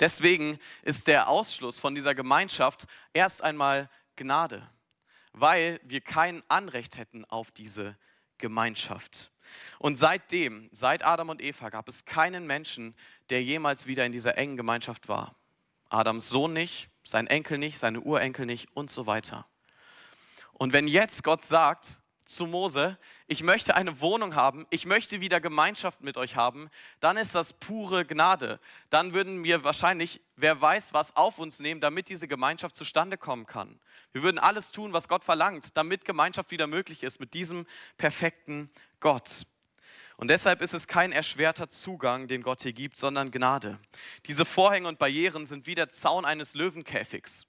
Deswegen 0.00 0.58
ist 0.82 1.06
der 1.06 1.28
Ausschluss 1.28 1.78
von 1.78 1.94
dieser 1.94 2.14
Gemeinschaft 2.14 2.86
erst 3.12 3.42
einmal 3.42 3.88
Gnade, 4.16 4.68
weil 5.32 5.80
wir 5.84 6.00
kein 6.00 6.42
Anrecht 6.48 6.98
hätten 6.98 7.24
auf 7.26 7.50
diese 7.50 7.96
Gemeinschaft. 8.38 9.30
Und 9.78 9.96
seitdem, 9.96 10.68
seit 10.72 11.04
Adam 11.04 11.28
und 11.28 11.42
Eva, 11.42 11.68
gab 11.68 11.88
es 11.88 12.04
keinen 12.04 12.46
Menschen, 12.46 12.94
der 13.28 13.42
jemals 13.42 13.86
wieder 13.86 14.04
in 14.04 14.12
dieser 14.12 14.36
engen 14.38 14.56
Gemeinschaft 14.56 15.08
war. 15.08 15.36
Adams 15.88 16.28
Sohn 16.28 16.52
nicht, 16.52 16.88
sein 17.04 17.26
Enkel 17.26 17.58
nicht, 17.58 17.78
seine 17.78 18.00
Urenkel 18.00 18.46
nicht 18.46 18.68
und 18.74 18.90
so 18.90 19.06
weiter. 19.06 19.46
Und 20.52 20.72
wenn 20.72 20.88
jetzt 20.88 21.24
Gott 21.24 21.44
sagt, 21.44 22.00
zu 22.26 22.46
Mose, 22.46 22.96
ich 23.30 23.44
möchte 23.44 23.76
eine 23.76 24.00
Wohnung 24.00 24.34
haben, 24.34 24.66
ich 24.70 24.86
möchte 24.86 25.20
wieder 25.20 25.40
Gemeinschaft 25.40 26.00
mit 26.00 26.16
euch 26.16 26.34
haben, 26.34 26.68
dann 26.98 27.16
ist 27.16 27.32
das 27.32 27.52
pure 27.52 28.04
Gnade. 28.04 28.58
Dann 28.88 29.14
würden 29.14 29.44
wir 29.44 29.62
wahrscheinlich, 29.62 30.20
wer 30.34 30.60
weiß, 30.60 30.94
was 30.94 31.14
auf 31.14 31.38
uns 31.38 31.60
nehmen, 31.60 31.80
damit 31.80 32.08
diese 32.08 32.26
Gemeinschaft 32.26 32.74
zustande 32.74 33.16
kommen 33.16 33.46
kann. 33.46 33.78
Wir 34.10 34.24
würden 34.24 34.40
alles 34.40 34.72
tun, 34.72 34.92
was 34.92 35.06
Gott 35.06 35.22
verlangt, 35.22 35.76
damit 35.76 36.04
Gemeinschaft 36.04 36.50
wieder 36.50 36.66
möglich 36.66 37.04
ist 37.04 37.20
mit 37.20 37.32
diesem 37.32 37.68
perfekten 37.98 38.68
Gott. 38.98 39.46
Und 40.16 40.26
deshalb 40.26 40.60
ist 40.60 40.74
es 40.74 40.88
kein 40.88 41.12
erschwerter 41.12 41.68
Zugang, 41.68 42.26
den 42.26 42.42
Gott 42.42 42.62
hier 42.62 42.72
gibt, 42.72 42.96
sondern 42.96 43.30
Gnade. 43.30 43.78
Diese 44.26 44.44
Vorhänge 44.44 44.88
und 44.88 44.98
Barrieren 44.98 45.46
sind 45.46 45.68
wie 45.68 45.76
der 45.76 45.88
Zaun 45.88 46.24
eines 46.24 46.54
Löwenkäfigs. 46.54 47.46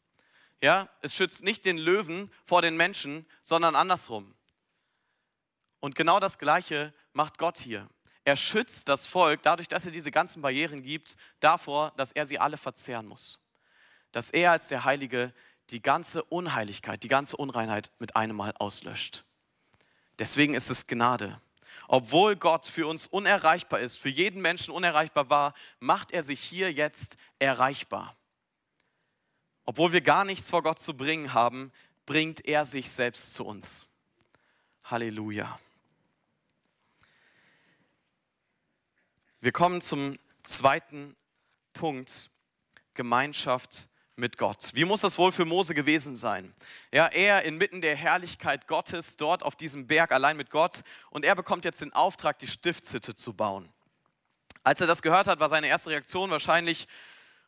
Ja, 0.61 0.89
es 1.01 1.15
schützt 1.15 1.43
nicht 1.43 1.65
den 1.65 1.79
Löwen 1.79 2.31
vor 2.45 2.61
den 2.61 2.77
Menschen, 2.77 3.25
sondern 3.41 3.75
andersrum. 3.75 4.35
Und 5.81 5.95
genau 5.95 6.21
das 6.21 6.37
Gleiche 6.37 6.93
macht 7.11 7.37
Gott 7.37 7.57
hier. 7.57 7.89
Er 8.23 8.37
schützt 8.37 8.87
das 8.87 9.07
Volk 9.07 9.41
dadurch, 9.41 9.67
dass 9.67 9.85
er 9.85 9.91
diese 9.91 10.11
ganzen 10.11 10.41
Barrieren 10.41 10.83
gibt, 10.83 11.17
davor, 11.39 11.91
dass 11.97 12.11
er 12.11 12.25
sie 12.25 12.39
alle 12.39 12.55
verzehren 12.55 13.07
muss. 13.07 13.39
Dass 14.11 14.29
er 14.29 14.51
als 14.51 14.67
der 14.67 14.85
Heilige 14.85 15.33
die 15.71 15.81
ganze 15.81 16.23
Unheiligkeit, 16.23 17.01
die 17.03 17.07
ganze 17.07 17.35
Unreinheit 17.37 17.91
mit 17.97 18.15
einem 18.15 18.35
Mal 18.35 18.53
auslöscht. 18.59 19.25
Deswegen 20.19 20.53
ist 20.53 20.69
es 20.69 20.85
Gnade. 20.85 21.41
Obwohl 21.87 22.35
Gott 22.35 22.67
für 22.67 22.87
uns 22.87 23.07
unerreichbar 23.07 23.79
ist, 23.79 23.97
für 23.97 24.09
jeden 24.09 24.41
Menschen 24.41 24.73
unerreichbar 24.73 25.29
war, 25.29 25.53
macht 25.79 26.11
er 26.11 26.23
sich 26.23 26.39
hier 26.39 26.71
jetzt 26.71 27.17
erreichbar. 27.39 28.15
Obwohl 29.65 29.93
wir 29.93 30.01
gar 30.01 30.25
nichts 30.25 30.49
vor 30.49 30.63
Gott 30.63 30.79
zu 30.79 30.95
bringen 30.95 31.33
haben, 31.33 31.71
bringt 32.05 32.45
er 32.45 32.65
sich 32.65 32.91
selbst 32.91 33.33
zu 33.33 33.45
uns. 33.45 33.87
Halleluja. 34.83 35.59
Wir 39.43 39.51
kommen 39.51 39.81
zum 39.81 40.19
zweiten 40.43 41.15
Punkt, 41.73 42.29
Gemeinschaft 42.93 43.89
mit 44.15 44.37
Gott. 44.37 44.69
Wie 44.75 44.85
muss 44.85 45.01
das 45.01 45.17
wohl 45.17 45.31
für 45.31 45.45
Mose 45.45 45.73
gewesen 45.73 46.15
sein? 46.15 46.53
Ja, 46.93 47.07
er 47.07 47.41
inmitten 47.41 47.81
der 47.81 47.95
Herrlichkeit 47.95 48.67
Gottes, 48.67 49.17
dort 49.17 49.41
auf 49.41 49.55
diesem 49.55 49.87
Berg 49.87 50.11
allein 50.11 50.37
mit 50.37 50.51
Gott 50.51 50.83
und 51.09 51.25
er 51.25 51.33
bekommt 51.33 51.65
jetzt 51.65 51.81
den 51.81 51.91
Auftrag, 51.91 52.37
die 52.37 52.45
Stiftshütte 52.45 53.15
zu 53.15 53.33
bauen. 53.33 53.67
Als 54.61 54.79
er 54.79 54.85
das 54.85 55.01
gehört 55.01 55.25
hat, 55.25 55.39
war 55.39 55.49
seine 55.49 55.69
erste 55.69 55.89
Reaktion 55.89 56.29
wahrscheinlich, 56.29 56.87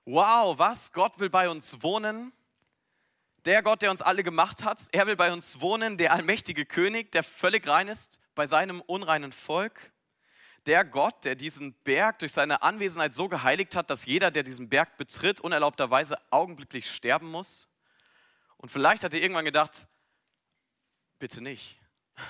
wow, 0.06 0.58
was, 0.58 0.94
Gott 0.94 1.20
will 1.20 1.30
bei 1.30 1.48
uns 1.48 1.84
wohnen? 1.84 2.34
Der 3.46 3.62
Gott, 3.62 3.84
der 3.84 3.92
uns 3.92 4.02
alle 4.02 4.24
gemacht 4.24 4.64
hat, 4.64 4.82
er 4.94 5.06
will 5.06 5.16
bei 5.16 5.32
uns 5.32 5.62
wohnen, 5.62 6.00
der 6.00 6.12
allmächtige 6.12 6.66
König, 6.66 7.12
der 7.12 7.22
völlig 7.22 7.68
rein 7.68 7.88
ist 7.88 8.20
bei 8.34 8.48
seinem 8.48 8.82
unreinen 8.82 9.32
Volk 9.32 9.93
der 10.66 10.86
Gott, 10.86 11.26
der 11.26 11.36
diesen 11.36 11.74
Berg 11.84 12.20
durch 12.20 12.32
seine 12.32 12.62
Anwesenheit 12.62 13.14
so 13.14 13.28
geheiligt 13.28 13.76
hat, 13.76 13.90
dass 13.90 14.06
jeder, 14.06 14.32
der 14.32 14.44
diesen 14.44 14.70
Berg 14.70 14.98
betritt, 14.98 15.42
unerlaubterweise 15.42 16.18
augenblicklich 16.32 16.90
sterben 16.90 17.30
muss? 17.30 17.68
Und 18.58 18.70
vielleicht 18.70 19.04
hat 19.04 19.14
er 19.14 19.22
irgendwann 19.22 19.46
gedacht, 19.46 19.88
bitte 21.20 21.42
nicht. 21.42 21.80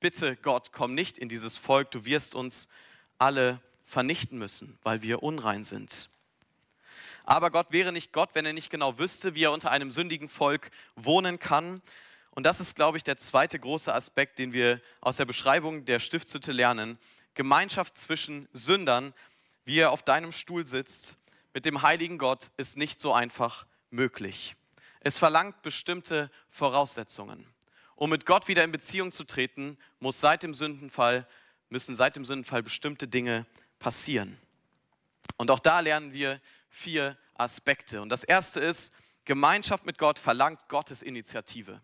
Bitte 0.00 0.36
Gott, 0.36 0.72
komm 0.72 0.94
nicht 0.94 1.18
in 1.18 1.28
dieses 1.28 1.58
Volk, 1.58 1.90
du 1.90 2.04
wirst 2.04 2.34
uns 2.34 2.68
alle 3.18 3.60
vernichten 3.84 4.38
müssen, 4.38 4.78
weil 4.82 5.02
wir 5.02 5.22
unrein 5.22 5.64
sind. 5.64 6.08
Aber 7.24 7.50
Gott 7.50 7.70
wäre 7.70 7.92
nicht 7.92 8.12
Gott, 8.12 8.30
wenn 8.34 8.46
er 8.46 8.52
nicht 8.52 8.70
genau 8.70 8.98
wüsste, 8.98 9.34
wie 9.34 9.44
er 9.44 9.52
unter 9.52 9.70
einem 9.70 9.90
sündigen 9.90 10.28
Volk 10.28 10.70
wohnen 10.96 11.38
kann. 11.38 11.82
Und 12.30 12.44
das 12.44 12.60
ist, 12.60 12.74
glaube 12.74 12.96
ich, 12.96 13.04
der 13.04 13.16
zweite 13.16 13.58
große 13.58 13.94
Aspekt, 13.94 14.38
den 14.38 14.52
wir 14.52 14.80
aus 15.00 15.18
der 15.18 15.24
Beschreibung 15.24 15.84
der 15.84 15.98
Stiftshütte 15.98 16.50
lernen. 16.50 16.98
Gemeinschaft 17.34 17.96
zwischen 17.96 18.48
Sündern, 18.52 19.14
wie 19.64 19.78
er 19.78 19.92
auf 19.92 20.02
deinem 20.02 20.32
Stuhl 20.32 20.66
sitzt, 20.66 21.18
mit 21.54 21.64
dem 21.64 21.82
heiligen 21.82 22.18
Gott, 22.18 22.50
ist 22.56 22.76
nicht 22.76 23.00
so 23.00 23.12
einfach 23.12 23.66
möglich. 23.90 24.56
Es 25.00 25.18
verlangt 25.18 25.62
bestimmte 25.62 26.30
Voraussetzungen. 26.50 27.46
Um 27.94 28.10
mit 28.10 28.26
Gott 28.26 28.48
wieder 28.48 28.64
in 28.64 28.72
Beziehung 28.72 29.12
zu 29.12 29.24
treten, 29.24 29.78
muss 30.00 30.20
seit 30.20 30.42
dem 30.42 30.54
Sündenfall, 30.54 31.26
müssen 31.68 31.94
seit 31.94 32.16
dem 32.16 32.24
Sündenfall 32.24 32.62
bestimmte 32.62 33.06
Dinge 33.08 33.46
passieren. 33.78 34.38
Und 35.36 35.50
auch 35.50 35.58
da 35.58 35.80
lernen 35.80 36.12
wir 36.12 36.40
vier 36.70 37.16
Aspekte. 37.34 38.00
Und 38.02 38.08
das 38.08 38.24
erste 38.24 38.60
ist, 38.60 38.92
Gemeinschaft 39.24 39.86
mit 39.86 39.98
Gott 39.98 40.18
verlangt 40.18 40.68
Gottes 40.68 41.02
Initiative. 41.02 41.80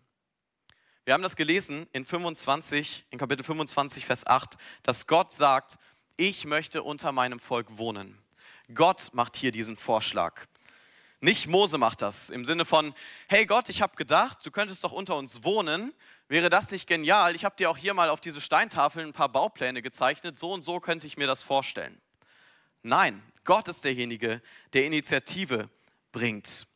Wir 1.05 1.13
haben 1.13 1.23
das 1.23 1.35
gelesen 1.35 1.87
in 1.91 2.05
25, 2.05 3.05
in 3.09 3.17
Kapitel 3.17 3.43
25, 3.43 4.05
Vers 4.05 4.27
8, 4.27 4.57
dass 4.83 5.07
Gott 5.07 5.33
sagt, 5.33 5.79
ich 6.17 6.45
möchte 6.45 6.83
unter 6.83 7.11
meinem 7.11 7.39
Volk 7.39 7.77
wohnen. 7.77 8.17
Gott 8.73 9.09
macht 9.13 9.35
hier 9.35 9.51
diesen 9.51 9.77
Vorschlag. 9.77 10.45
Nicht 11.21 11.47
Mose 11.47 11.77
macht 11.77 12.01
das 12.01 12.29
im 12.29 12.45
Sinne 12.45 12.63
von, 12.63 12.93
hey 13.27 13.45
Gott, 13.45 13.67
ich 13.69 13.81
habe 13.81 13.95
gedacht, 13.95 14.45
du 14.45 14.51
könntest 14.51 14.83
doch 14.83 14.91
unter 14.91 15.17
uns 15.17 15.43
wohnen. 15.43 15.93
Wäre 16.29 16.49
das 16.49 16.71
nicht 16.71 16.87
genial? 16.87 17.35
Ich 17.35 17.43
habe 17.43 17.55
dir 17.57 17.69
auch 17.69 17.77
hier 17.77 17.93
mal 17.93 18.09
auf 18.09 18.21
diese 18.21 18.39
Steintafeln 18.39 19.07
ein 19.07 19.13
paar 19.13 19.29
Baupläne 19.29 19.81
gezeichnet. 19.81 20.39
So 20.39 20.51
und 20.51 20.63
so 20.63 20.79
könnte 20.79 21.07
ich 21.07 21.17
mir 21.17 21.27
das 21.27 21.43
vorstellen. 21.43 21.99
Nein, 22.83 23.21
Gott 23.43 23.67
ist 23.67 23.83
derjenige, 23.83 24.41
der 24.71 24.85
Initiative 24.85 25.69
bringt. 26.11 26.67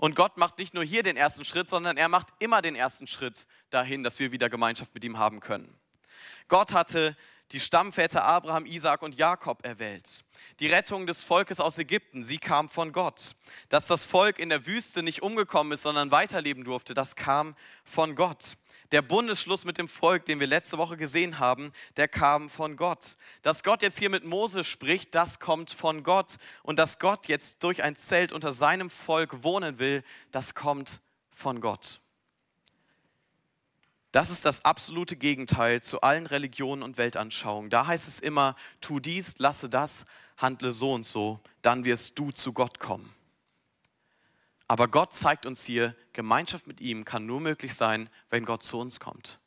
Und 0.00 0.16
Gott 0.16 0.38
macht 0.38 0.56
nicht 0.56 0.72
nur 0.72 0.82
hier 0.82 1.02
den 1.02 1.18
ersten 1.18 1.44
Schritt, 1.44 1.68
sondern 1.68 1.98
er 1.98 2.08
macht 2.08 2.28
immer 2.38 2.62
den 2.62 2.74
ersten 2.74 3.06
Schritt 3.06 3.46
dahin, 3.68 4.02
dass 4.02 4.18
wir 4.18 4.32
wieder 4.32 4.48
Gemeinschaft 4.48 4.94
mit 4.94 5.04
ihm 5.04 5.18
haben 5.18 5.40
können. 5.40 5.78
Gott 6.48 6.72
hatte 6.72 7.14
die 7.52 7.60
Stammväter 7.60 8.24
Abraham, 8.24 8.64
Isaac 8.64 9.02
und 9.02 9.16
Jakob 9.16 9.62
erwählt. 9.62 10.24
Die 10.58 10.68
Rettung 10.68 11.06
des 11.06 11.22
Volkes 11.22 11.60
aus 11.60 11.76
Ägypten, 11.76 12.24
sie 12.24 12.38
kam 12.38 12.70
von 12.70 12.92
Gott. 12.92 13.36
Dass 13.68 13.88
das 13.88 14.06
Volk 14.06 14.38
in 14.38 14.48
der 14.48 14.64
Wüste 14.64 15.02
nicht 15.02 15.20
umgekommen 15.20 15.74
ist, 15.74 15.82
sondern 15.82 16.10
weiterleben 16.10 16.64
durfte, 16.64 16.94
das 16.94 17.14
kam 17.14 17.54
von 17.84 18.14
Gott. 18.14 18.56
Der 18.92 19.02
Bundesschluss 19.02 19.64
mit 19.64 19.78
dem 19.78 19.88
Volk, 19.88 20.24
den 20.24 20.40
wir 20.40 20.48
letzte 20.48 20.76
Woche 20.76 20.96
gesehen 20.96 21.38
haben, 21.38 21.72
der 21.96 22.08
kam 22.08 22.50
von 22.50 22.76
Gott. 22.76 23.16
Dass 23.42 23.62
Gott 23.62 23.82
jetzt 23.82 23.98
hier 23.98 24.10
mit 24.10 24.24
Mose 24.24 24.64
spricht, 24.64 25.14
das 25.14 25.38
kommt 25.38 25.70
von 25.70 26.02
Gott. 26.02 26.36
Und 26.64 26.78
dass 26.78 26.98
Gott 26.98 27.28
jetzt 27.28 27.62
durch 27.62 27.84
ein 27.84 27.94
Zelt 27.94 28.32
unter 28.32 28.52
seinem 28.52 28.90
Volk 28.90 29.44
wohnen 29.44 29.78
will, 29.78 30.02
das 30.32 30.54
kommt 30.54 31.00
von 31.30 31.60
Gott. 31.60 32.00
Das 34.12 34.30
ist 34.30 34.44
das 34.44 34.64
absolute 34.64 35.14
Gegenteil 35.14 35.82
zu 35.82 36.00
allen 36.00 36.26
Religionen 36.26 36.82
und 36.82 36.98
Weltanschauungen. 36.98 37.70
Da 37.70 37.86
heißt 37.86 38.08
es 38.08 38.18
immer, 38.18 38.56
tu 38.80 38.98
dies, 38.98 39.38
lasse 39.38 39.68
das, 39.68 40.04
handle 40.36 40.72
so 40.72 40.94
und 40.94 41.06
so, 41.06 41.38
dann 41.62 41.84
wirst 41.84 42.18
du 42.18 42.32
zu 42.32 42.52
Gott 42.52 42.80
kommen. 42.80 43.14
Aber 44.70 44.86
Gott 44.86 45.12
zeigt 45.14 45.46
uns 45.46 45.64
hier, 45.64 45.96
Gemeinschaft 46.12 46.68
mit 46.68 46.80
ihm 46.80 47.04
kann 47.04 47.26
nur 47.26 47.40
möglich 47.40 47.74
sein, 47.74 48.08
wenn 48.28 48.44
Gott 48.44 48.62
zu 48.62 48.78
uns 48.78 49.00
kommt. 49.00 49.40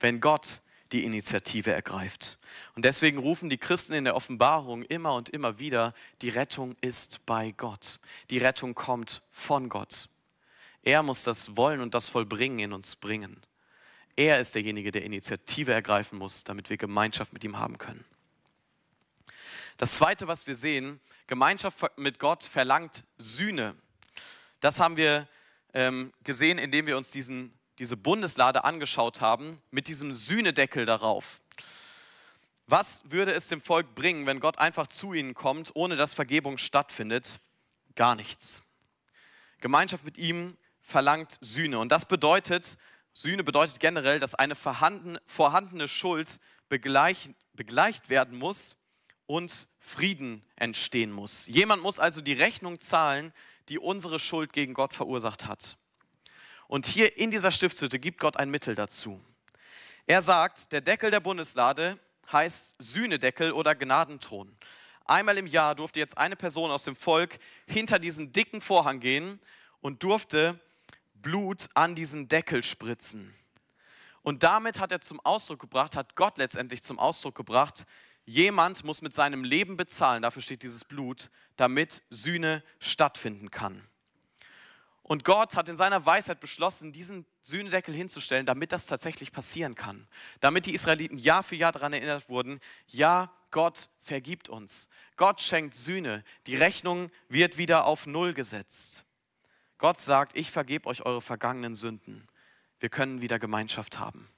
Wenn 0.00 0.20
Gott 0.20 0.60
die 0.92 1.02
Initiative 1.02 1.72
ergreift. 1.72 2.36
Und 2.74 2.84
deswegen 2.84 3.16
rufen 3.16 3.48
die 3.48 3.56
Christen 3.56 3.94
in 3.94 4.04
der 4.04 4.14
Offenbarung 4.14 4.82
immer 4.82 5.14
und 5.14 5.30
immer 5.30 5.58
wieder, 5.58 5.94
die 6.20 6.28
Rettung 6.28 6.76
ist 6.82 7.24
bei 7.24 7.52
Gott. 7.52 7.98
Die 8.28 8.36
Rettung 8.36 8.74
kommt 8.74 9.22
von 9.30 9.70
Gott. 9.70 10.10
Er 10.82 11.02
muss 11.02 11.22
das 11.22 11.56
Wollen 11.56 11.80
und 11.80 11.94
das 11.94 12.10
Vollbringen 12.10 12.58
in 12.58 12.72
uns 12.74 12.96
bringen. 12.96 13.40
Er 14.14 14.40
ist 14.40 14.56
derjenige, 14.56 14.90
der 14.90 15.04
Initiative 15.04 15.72
ergreifen 15.72 16.18
muss, 16.18 16.44
damit 16.44 16.68
wir 16.68 16.76
Gemeinschaft 16.76 17.32
mit 17.32 17.44
ihm 17.44 17.58
haben 17.58 17.78
können. 17.78 18.04
Das 19.78 19.94
Zweite, 19.94 20.28
was 20.28 20.46
wir 20.46 20.54
sehen, 20.54 21.00
Gemeinschaft 21.28 21.82
mit 21.96 22.18
Gott 22.18 22.44
verlangt 22.44 23.02
Sühne. 23.16 23.74
Das 24.66 24.80
haben 24.80 24.96
wir 24.96 25.28
ähm, 25.74 26.12
gesehen, 26.24 26.58
indem 26.58 26.88
wir 26.88 26.96
uns 26.96 27.12
diesen, 27.12 27.56
diese 27.78 27.96
Bundeslade 27.96 28.64
angeschaut 28.64 29.20
haben, 29.20 29.62
mit 29.70 29.86
diesem 29.86 30.12
Sühnedeckel 30.12 30.86
darauf. 30.86 31.40
Was 32.66 33.08
würde 33.08 33.30
es 33.30 33.46
dem 33.46 33.60
Volk 33.60 33.94
bringen, 33.94 34.26
wenn 34.26 34.40
Gott 34.40 34.58
einfach 34.58 34.88
zu 34.88 35.12
ihnen 35.12 35.34
kommt, 35.34 35.70
ohne 35.76 35.94
dass 35.94 36.14
Vergebung 36.14 36.58
stattfindet? 36.58 37.38
Gar 37.94 38.16
nichts. 38.16 38.60
Gemeinschaft 39.60 40.04
mit 40.04 40.18
ihm 40.18 40.56
verlangt 40.80 41.38
Sühne. 41.40 41.78
Und 41.78 41.92
das 41.92 42.04
bedeutet, 42.04 42.76
Sühne 43.12 43.44
bedeutet 43.44 43.78
generell, 43.78 44.18
dass 44.18 44.34
eine 44.34 44.56
vorhandene 44.56 45.86
Schuld 45.86 46.40
begleicht, 46.68 47.30
begleicht 47.52 48.08
werden 48.08 48.36
muss 48.36 48.76
und 49.26 49.68
Frieden 49.78 50.44
entstehen 50.56 51.12
muss. 51.12 51.46
Jemand 51.46 51.84
muss 51.84 52.00
also 52.00 52.20
die 52.20 52.32
Rechnung 52.32 52.80
zahlen, 52.80 53.32
die 53.68 53.78
unsere 53.78 54.18
Schuld 54.18 54.52
gegen 54.52 54.74
Gott 54.74 54.94
verursacht 54.94 55.46
hat. 55.46 55.76
Und 56.68 56.86
hier 56.86 57.18
in 57.18 57.30
dieser 57.30 57.50
Stiftshütte 57.50 57.98
gibt 57.98 58.18
Gott 58.18 58.36
ein 58.36 58.50
Mittel 58.50 58.74
dazu. 58.74 59.22
Er 60.06 60.22
sagt, 60.22 60.72
der 60.72 60.80
Deckel 60.80 61.10
der 61.10 61.20
Bundeslade 61.20 61.98
heißt 62.30 62.76
Sühnedeckel 62.78 63.52
oder 63.52 63.74
Gnadenthron. 63.74 64.56
Einmal 65.04 65.38
im 65.38 65.46
Jahr 65.46 65.74
durfte 65.74 66.00
jetzt 66.00 66.18
eine 66.18 66.34
Person 66.34 66.70
aus 66.70 66.82
dem 66.82 66.96
Volk 66.96 67.38
hinter 67.66 67.98
diesen 67.98 68.32
dicken 68.32 68.60
Vorhang 68.60 68.98
gehen 68.98 69.40
und 69.80 70.02
durfte 70.02 70.58
Blut 71.14 71.68
an 71.74 71.94
diesen 71.94 72.28
Deckel 72.28 72.64
spritzen. 72.64 73.34
Und 74.22 74.42
damit 74.42 74.80
hat 74.80 74.90
er 74.90 75.00
zum 75.00 75.20
Ausdruck 75.20 75.60
gebracht, 75.60 75.94
hat 75.94 76.16
Gott 76.16 76.38
letztendlich 76.38 76.82
zum 76.82 76.98
Ausdruck 76.98 77.36
gebracht, 77.36 77.86
Jemand 78.26 78.84
muss 78.84 79.02
mit 79.02 79.14
seinem 79.14 79.44
Leben 79.44 79.76
bezahlen, 79.76 80.22
dafür 80.22 80.42
steht 80.42 80.62
dieses 80.62 80.84
Blut, 80.84 81.30
damit 81.54 82.02
Sühne 82.10 82.62
stattfinden 82.80 83.50
kann. 83.50 83.86
Und 85.04 85.22
Gott 85.22 85.56
hat 85.56 85.68
in 85.68 85.76
seiner 85.76 86.04
Weisheit 86.04 86.40
beschlossen, 86.40 86.92
diesen 86.92 87.24
Sühnedeckel 87.42 87.94
hinzustellen, 87.94 88.44
damit 88.44 88.72
das 88.72 88.86
tatsächlich 88.86 89.30
passieren 89.30 89.76
kann. 89.76 90.08
Damit 90.40 90.66
die 90.66 90.74
Israeliten 90.74 91.16
Jahr 91.16 91.44
für 91.44 91.54
Jahr 91.54 91.70
daran 91.70 91.92
erinnert 91.92 92.28
wurden, 92.28 92.58
ja, 92.88 93.32
Gott 93.52 93.88
vergibt 94.00 94.48
uns. 94.48 94.88
Gott 95.16 95.40
schenkt 95.40 95.76
Sühne. 95.76 96.24
Die 96.48 96.56
Rechnung 96.56 97.12
wird 97.28 97.56
wieder 97.56 97.84
auf 97.84 98.06
Null 98.06 98.34
gesetzt. 98.34 99.04
Gott 99.78 100.00
sagt, 100.00 100.36
ich 100.36 100.50
vergebe 100.50 100.88
euch 100.88 101.02
eure 101.02 101.22
vergangenen 101.22 101.76
Sünden. 101.76 102.26
Wir 102.80 102.88
können 102.88 103.20
wieder 103.20 103.38
Gemeinschaft 103.38 104.00
haben. 104.00 104.28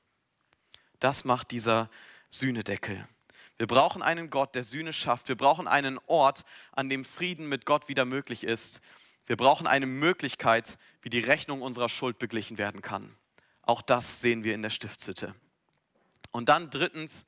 Das 0.99 1.25
macht 1.25 1.51
dieser 1.51 1.89
Sühnedeckel. 2.29 3.09
Wir 3.59 3.67
brauchen 3.67 4.03
einen 4.03 4.31
Gott, 4.31 4.55
der 4.55 4.63
Sühne 4.63 4.93
schafft. 4.93 5.29
Wir 5.29 5.37
brauchen 5.37 5.67
einen 5.67 5.99
Ort, 6.07 6.45
an 6.73 6.89
dem 6.89 7.05
Frieden 7.05 7.49
mit 7.49 7.67
Gott 7.67 7.89
wieder 7.89 8.05
möglich 8.05 8.45
ist. 8.45 8.81
Wir 9.27 9.37
brauchen 9.37 9.67
eine 9.67 9.87
Möglichkeit, 9.87 10.79
wie 11.03 11.11
die 11.11 11.19
Rechnung 11.19 11.61
unserer 11.61 11.89
Schuld 11.89 12.19
beglichen 12.19 12.57
werden 12.57 12.83
kann. 12.83 13.17
Auch 13.63 13.83
das 13.83 14.21
sehen 14.21 14.45
wir 14.45 14.55
in 14.55 14.63
der 14.63 14.71
Stiftshütte. 14.71 15.35
Und 16.31 16.49
dann 16.49 16.71
drittens, 16.71 17.27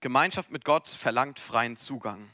Gemeinschaft 0.00 0.50
mit 0.50 0.66
Gott 0.66 0.88
verlangt 0.88 1.40
freien 1.40 1.78
Zugang. 1.78 2.30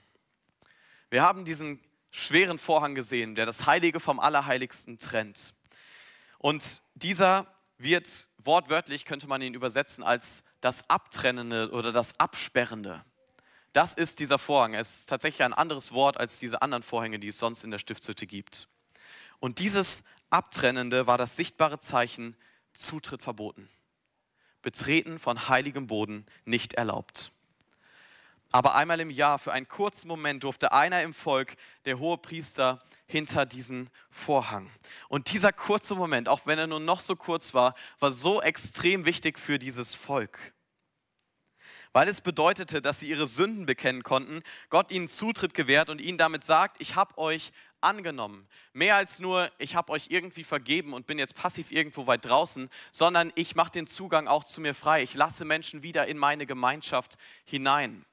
Wir 1.08 1.22
haben 1.22 1.44
diesen 1.44 1.80
schweren 2.10 2.58
Vorhang 2.58 2.96
gesehen, 2.96 3.36
der 3.36 3.46
das 3.46 3.66
Heilige 3.66 4.00
vom 4.00 4.18
Allerheiligsten 4.18 4.98
trennt. 4.98 5.54
Und 6.38 6.82
dieser 6.94 7.46
wird 7.82 8.28
wortwörtlich, 8.38 9.04
könnte 9.04 9.26
man 9.26 9.42
ihn 9.42 9.54
übersetzen, 9.54 10.04
als 10.04 10.44
das 10.60 10.88
Abtrennende 10.88 11.70
oder 11.70 11.92
das 11.92 12.18
Absperrende. 12.18 13.04
Das 13.72 13.94
ist 13.94 14.18
dieser 14.18 14.38
Vorhang. 14.38 14.74
Es 14.74 15.00
ist 15.00 15.08
tatsächlich 15.08 15.44
ein 15.44 15.54
anderes 15.54 15.92
Wort 15.92 16.16
als 16.18 16.38
diese 16.38 16.60
anderen 16.62 16.82
Vorhänge, 16.82 17.18
die 17.18 17.28
es 17.28 17.38
sonst 17.38 17.64
in 17.64 17.70
der 17.70 17.78
Stiftshütte 17.78 18.26
gibt. 18.26 18.68
Und 19.38 19.58
dieses 19.58 20.04
Abtrennende 20.28 21.06
war 21.06 21.18
das 21.18 21.36
sichtbare 21.36 21.78
Zeichen, 21.78 22.36
Zutritt 22.72 23.22
verboten. 23.22 23.68
Betreten 24.62 25.18
von 25.18 25.48
heiligem 25.48 25.86
Boden 25.86 26.26
nicht 26.44 26.74
erlaubt. 26.74 27.32
Aber 28.52 28.74
einmal 28.74 28.98
im 29.00 29.10
Jahr, 29.10 29.38
für 29.38 29.52
einen 29.52 29.68
kurzen 29.68 30.08
Moment, 30.08 30.42
durfte 30.42 30.72
einer 30.72 31.02
im 31.02 31.14
Volk, 31.14 31.54
der 31.84 31.98
hohe 31.98 32.18
Priester, 32.18 32.82
hinter 33.06 33.46
diesen 33.46 33.90
Vorhang. 34.10 34.70
Und 35.08 35.32
dieser 35.32 35.52
kurze 35.52 35.94
Moment, 35.94 36.28
auch 36.28 36.46
wenn 36.46 36.58
er 36.58 36.66
nur 36.66 36.80
noch 36.80 37.00
so 37.00 37.16
kurz 37.16 37.54
war, 37.54 37.74
war 38.00 38.10
so 38.10 38.42
extrem 38.42 39.04
wichtig 39.04 39.38
für 39.38 39.58
dieses 39.58 39.94
Volk. 39.94 40.52
Weil 41.92 42.08
es 42.08 42.20
bedeutete, 42.20 42.80
dass 42.80 43.00
sie 43.00 43.08
ihre 43.08 43.26
Sünden 43.26 43.66
bekennen 43.66 44.04
konnten, 44.04 44.42
Gott 44.68 44.92
ihnen 44.92 45.08
Zutritt 45.08 45.54
gewährt 45.54 45.90
und 45.90 46.00
ihnen 46.00 46.18
damit 46.18 46.44
sagt, 46.44 46.80
ich 46.80 46.94
habe 46.94 47.18
euch 47.18 47.52
angenommen. 47.80 48.48
Mehr 48.72 48.94
als 48.96 49.18
nur, 49.18 49.50
ich 49.58 49.74
habe 49.74 49.92
euch 49.92 50.06
irgendwie 50.10 50.44
vergeben 50.44 50.92
und 50.92 51.06
bin 51.06 51.18
jetzt 51.18 51.34
passiv 51.34 51.72
irgendwo 51.72 52.06
weit 52.06 52.24
draußen, 52.24 52.68
sondern 52.92 53.32
ich 53.34 53.56
mache 53.56 53.72
den 53.72 53.88
Zugang 53.88 54.28
auch 54.28 54.44
zu 54.44 54.60
mir 54.60 54.74
frei. 54.74 55.02
Ich 55.02 55.14
lasse 55.14 55.44
Menschen 55.44 55.82
wieder 55.82 56.06
in 56.06 56.18
meine 56.18 56.46
Gemeinschaft 56.46 57.16
hinein. 57.44 58.04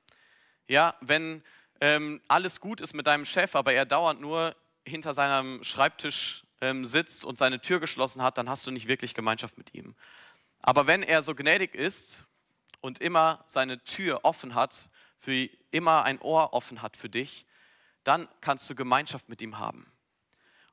Ja, 0.67 0.95
wenn 1.01 1.43
ähm, 1.79 2.21
alles 2.27 2.59
gut 2.59 2.81
ist 2.81 2.93
mit 2.93 3.07
deinem 3.07 3.25
Chef, 3.25 3.55
aber 3.55 3.73
er 3.73 3.85
dauernd 3.85 4.19
nur 4.19 4.55
hinter 4.85 5.13
seinem 5.13 5.63
Schreibtisch 5.63 6.43
ähm, 6.61 6.85
sitzt 6.85 7.23
und 7.25 7.37
seine 7.37 7.61
Tür 7.61 7.79
geschlossen 7.79 8.21
hat, 8.21 8.37
dann 8.37 8.49
hast 8.49 8.65
du 8.67 8.71
nicht 8.71 8.87
wirklich 8.87 9.13
Gemeinschaft 9.13 9.57
mit 9.57 9.73
ihm. 9.73 9.95
Aber 10.61 10.87
wenn 10.87 11.03
er 11.03 11.21
so 11.21 11.35
gnädig 11.35 11.75
ist 11.75 12.25
und 12.81 12.99
immer 12.99 13.43
seine 13.45 13.83
Tür 13.83 14.21
offen 14.23 14.55
hat, 14.55 14.89
für 15.17 15.49
immer 15.71 16.03
ein 16.03 16.19
Ohr 16.19 16.53
offen 16.53 16.81
hat 16.81 16.97
für 16.97 17.09
dich, 17.09 17.45
dann 18.03 18.27
kannst 18.41 18.69
du 18.69 18.75
Gemeinschaft 18.75 19.29
mit 19.29 19.41
ihm 19.41 19.59
haben. 19.59 19.91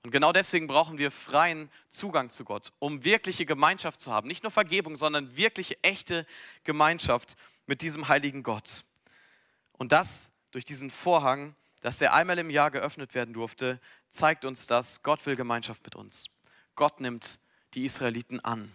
Und 0.02 0.10
genau 0.10 0.32
deswegen 0.32 0.66
brauchen 0.66 0.98
wir 0.98 1.10
freien 1.10 1.70
Zugang 1.88 2.28
zu 2.30 2.44
Gott, 2.44 2.72
um 2.78 3.04
wirkliche 3.04 3.46
Gemeinschaft 3.46 4.00
zu 4.00 4.12
haben. 4.12 4.28
Nicht 4.28 4.42
nur 4.42 4.52
Vergebung, 4.52 4.96
sondern 4.96 5.36
wirkliche, 5.36 5.82
echte 5.82 6.26
Gemeinschaft 6.64 7.36
mit 7.66 7.80
diesem 7.80 8.08
heiligen 8.08 8.42
Gott. 8.42 8.84
Und 9.76 9.92
das 9.92 10.30
durch 10.50 10.64
diesen 10.64 10.90
Vorhang, 10.90 11.54
dass 11.80 12.00
er 12.00 12.14
einmal 12.14 12.38
im 12.38 12.50
Jahr 12.50 12.70
geöffnet 12.70 13.14
werden 13.14 13.34
durfte, 13.34 13.80
zeigt 14.10 14.44
uns 14.44 14.66
das, 14.66 15.02
Gott 15.02 15.26
will 15.26 15.36
Gemeinschaft 15.36 15.84
mit 15.84 15.96
uns. 15.96 16.28
Gott 16.76 17.00
nimmt 17.00 17.40
die 17.74 17.84
Israeliten 17.84 18.40
an. 18.40 18.72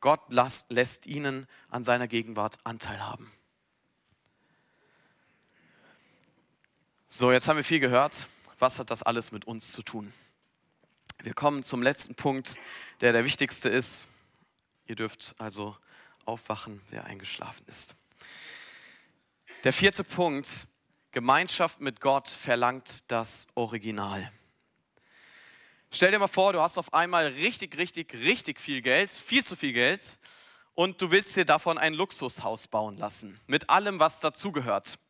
Gott 0.00 0.32
lässt 0.68 1.06
ihnen 1.06 1.46
an 1.68 1.82
seiner 1.82 2.06
Gegenwart 2.06 2.58
Anteil 2.64 3.04
haben. 3.04 3.32
So, 7.08 7.32
jetzt 7.32 7.48
haben 7.48 7.56
wir 7.56 7.64
viel 7.64 7.80
gehört. 7.80 8.28
Was 8.58 8.78
hat 8.78 8.90
das 8.90 9.02
alles 9.02 9.32
mit 9.32 9.46
uns 9.46 9.72
zu 9.72 9.82
tun? 9.82 10.12
Wir 11.22 11.34
kommen 11.34 11.62
zum 11.62 11.82
letzten 11.82 12.14
Punkt, 12.14 12.56
der 13.00 13.12
der 13.12 13.24
wichtigste 13.24 13.68
ist. 13.68 14.06
Ihr 14.86 14.96
dürft 14.96 15.34
also 15.38 15.76
aufwachen, 16.24 16.82
wer 16.90 17.04
eingeschlafen 17.04 17.64
ist. 17.66 17.96
Der 19.66 19.72
vierte 19.72 20.04
Punkt, 20.04 20.68
Gemeinschaft 21.10 21.80
mit 21.80 22.00
Gott 22.00 22.28
verlangt 22.28 23.10
das 23.10 23.48
Original. 23.56 24.30
Stell 25.90 26.12
dir 26.12 26.20
mal 26.20 26.28
vor, 26.28 26.52
du 26.52 26.60
hast 26.60 26.78
auf 26.78 26.94
einmal 26.94 27.26
richtig, 27.26 27.76
richtig, 27.76 28.14
richtig 28.14 28.60
viel 28.60 28.80
Geld, 28.80 29.10
viel 29.10 29.42
zu 29.42 29.56
viel 29.56 29.72
Geld 29.72 30.20
und 30.74 31.02
du 31.02 31.10
willst 31.10 31.34
dir 31.34 31.44
davon 31.44 31.78
ein 31.78 31.94
Luxushaus 31.94 32.68
bauen 32.68 32.96
lassen, 32.96 33.40
mit 33.48 33.68
allem, 33.68 33.98
was 33.98 34.20
dazugehört. 34.20 35.00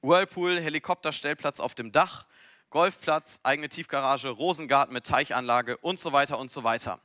Whirlpool, 0.00 0.58
Helikopterstellplatz 0.58 1.60
auf 1.60 1.74
dem 1.74 1.92
Dach, 1.92 2.24
Golfplatz, 2.70 3.40
eigene 3.42 3.68
Tiefgarage, 3.68 4.30
Rosengarten 4.30 4.94
mit 4.94 5.06
Teichanlage 5.06 5.76
und 5.76 6.00
so 6.00 6.14
weiter 6.14 6.38
und 6.38 6.50
so 6.50 6.64
weiter. 6.64 6.98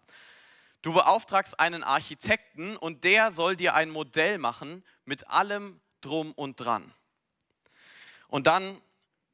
Du 0.83 0.93
beauftragst 0.93 1.59
einen 1.59 1.83
Architekten 1.83 2.77
und 2.77 3.03
der 3.03 3.31
soll 3.31 3.57
dir 3.57 3.73
ein 3.73 3.89
Modell 3.89 4.37
machen 4.37 4.85
mit 5.03 5.27
allem 5.27 5.81
drum 6.01 6.31
und 6.33 6.59
dran. 6.59 6.93
Und 8.27 8.47
dann 8.47 8.79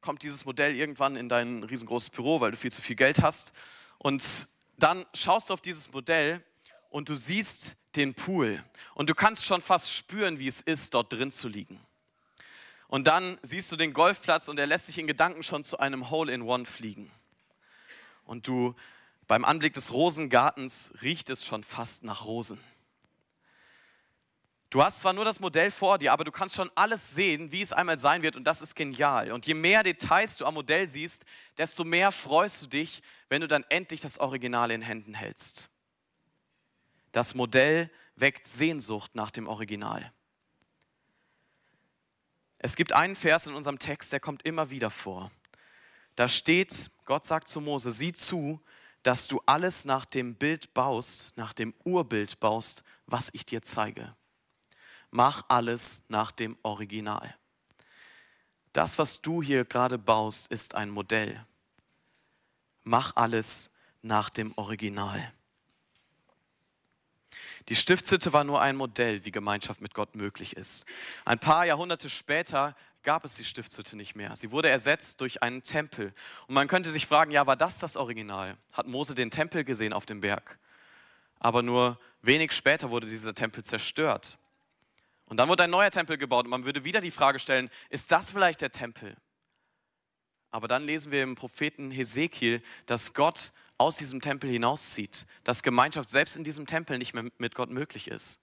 kommt 0.00 0.22
dieses 0.22 0.44
Modell 0.44 0.76
irgendwann 0.76 1.16
in 1.16 1.28
dein 1.28 1.62
riesengroßes 1.62 2.10
Büro, 2.10 2.40
weil 2.40 2.50
du 2.50 2.56
viel 2.56 2.72
zu 2.72 2.82
viel 2.82 2.96
Geld 2.96 3.22
hast. 3.22 3.52
Und 3.98 4.48
dann 4.76 5.04
schaust 5.14 5.50
du 5.50 5.54
auf 5.54 5.60
dieses 5.60 5.92
Modell 5.92 6.42
und 6.90 7.08
du 7.08 7.14
siehst 7.14 7.76
den 7.96 8.14
Pool. 8.14 8.62
Und 8.94 9.10
du 9.10 9.14
kannst 9.14 9.44
schon 9.44 9.60
fast 9.60 9.92
spüren, 9.92 10.38
wie 10.38 10.46
es 10.46 10.60
ist, 10.60 10.94
dort 10.94 11.12
drin 11.12 11.32
zu 11.32 11.48
liegen. 11.48 11.80
Und 12.86 13.06
dann 13.06 13.38
siehst 13.42 13.70
du 13.70 13.76
den 13.76 13.92
Golfplatz 13.92 14.48
und 14.48 14.58
er 14.58 14.66
lässt 14.66 14.86
sich 14.86 14.98
in 14.98 15.06
Gedanken 15.06 15.42
schon 15.42 15.62
zu 15.62 15.78
einem 15.78 16.10
Hole-in-One 16.10 16.64
fliegen. 16.64 17.10
Und 18.24 18.46
du, 18.46 18.74
beim 19.26 19.44
Anblick 19.44 19.74
des 19.74 19.92
Rosengartens 19.92 20.92
riecht 21.02 21.28
es 21.28 21.44
schon 21.44 21.64
fast 21.64 22.04
nach 22.04 22.24
Rosen. 22.24 22.58
Du 24.70 24.82
hast 24.82 25.00
zwar 25.00 25.14
nur 25.14 25.24
das 25.24 25.40
Modell 25.40 25.70
vor 25.70 25.96
dir, 25.96 26.12
aber 26.12 26.24
du 26.24 26.32
kannst 26.32 26.54
schon 26.54 26.70
alles 26.74 27.14
sehen, 27.14 27.52
wie 27.52 27.62
es 27.62 27.72
einmal 27.72 27.98
sein 27.98 28.22
wird 28.22 28.36
und 28.36 28.44
das 28.44 28.60
ist 28.60 28.74
genial. 28.74 29.32
Und 29.32 29.46
je 29.46 29.54
mehr 29.54 29.82
Details 29.82 30.36
du 30.36 30.44
am 30.44 30.54
Modell 30.54 30.90
siehst, 30.90 31.24
desto 31.56 31.84
mehr 31.84 32.12
freust 32.12 32.62
du 32.62 32.66
dich, 32.66 33.02
wenn 33.30 33.40
du 33.40 33.48
dann 33.48 33.64
endlich 33.70 34.02
das 34.02 34.18
Original 34.18 34.70
in 34.70 34.82
Händen 34.82 35.14
hältst. 35.14 35.70
Das 37.12 37.34
Modell 37.34 37.90
weckt 38.16 38.46
Sehnsucht 38.46 39.14
nach 39.14 39.30
dem 39.30 39.46
Original. 39.46 40.12
Es 42.58 42.76
gibt 42.76 42.92
einen 42.92 43.16
Vers 43.16 43.46
in 43.46 43.54
unserem 43.54 43.78
Text, 43.78 44.12
der 44.12 44.20
kommt 44.20 44.42
immer 44.42 44.68
wieder 44.68 44.90
vor. 44.90 45.30
Da 46.14 46.28
steht, 46.28 46.90
Gott 47.06 47.24
sagt 47.24 47.48
zu 47.48 47.62
Mose, 47.62 47.90
sieh 47.90 48.12
zu, 48.12 48.60
dass 49.02 49.28
du 49.28 49.40
alles 49.46 49.86
nach 49.86 50.04
dem 50.04 50.34
Bild 50.34 50.74
baust, 50.74 51.34
nach 51.36 51.54
dem 51.54 51.72
Urbild 51.84 52.38
baust, 52.40 52.82
was 53.06 53.30
ich 53.32 53.46
dir 53.46 53.62
zeige 53.62 54.14
mach 55.10 55.44
alles 55.48 56.04
nach 56.08 56.32
dem 56.32 56.56
Original. 56.62 57.34
Das, 58.72 58.98
was 58.98 59.20
du 59.20 59.42
hier 59.42 59.64
gerade 59.64 59.98
baust, 59.98 60.48
ist 60.48 60.74
ein 60.74 60.90
Modell. 60.90 61.44
Mach 62.84 63.16
alles 63.16 63.70
nach 64.02 64.30
dem 64.30 64.52
Original. 64.56 65.32
Die 67.68 67.76
Stiftshütte 67.76 68.32
war 68.32 68.44
nur 68.44 68.62
ein 68.62 68.76
Modell, 68.76 69.24
wie 69.24 69.30
Gemeinschaft 69.30 69.82
mit 69.82 69.92
Gott 69.92 70.14
möglich 70.14 70.56
ist. 70.56 70.86
Ein 71.26 71.38
paar 71.38 71.66
Jahrhunderte 71.66 72.08
später 72.08 72.74
gab 73.02 73.24
es 73.24 73.34
die 73.34 73.44
Stiftshütte 73.44 73.96
nicht 73.96 74.14
mehr. 74.16 74.34
Sie 74.36 74.50
wurde 74.50 74.70
ersetzt 74.70 75.20
durch 75.20 75.42
einen 75.42 75.62
Tempel. 75.62 76.14
Und 76.46 76.54
man 76.54 76.68
könnte 76.68 76.90
sich 76.90 77.06
fragen, 77.06 77.30
ja, 77.30 77.46
war 77.46 77.56
das 77.56 77.78
das 77.78 77.96
Original? 77.96 78.56
Hat 78.72 78.86
Mose 78.86 79.14
den 79.14 79.30
Tempel 79.30 79.64
gesehen 79.64 79.92
auf 79.92 80.06
dem 80.06 80.20
Berg? 80.20 80.58
Aber 81.38 81.62
nur 81.62 82.00
wenig 82.22 82.52
später 82.52 82.90
wurde 82.90 83.06
dieser 83.06 83.34
Tempel 83.34 83.62
zerstört. 83.64 84.38
Und 85.28 85.36
dann 85.36 85.48
wurde 85.48 85.64
ein 85.64 85.70
neuer 85.70 85.90
Tempel 85.90 86.16
gebaut 86.16 86.46
und 86.46 86.50
man 86.50 86.64
würde 86.64 86.84
wieder 86.84 87.00
die 87.00 87.10
Frage 87.10 87.38
stellen, 87.38 87.70
ist 87.90 88.10
das 88.12 88.30
vielleicht 88.30 88.62
der 88.62 88.70
Tempel? 88.70 89.14
Aber 90.50 90.68
dann 90.68 90.84
lesen 90.84 91.12
wir 91.12 91.22
im 91.22 91.34
Propheten 91.34 91.90
Hesekiel, 91.90 92.62
dass 92.86 93.12
Gott 93.12 93.52
aus 93.76 93.96
diesem 93.96 94.22
Tempel 94.22 94.48
hinauszieht, 94.48 95.26
dass 95.44 95.62
Gemeinschaft 95.62 96.08
selbst 96.08 96.36
in 96.36 96.44
diesem 96.44 96.66
Tempel 96.66 96.96
nicht 96.96 97.12
mehr 97.12 97.24
mit 97.36 97.54
Gott 97.54 97.68
möglich 97.68 98.08
ist. 98.08 98.42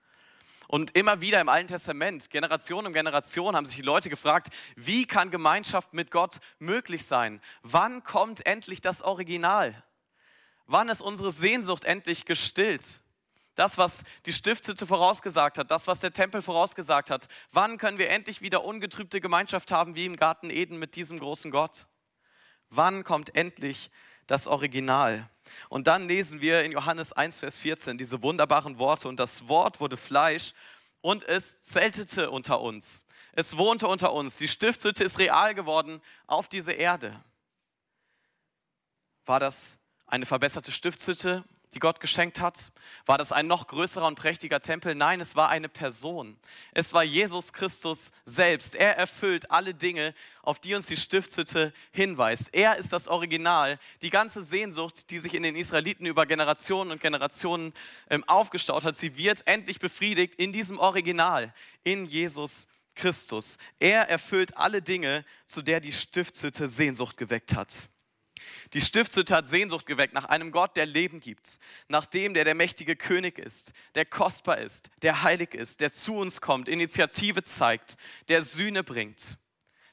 Und 0.68 0.96
immer 0.96 1.22
wieder 1.22 1.42
im 1.42 1.50
Alten 1.50 1.68
Testament, 1.68 2.30
Generation 2.30 2.86
um 2.86 2.94
Generation, 2.94 3.56
haben 3.56 3.66
sich 3.66 3.76
die 3.76 3.82
Leute 3.82 4.10
gefragt, 4.10 4.50
wie 4.76 5.06
kann 5.06 5.32
Gemeinschaft 5.32 5.94
mit 5.94 6.12
Gott 6.12 6.40
möglich 6.60 7.06
sein? 7.06 7.42
Wann 7.64 8.04
kommt 8.04 8.46
endlich 8.46 8.82
das 8.82 9.02
Original? 9.02 9.84
Wann 10.68 10.90
ist 10.90 11.02
unsere 11.02 11.32
Sehnsucht 11.32 11.86
endlich 11.86 12.26
gestillt? 12.26 13.02
Das, 13.56 13.78
was 13.78 14.04
die 14.26 14.34
Stiftshütte 14.34 14.86
vorausgesagt 14.86 15.58
hat, 15.58 15.72
das, 15.72 15.88
was 15.88 16.02
der 16.02 16.12
Tempel 16.12 16.42
vorausgesagt 16.42 17.10
hat. 17.10 17.28
Wann 17.52 17.78
können 17.78 17.98
wir 17.98 18.10
endlich 18.10 18.42
wieder 18.42 18.66
ungetrübte 18.66 19.22
Gemeinschaft 19.22 19.72
haben 19.72 19.96
wie 19.96 20.06
im 20.06 20.18
Garten 20.18 20.50
Eden 20.50 20.78
mit 20.78 20.96
diesem 20.96 21.20
großen 21.20 21.52
Gott? 21.52 21.88
Wann 22.70 23.04
kommt 23.04 23.36
endlich 23.36 23.92
das 24.28 24.48
Original? 24.48 25.30
Und 25.70 25.88
dann 25.88 26.08
lesen 26.08 26.42
wir 26.42 26.64
in 26.64 26.72
Johannes 26.72 27.14
1, 27.14 27.40
Vers 27.40 27.58
14 27.58 27.98
diese 27.98 28.22
wunderbaren 28.22 28.78
Worte. 28.78 29.08
Und 29.08 29.20
das 29.20 29.48
Wort 29.48 29.80
wurde 29.80 29.96
Fleisch 29.96 30.54
und 31.02 31.24
es 31.24 31.62
zeltete 31.62 32.32
unter 32.32 32.60
uns. 32.62 33.06
Es 33.32 33.58
wohnte 33.58 33.88
unter 33.88 34.12
uns. 34.12 34.38
Die 34.38 34.48
Stiftshütte 34.48 35.04
ist 35.04 35.20
real 35.20 35.54
geworden 35.54 36.02
auf 36.28 36.48
diese 36.48 36.72
Erde. 36.72 37.24
War 39.26 39.40
das 39.40 39.80
eine 40.08 40.26
verbesserte 40.26 40.72
Stiftshütte? 40.72 41.44
Die 41.76 41.80
Gott 41.80 42.00
geschenkt 42.00 42.40
hat? 42.40 42.72
War 43.06 43.18
das 43.18 43.34
ein 43.34 43.48
noch 43.48 43.68
größerer 43.68 44.08
und 44.08 44.16
prächtiger 44.16 44.62
Tempel? 44.62 44.96
Nein, 44.96 45.20
es 45.20 45.36
war 45.36 45.50
eine 45.50 45.68
Person. 45.68 46.38
Es 46.72 46.94
war 46.94 47.04
Jesus 47.04 47.52
Christus 47.52 48.14
selbst. 48.24 48.76
Er 48.76 48.98
erfüllt 48.98 49.52
alle 49.52 49.74
Dinge, 49.74 50.16
auf 50.42 50.60
die 50.60 50.74
uns 50.74 50.86
die 50.86 50.96
Stiftshütte 50.96 51.74
hinweist. 51.92 52.50
Er 52.54 52.78
ist 52.78 52.94
das 52.94 53.10
Original. 53.10 53.78
Die 54.02 54.10
ganze 54.10 54.42
Sehnsucht, 54.42 55.10
die 55.12 55.20
sich 55.20 55.34
in 55.34 55.44
den 55.44 55.58
Israeliten 55.58 56.06
über 56.06 56.26
Generationen 56.26 56.92
und 56.92 57.02
Generationen 57.02 57.74
ähm, 58.10 58.24
aufgestaut 58.24 58.86
hat, 58.86 58.96
sie 58.96 59.18
wird 59.18 59.46
endlich 59.46 59.80
befriedigt 59.80 60.36
in 60.36 60.54
diesem 60.54 60.80
Original, 60.80 61.54
in 61.84 62.06
Jesus 62.06 62.70
Christus. 62.96 63.58
Er 63.80 64.10
erfüllt 64.10 64.56
alle 64.56 64.82
Dinge, 64.82 65.26
zu 65.46 65.62
der 65.62 65.82
die 65.82 65.92
Stiftshütte 65.92 66.70
Sehnsucht 66.70 67.18
geweckt 67.18 67.54
hat. 67.54 67.90
Die 68.74 68.82
Stiftshütte 68.82 69.36
hat 69.36 69.48
Sehnsucht 69.48 69.86
geweckt 69.86 70.14
nach 70.14 70.26
einem 70.26 70.52
Gott, 70.52 70.76
der 70.76 70.86
Leben 70.86 71.20
gibt, 71.20 71.60
nach 71.88 72.06
dem, 72.06 72.34
der 72.34 72.44
der 72.44 72.56
mächtige 72.56 72.96
König 72.96 73.40
ist, 73.40 73.74
der 73.96 74.06
kostbar 74.06 74.58
ist, 74.58 74.90
der 75.02 75.24
heilig 75.24 75.54
ist, 75.54 75.82
der 75.82 75.92
zu 75.92 76.16
uns 76.16 76.42
kommt, 76.42 76.68
Initiative 76.68 77.44
zeigt, 77.44 77.98
der 78.28 78.42
Sühne 78.42 78.84
bringt, 78.84 79.38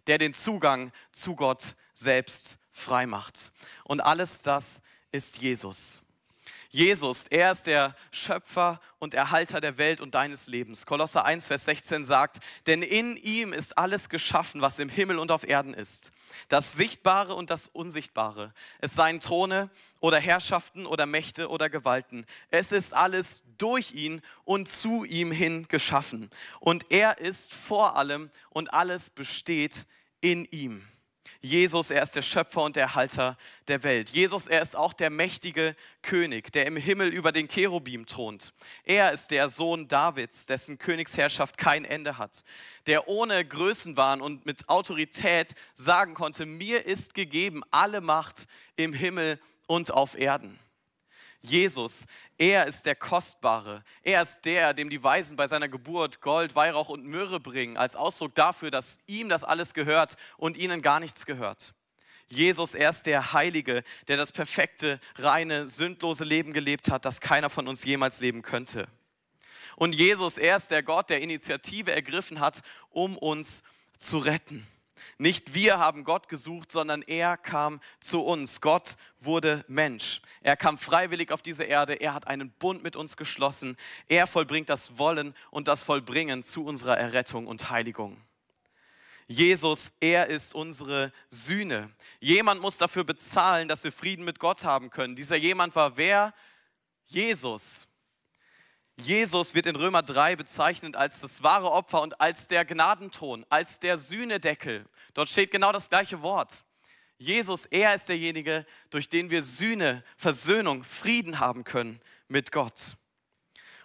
der 0.07 0.19
den 0.19 0.35
Zugang 0.35 0.93
zu 1.13 1.37
Gott 1.37 1.77
selbst 1.95 2.59
frei 2.71 3.07
macht. 3.07 3.53
Und 3.85 4.01
alles 4.01 4.43
das 4.43 4.83
ist 5.13 5.39
Jesus. 5.39 6.03
Jesus, 6.75 7.27
er 7.27 7.53
ist 7.53 7.67
der 7.67 7.95
Schöpfer 8.13 8.81
und 8.99 9.13
Erhalter 9.13 9.61
der 9.61 9.77
Welt 9.77 10.01
und 10.01 10.15
deines 10.15 10.47
Lebens. 10.47 10.87
Kolosser 10.87 11.23
1, 11.27 11.49
Vers 11.49 11.67
16 11.67 12.07
sagt, 12.07 12.41
denn 12.67 12.83
in 12.83 13.15
ihm 13.19 13.53
ist 13.53 13.77
alles 13.77 14.09
geschaffen, 14.09 14.63
was 14.63 14.79
im 14.79 14.89
Himmel 14.89 15.19
und 15.19 15.31
auf 15.33 15.47
Erden 15.47 15.75
ist. 15.75 16.13
Das 16.49 16.73
Sichtbare 16.73 17.35
und 17.35 17.51
das 17.51 17.69
Unsichtbare. 17.69 18.55
Es 18.79 18.95
seien 18.95 19.21
Throne 19.21 19.69
oder 20.01 20.19
Herrschaften 20.19 20.87
oder 20.87 21.05
Mächte 21.05 21.51
oder 21.51 21.69
Gewalten. 21.69 22.25
Es 22.49 22.73
ist 22.73 22.95
alles 22.95 23.43
durch 23.59 23.93
ihn 23.93 24.23
und 24.45 24.67
zu 24.67 25.05
ihm 25.05 25.31
hin 25.31 25.69
geschaffen. 25.69 26.31
Und 26.59 26.87
er 26.91 27.19
ist 27.19 27.53
vor 27.53 27.97
allem 27.97 28.31
und 28.49 28.73
alles 28.73 29.11
besteht 29.11 29.87
in 30.23 30.47
ihm. 30.47 30.89
Jesus, 31.45 31.91
er 31.91 32.05
ist 32.05 32.15
der 32.15 32.23
Schöpfer 32.23 32.63
und 32.63 32.77
der 32.77 32.95
Halter 32.95 33.37
der 33.67 33.83
Welt. 33.83 34.11
Jesus, 34.11 34.47
er 34.47 34.63
ist 34.63 34.77
auch 34.77 34.93
der 34.93 35.11
mächtige 35.11 35.75
König, 36.01 36.53
der 36.53 36.67
im 36.67 36.77
Himmel 36.77 37.09
über 37.09 37.33
den 37.33 37.49
Cherubim 37.49 38.07
thront. 38.07 38.53
Er 38.85 39.11
ist 39.11 39.33
der 39.33 39.49
Sohn 39.49 39.89
Davids, 39.89 40.47
dessen 40.47 40.79
Königsherrschaft 40.79 41.59
kein 41.59 41.85
Ende 41.85 42.17
hat, 42.17 42.45
der 42.87 43.09
ohne 43.09 43.45
Größenwahn 43.45 44.21
und 44.21 44.47
mit 44.47 44.69
Autorität 44.69 45.57
sagen 45.75 46.15
konnte, 46.15 46.47
mir 46.47 46.87
ist 46.87 47.13
gegeben 47.13 47.63
alle 47.73 48.01
Macht 48.01 48.47
im 48.77 48.93
Himmel 48.93 49.41
und 49.67 49.91
auf 49.93 50.17
Erden. 50.17 50.61
Jesus, 51.41 52.07
er 52.43 52.67
ist 52.67 52.87
der 52.87 52.97
Kostbare. 52.97 53.85
Er 54.03 54.21
ist 54.21 54.45
der, 54.47 54.75
dem 54.75 54.91
die 54.91 55.05
Weisen 55.05 55.37
bei 55.37 55.47
seiner 55.47 55.69
Geburt 55.69 56.21
Gold, 56.21 56.57
Weihrauch 56.57 56.89
und 56.89 57.05
Myrrhe 57.05 57.39
bringen, 57.39 57.77
als 57.77 57.95
Ausdruck 57.95 58.35
dafür, 58.35 58.73
dass 58.73 58.99
ihm 59.07 59.29
das 59.29 59.45
alles 59.45 59.75
gehört 59.75 60.17
und 60.39 60.57
ihnen 60.57 60.83
gar 60.83 60.99
nichts 60.99 61.25
gehört. 61.25 61.73
Jesus, 62.29 62.75
er 62.75 62.91
ist 62.91 63.07
der 63.07 63.33
Heilige, 63.33 63.85
der 64.09 64.17
das 64.17 64.33
perfekte, 64.33 64.99
reine, 65.15 65.69
sündlose 65.69 66.25
Leben 66.25 66.53
gelebt 66.53 66.91
hat, 66.91 67.05
das 67.05 67.21
keiner 67.21 67.49
von 67.49 67.69
uns 67.69 67.85
jemals 67.85 68.21
leben 68.21 68.43
könnte. 68.43 68.89
Und 69.77 69.95
Jesus, 69.95 70.37
er 70.37 70.57
ist 70.57 70.73
der 70.73 70.83
Gott, 70.83 71.11
der 71.11 71.21
Initiative 71.21 71.93
ergriffen 71.93 72.41
hat, 72.41 72.63
um 72.91 73.17
uns 73.17 73.63
zu 73.99 74.19
retten. 74.19 74.67
Nicht 75.19 75.55
wir 75.55 75.79
haben 75.79 76.05
Gott 76.05 76.29
gesucht, 76.29 76.73
sondern 76.73 77.03
er 77.03 77.37
kam 77.37 77.81
zu 78.01 78.23
uns. 78.23 78.61
Gott 78.61 78.97
wurde 79.21 79.65
Mensch. 79.69 80.21
Er 80.43 80.57
kam 80.57 80.79
freiwillig 80.79 81.33
auf 81.33 81.43
diese 81.43 81.65
Erde. 81.65 81.95
Er 81.95 82.15
hat 82.15 82.27
einen 82.27 82.51
Bund 82.51 82.83
mit 82.83 82.97
uns 82.97 83.17
geschlossen. 83.17 83.77
Er 84.09 84.27
vollbringt 84.27 84.69
das 84.69 84.99
Wollen 84.99 85.35
und 85.51 85.69
das 85.69 85.83
Vollbringen 85.83 86.43
zu 86.43 86.65
unserer 86.65 86.99
Errettung 86.99 87.47
und 87.47 87.71
Heiligung. 87.71 88.21
Jesus, 89.29 89.93
er 90.01 90.27
ist 90.27 90.55
unsere 90.55 91.13
Sühne. 91.29 91.91
Jemand 92.21 92.61
muss 92.61 92.77
dafür 92.77 93.05
bezahlen, 93.05 93.69
dass 93.69 93.85
wir 93.85 93.93
Frieden 93.93 94.25
mit 94.25 94.39
Gott 94.39 94.65
haben 94.65 94.91
können. 94.91 95.17
Dieser 95.17 95.37
jemand 95.37 95.75
war 95.75 95.97
wer? 95.97 96.35
Jesus. 97.07 97.87
Jesus 99.03 99.55
wird 99.55 99.67
in 99.67 99.77
Römer 99.77 100.03
3 100.03 100.37
bezeichnet 100.37 100.97
als 100.97 101.21
das 101.21 101.43
wahre 101.43 101.71
Opfer 101.71 102.03
und 102.03 102.21
als 102.21 102.47
der 102.47 102.65
Gnadenton, 102.65 103.45
als 103.49 103.81
der 103.81 103.99
Sühnedeckel. 103.99 104.87
Dort 105.15 105.29
steht 105.29 105.51
genau 105.51 105.73
das 105.73 105.91
gleiche 105.91 106.23
Wort. 106.23 106.65
Jesus, 107.19 107.67
er 107.67 107.95
ist 107.95 108.09
derjenige, 108.09 108.65
durch 108.91 109.09
den 109.09 109.31
wir 109.31 109.43
Sühne, 109.43 110.05
Versöhnung, 110.17 110.85
Frieden 110.85 111.39
haben 111.39 111.65
können 111.65 112.01
mit 112.29 112.53
Gott. 112.53 112.97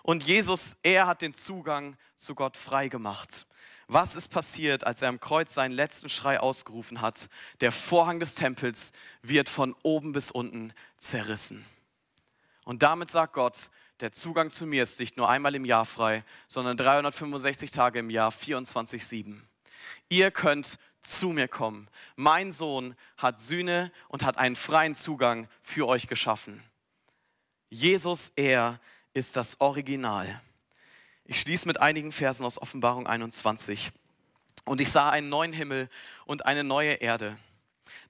Und 0.03 0.24
Jesus, 0.24 0.78
er 0.84 1.07
hat 1.07 1.22
den 1.22 1.34
Zugang 1.34 1.97
zu 2.15 2.34
Gott 2.34 2.55
frei 2.55 2.88
gemacht. 2.88 3.45
Was 3.88 4.15
ist 4.15 4.30
passiert, 4.30 4.86
als 4.86 5.01
er 5.01 5.09
am 5.09 5.20
Kreuz 5.20 5.53
seinen 5.53 5.72
letzten 5.72 6.09
Schrei 6.09 6.39
ausgerufen 6.39 7.01
hat? 7.01 7.30
Der 7.61 7.72
Vorhang 7.72 8.20
des 8.20 8.36
Tempels 8.36 8.93
wird 9.22 9.49
von 9.49 9.76
oben 9.82 10.11
bis 10.11 10.30
unten 10.30 10.74
zerrissen. 10.97 11.65
Und 12.65 12.84
damit 12.84 13.09
sagt 13.11 13.34
Gott, 13.34 13.70
der 13.99 14.11
Zugang 14.11 14.51
zu 14.51 14.65
mir 14.65 14.83
ist 14.83 14.99
nicht 14.99 15.17
nur 15.17 15.29
einmal 15.29 15.55
im 15.55 15.65
Jahr 15.65 15.85
frei, 15.85 16.23
sondern 16.47 16.77
365 16.77 17.71
Tage 17.71 17.99
im 17.99 18.09
Jahr, 18.09 18.31
24-7. 18.31 19.39
Ihr 20.09 20.31
könnt 20.31 20.77
zu 21.01 21.29
mir 21.29 21.47
kommen. 21.47 21.87
Mein 22.15 22.51
Sohn 22.51 22.95
hat 23.17 23.39
Sühne 23.39 23.91
und 24.07 24.23
hat 24.23 24.37
einen 24.37 24.55
freien 24.55 24.95
Zugang 24.95 25.47
für 25.63 25.87
euch 25.87 26.07
geschaffen. 26.07 26.61
Jesus, 27.69 28.31
er 28.35 28.79
ist 29.13 29.35
das 29.35 29.59
Original. 29.59 30.41
Ich 31.25 31.39
schließe 31.41 31.67
mit 31.67 31.81
einigen 31.81 32.11
Versen 32.11 32.45
aus 32.45 32.61
Offenbarung 32.61 33.07
21. 33.07 33.91
Und 34.65 34.81
ich 34.81 34.91
sah 34.91 35.09
einen 35.09 35.29
neuen 35.29 35.53
Himmel 35.53 35.89
und 36.25 36.45
eine 36.45 36.63
neue 36.63 36.93
Erde. 36.93 37.37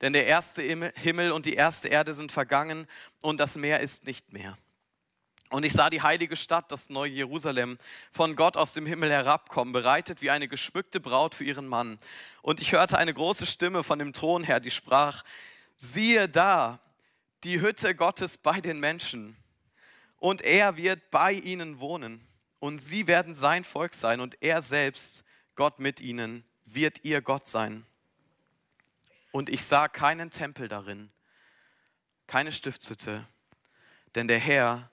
Denn 0.01 0.13
der 0.13 0.27
erste 0.27 0.61
Himmel 0.61 1.31
und 1.31 1.45
die 1.45 1.53
erste 1.53 1.87
Erde 1.87 2.13
sind 2.13 2.31
vergangen 2.31 2.87
und 3.21 3.39
das 3.39 3.57
Meer 3.57 3.79
ist 3.79 4.05
nicht 4.05 4.33
mehr. 4.33 4.57
Und 5.49 5.63
ich 5.63 5.73
sah 5.73 5.89
die 5.89 6.01
heilige 6.01 6.35
Stadt, 6.35 6.71
das 6.71 6.89
neue 6.89 7.11
Jerusalem, 7.11 7.77
von 8.11 8.35
Gott 8.35 8.57
aus 8.57 8.73
dem 8.73 8.85
Himmel 8.85 9.09
herabkommen, 9.09 9.71
bereitet 9.71 10.21
wie 10.21 10.29
eine 10.29 10.47
geschmückte 10.47 10.99
Braut 10.99 11.35
für 11.35 11.45
ihren 11.45 11.67
Mann. 11.67 11.99
Und 12.41 12.59
ich 12.59 12.73
hörte 12.73 12.97
eine 12.97 13.13
große 13.13 13.45
Stimme 13.45 13.83
von 13.83 13.99
dem 13.99 14.11
Thron 14.11 14.43
her, 14.43 14.59
die 14.59 14.71
sprach, 14.71 15.23
siehe 15.77 16.27
da, 16.27 16.79
die 17.43 17.61
Hütte 17.61 17.95
Gottes 17.95 18.37
bei 18.37 18.59
den 18.59 18.79
Menschen. 18.79 19.37
Und 20.17 20.41
er 20.41 20.75
wird 20.75 21.11
bei 21.11 21.33
ihnen 21.33 21.79
wohnen. 21.79 22.27
Und 22.59 22.79
sie 22.79 23.07
werden 23.07 23.35
sein 23.35 23.63
Volk 23.63 23.93
sein. 23.93 24.19
Und 24.19 24.41
er 24.41 24.61
selbst, 24.61 25.23
Gott 25.55 25.79
mit 25.79 26.01
ihnen, 26.01 26.43
wird 26.65 27.05
ihr 27.05 27.21
Gott 27.21 27.47
sein. 27.47 27.85
Und 29.31 29.49
ich 29.49 29.63
sah 29.63 29.87
keinen 29.87 30.31
Tempel 30.31 30.67
darin, 30.67 31.11
keine 32.25 32.51
Stiftshütte, 32.51 33.25
denn 34.15 34.27
der 34.27 34.39
Herr, 34.39 34.89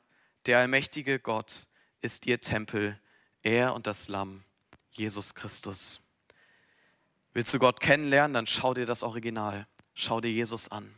der 0.47 0.59
allmächtige 0.59 1.18
Gott 1.18 1.66
ist 2.01 2.26
ihr 2.26 2.40
Tempel, 2.40 2.99
er 3.42 3.74
und 3.74 3.86
das 3.86 4.09
Lamm, 4.09 4.45
Jesus 4.90 5.34
Christus. 5.34 6.01
Willst 7.32 7.53
du 7.53 7.59
Gott 7.59 7.80
kennenlernen, 7.80 8.34
dann 8.34 8.47
schau 8.47 8.74
dir 8.74 8.86
das 8.86 9.03
Original, 9.03 9.66
schau 9.95 10.20
dir 10.20 10.30
Jesus 10.30 10.68
an. 10.68 10.95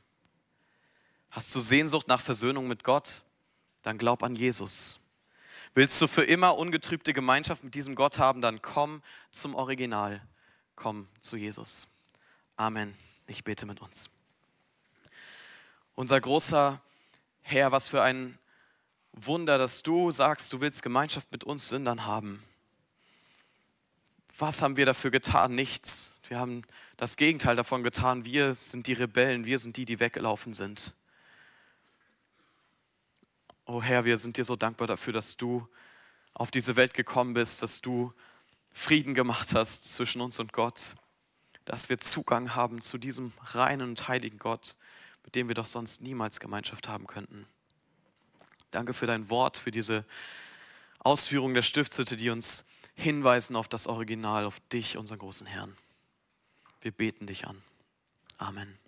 Hast 1.30 1.54
du 1.54 1.60
Sehnsucht 1.60 2.08
nach 2.08 2.20
Versöhnung 2.20 2.68
mit 2.68 2.84
Gott, 2.84 3.22
dann 3.82 3.98
glaub 3.98 4.22
an 4.22 4.34
Jesus. 4.34 4.98
Willst 5.74 6.00
du 6.00 6.06
für 6.06 6.24
immer 6.24 6.56
ungetrübte 6.56 7.12
Gemeinschaft 7.12 7.62
mit 7.62 7.74
diesem 7.74 7.94
Gott 7.94 8.18
haben, 8.18 8.40
dann 8.40 8.62
komm 8.62 9.02
zum 9.30 9.54
Original, 9.54 10.26
komm 10.74 11.08
zu 11.20 11.36
Jesus. 11.36 11.86
Amen. 12.56 12.94
Ich 13.26 13.44
bete 13.44 13.66
mit 13.66 13.80
uns. 13.80 14.08
Unser 15.94 16.20
großer 16.20 16.80
Herr, 17.42 17.72
was 17.72 17.88
für 17.88 18.02
ein 18.02 18.38
Wunder, 19.16 19.56
dass 19.56 19.82
du 19.82 20.10
sagst, 20.10 20.52
du 20.52 20.60
willst 20.60 20.82
Gemeinschaft 20.82 21.32
mit 21.32 21.42
uns 21.42 21.68
Sündern 21.68 22.04
haben. 22.04 22.42
Was 24.38 24.60
haben 24.60 24.76
wir 24.76 24.84
dafür 24.84 25.10
getan? 25.10 25.54
Nichts. 25.54 26.18
Wir 26.28 26.38
haben 26.38 26.62
das 26.98 27.16
Gegenteil 27.16 27.56
davon 27.56 27.82
getan. 27.82 28.26
Wir 28.26 28.52
sind 28.52 28.86
die 28.86 28.92
Rebellen, 28.92 29.46
wir 29.46 29.58
sind 29.58 29.78
die, 29.78 29.86
die 29.86 30.00
weggelaufen 30.00 30.52
sind. 30.52 30.92
Oh 33.64 33.82
Herr, 33.82 34.04
wir 34.04 34.18
sind 34.18 34.36
dir 34.36 34.44
so 34.44 34.54
dankbar 34.54 34.86
dafür, 34.86 35.14
dass 35.14 35.38
du 35.38 35.66
auf 36.34 36.50
diese 36.50 36.76
Welt 36.76 36.92
gekommen 36.92 37.32
bist, 37.32 37.62
dass 37.62 37.80
du 37.80 38.12
Frieden 38.70 39.14
gemacht 39.14 39.54
hast 39.54 39.92
zwischen 39.94 40.20
uns 40.20 40.38
und 40.38 40.52
Gott, 40.52 40.94
dass 41.64 41.88
wir 41.88 41.98
Zugang 41.98 42.54
haben 42.54 42.82
zu 42.82 42.98
diesem 42.98 43.32
reinen 43.42 43.88
und 43.88 44.08
heiligen 44.08 44.38
Gott, 44.38 44.76
mit 45.24 45.34
dem 45.34 45.48
wir 45.48 45.54
doch 45.54 45.64
sonst 45.64 46.02
niemals 46.02 46.38
Gemeinschaft 46.38 46.88
haben 46.88 47.06
könnten. 47.06 47.46
Danke 48.70 48.94
für 48.94 49.06
dein 49.06 49.30
Wort, 49.30 49.58
für 49.58 49.70
diese 49.70 50.04
Ausführung 50.98 51.54
der 51.54 51.62
Stiftshütte, 51.62 52.16
die 52.16 52.30
uns 52.30 52.64
hinweisen 52.94 53.56
auf 53.56 53.68
das 53.68 53.86
Original, 53.86 54.44
auf 54.44 54.60
dich, 54.72 54.96
unseren 54.96 55.18
großen 55.18 55.46
Herrn. 55.46 55.76
Wir 56.80 56.90
beten 56.90 57.26
dich 57.26 57.46
an. 57.46 57.62
Amen. 58.38 58.78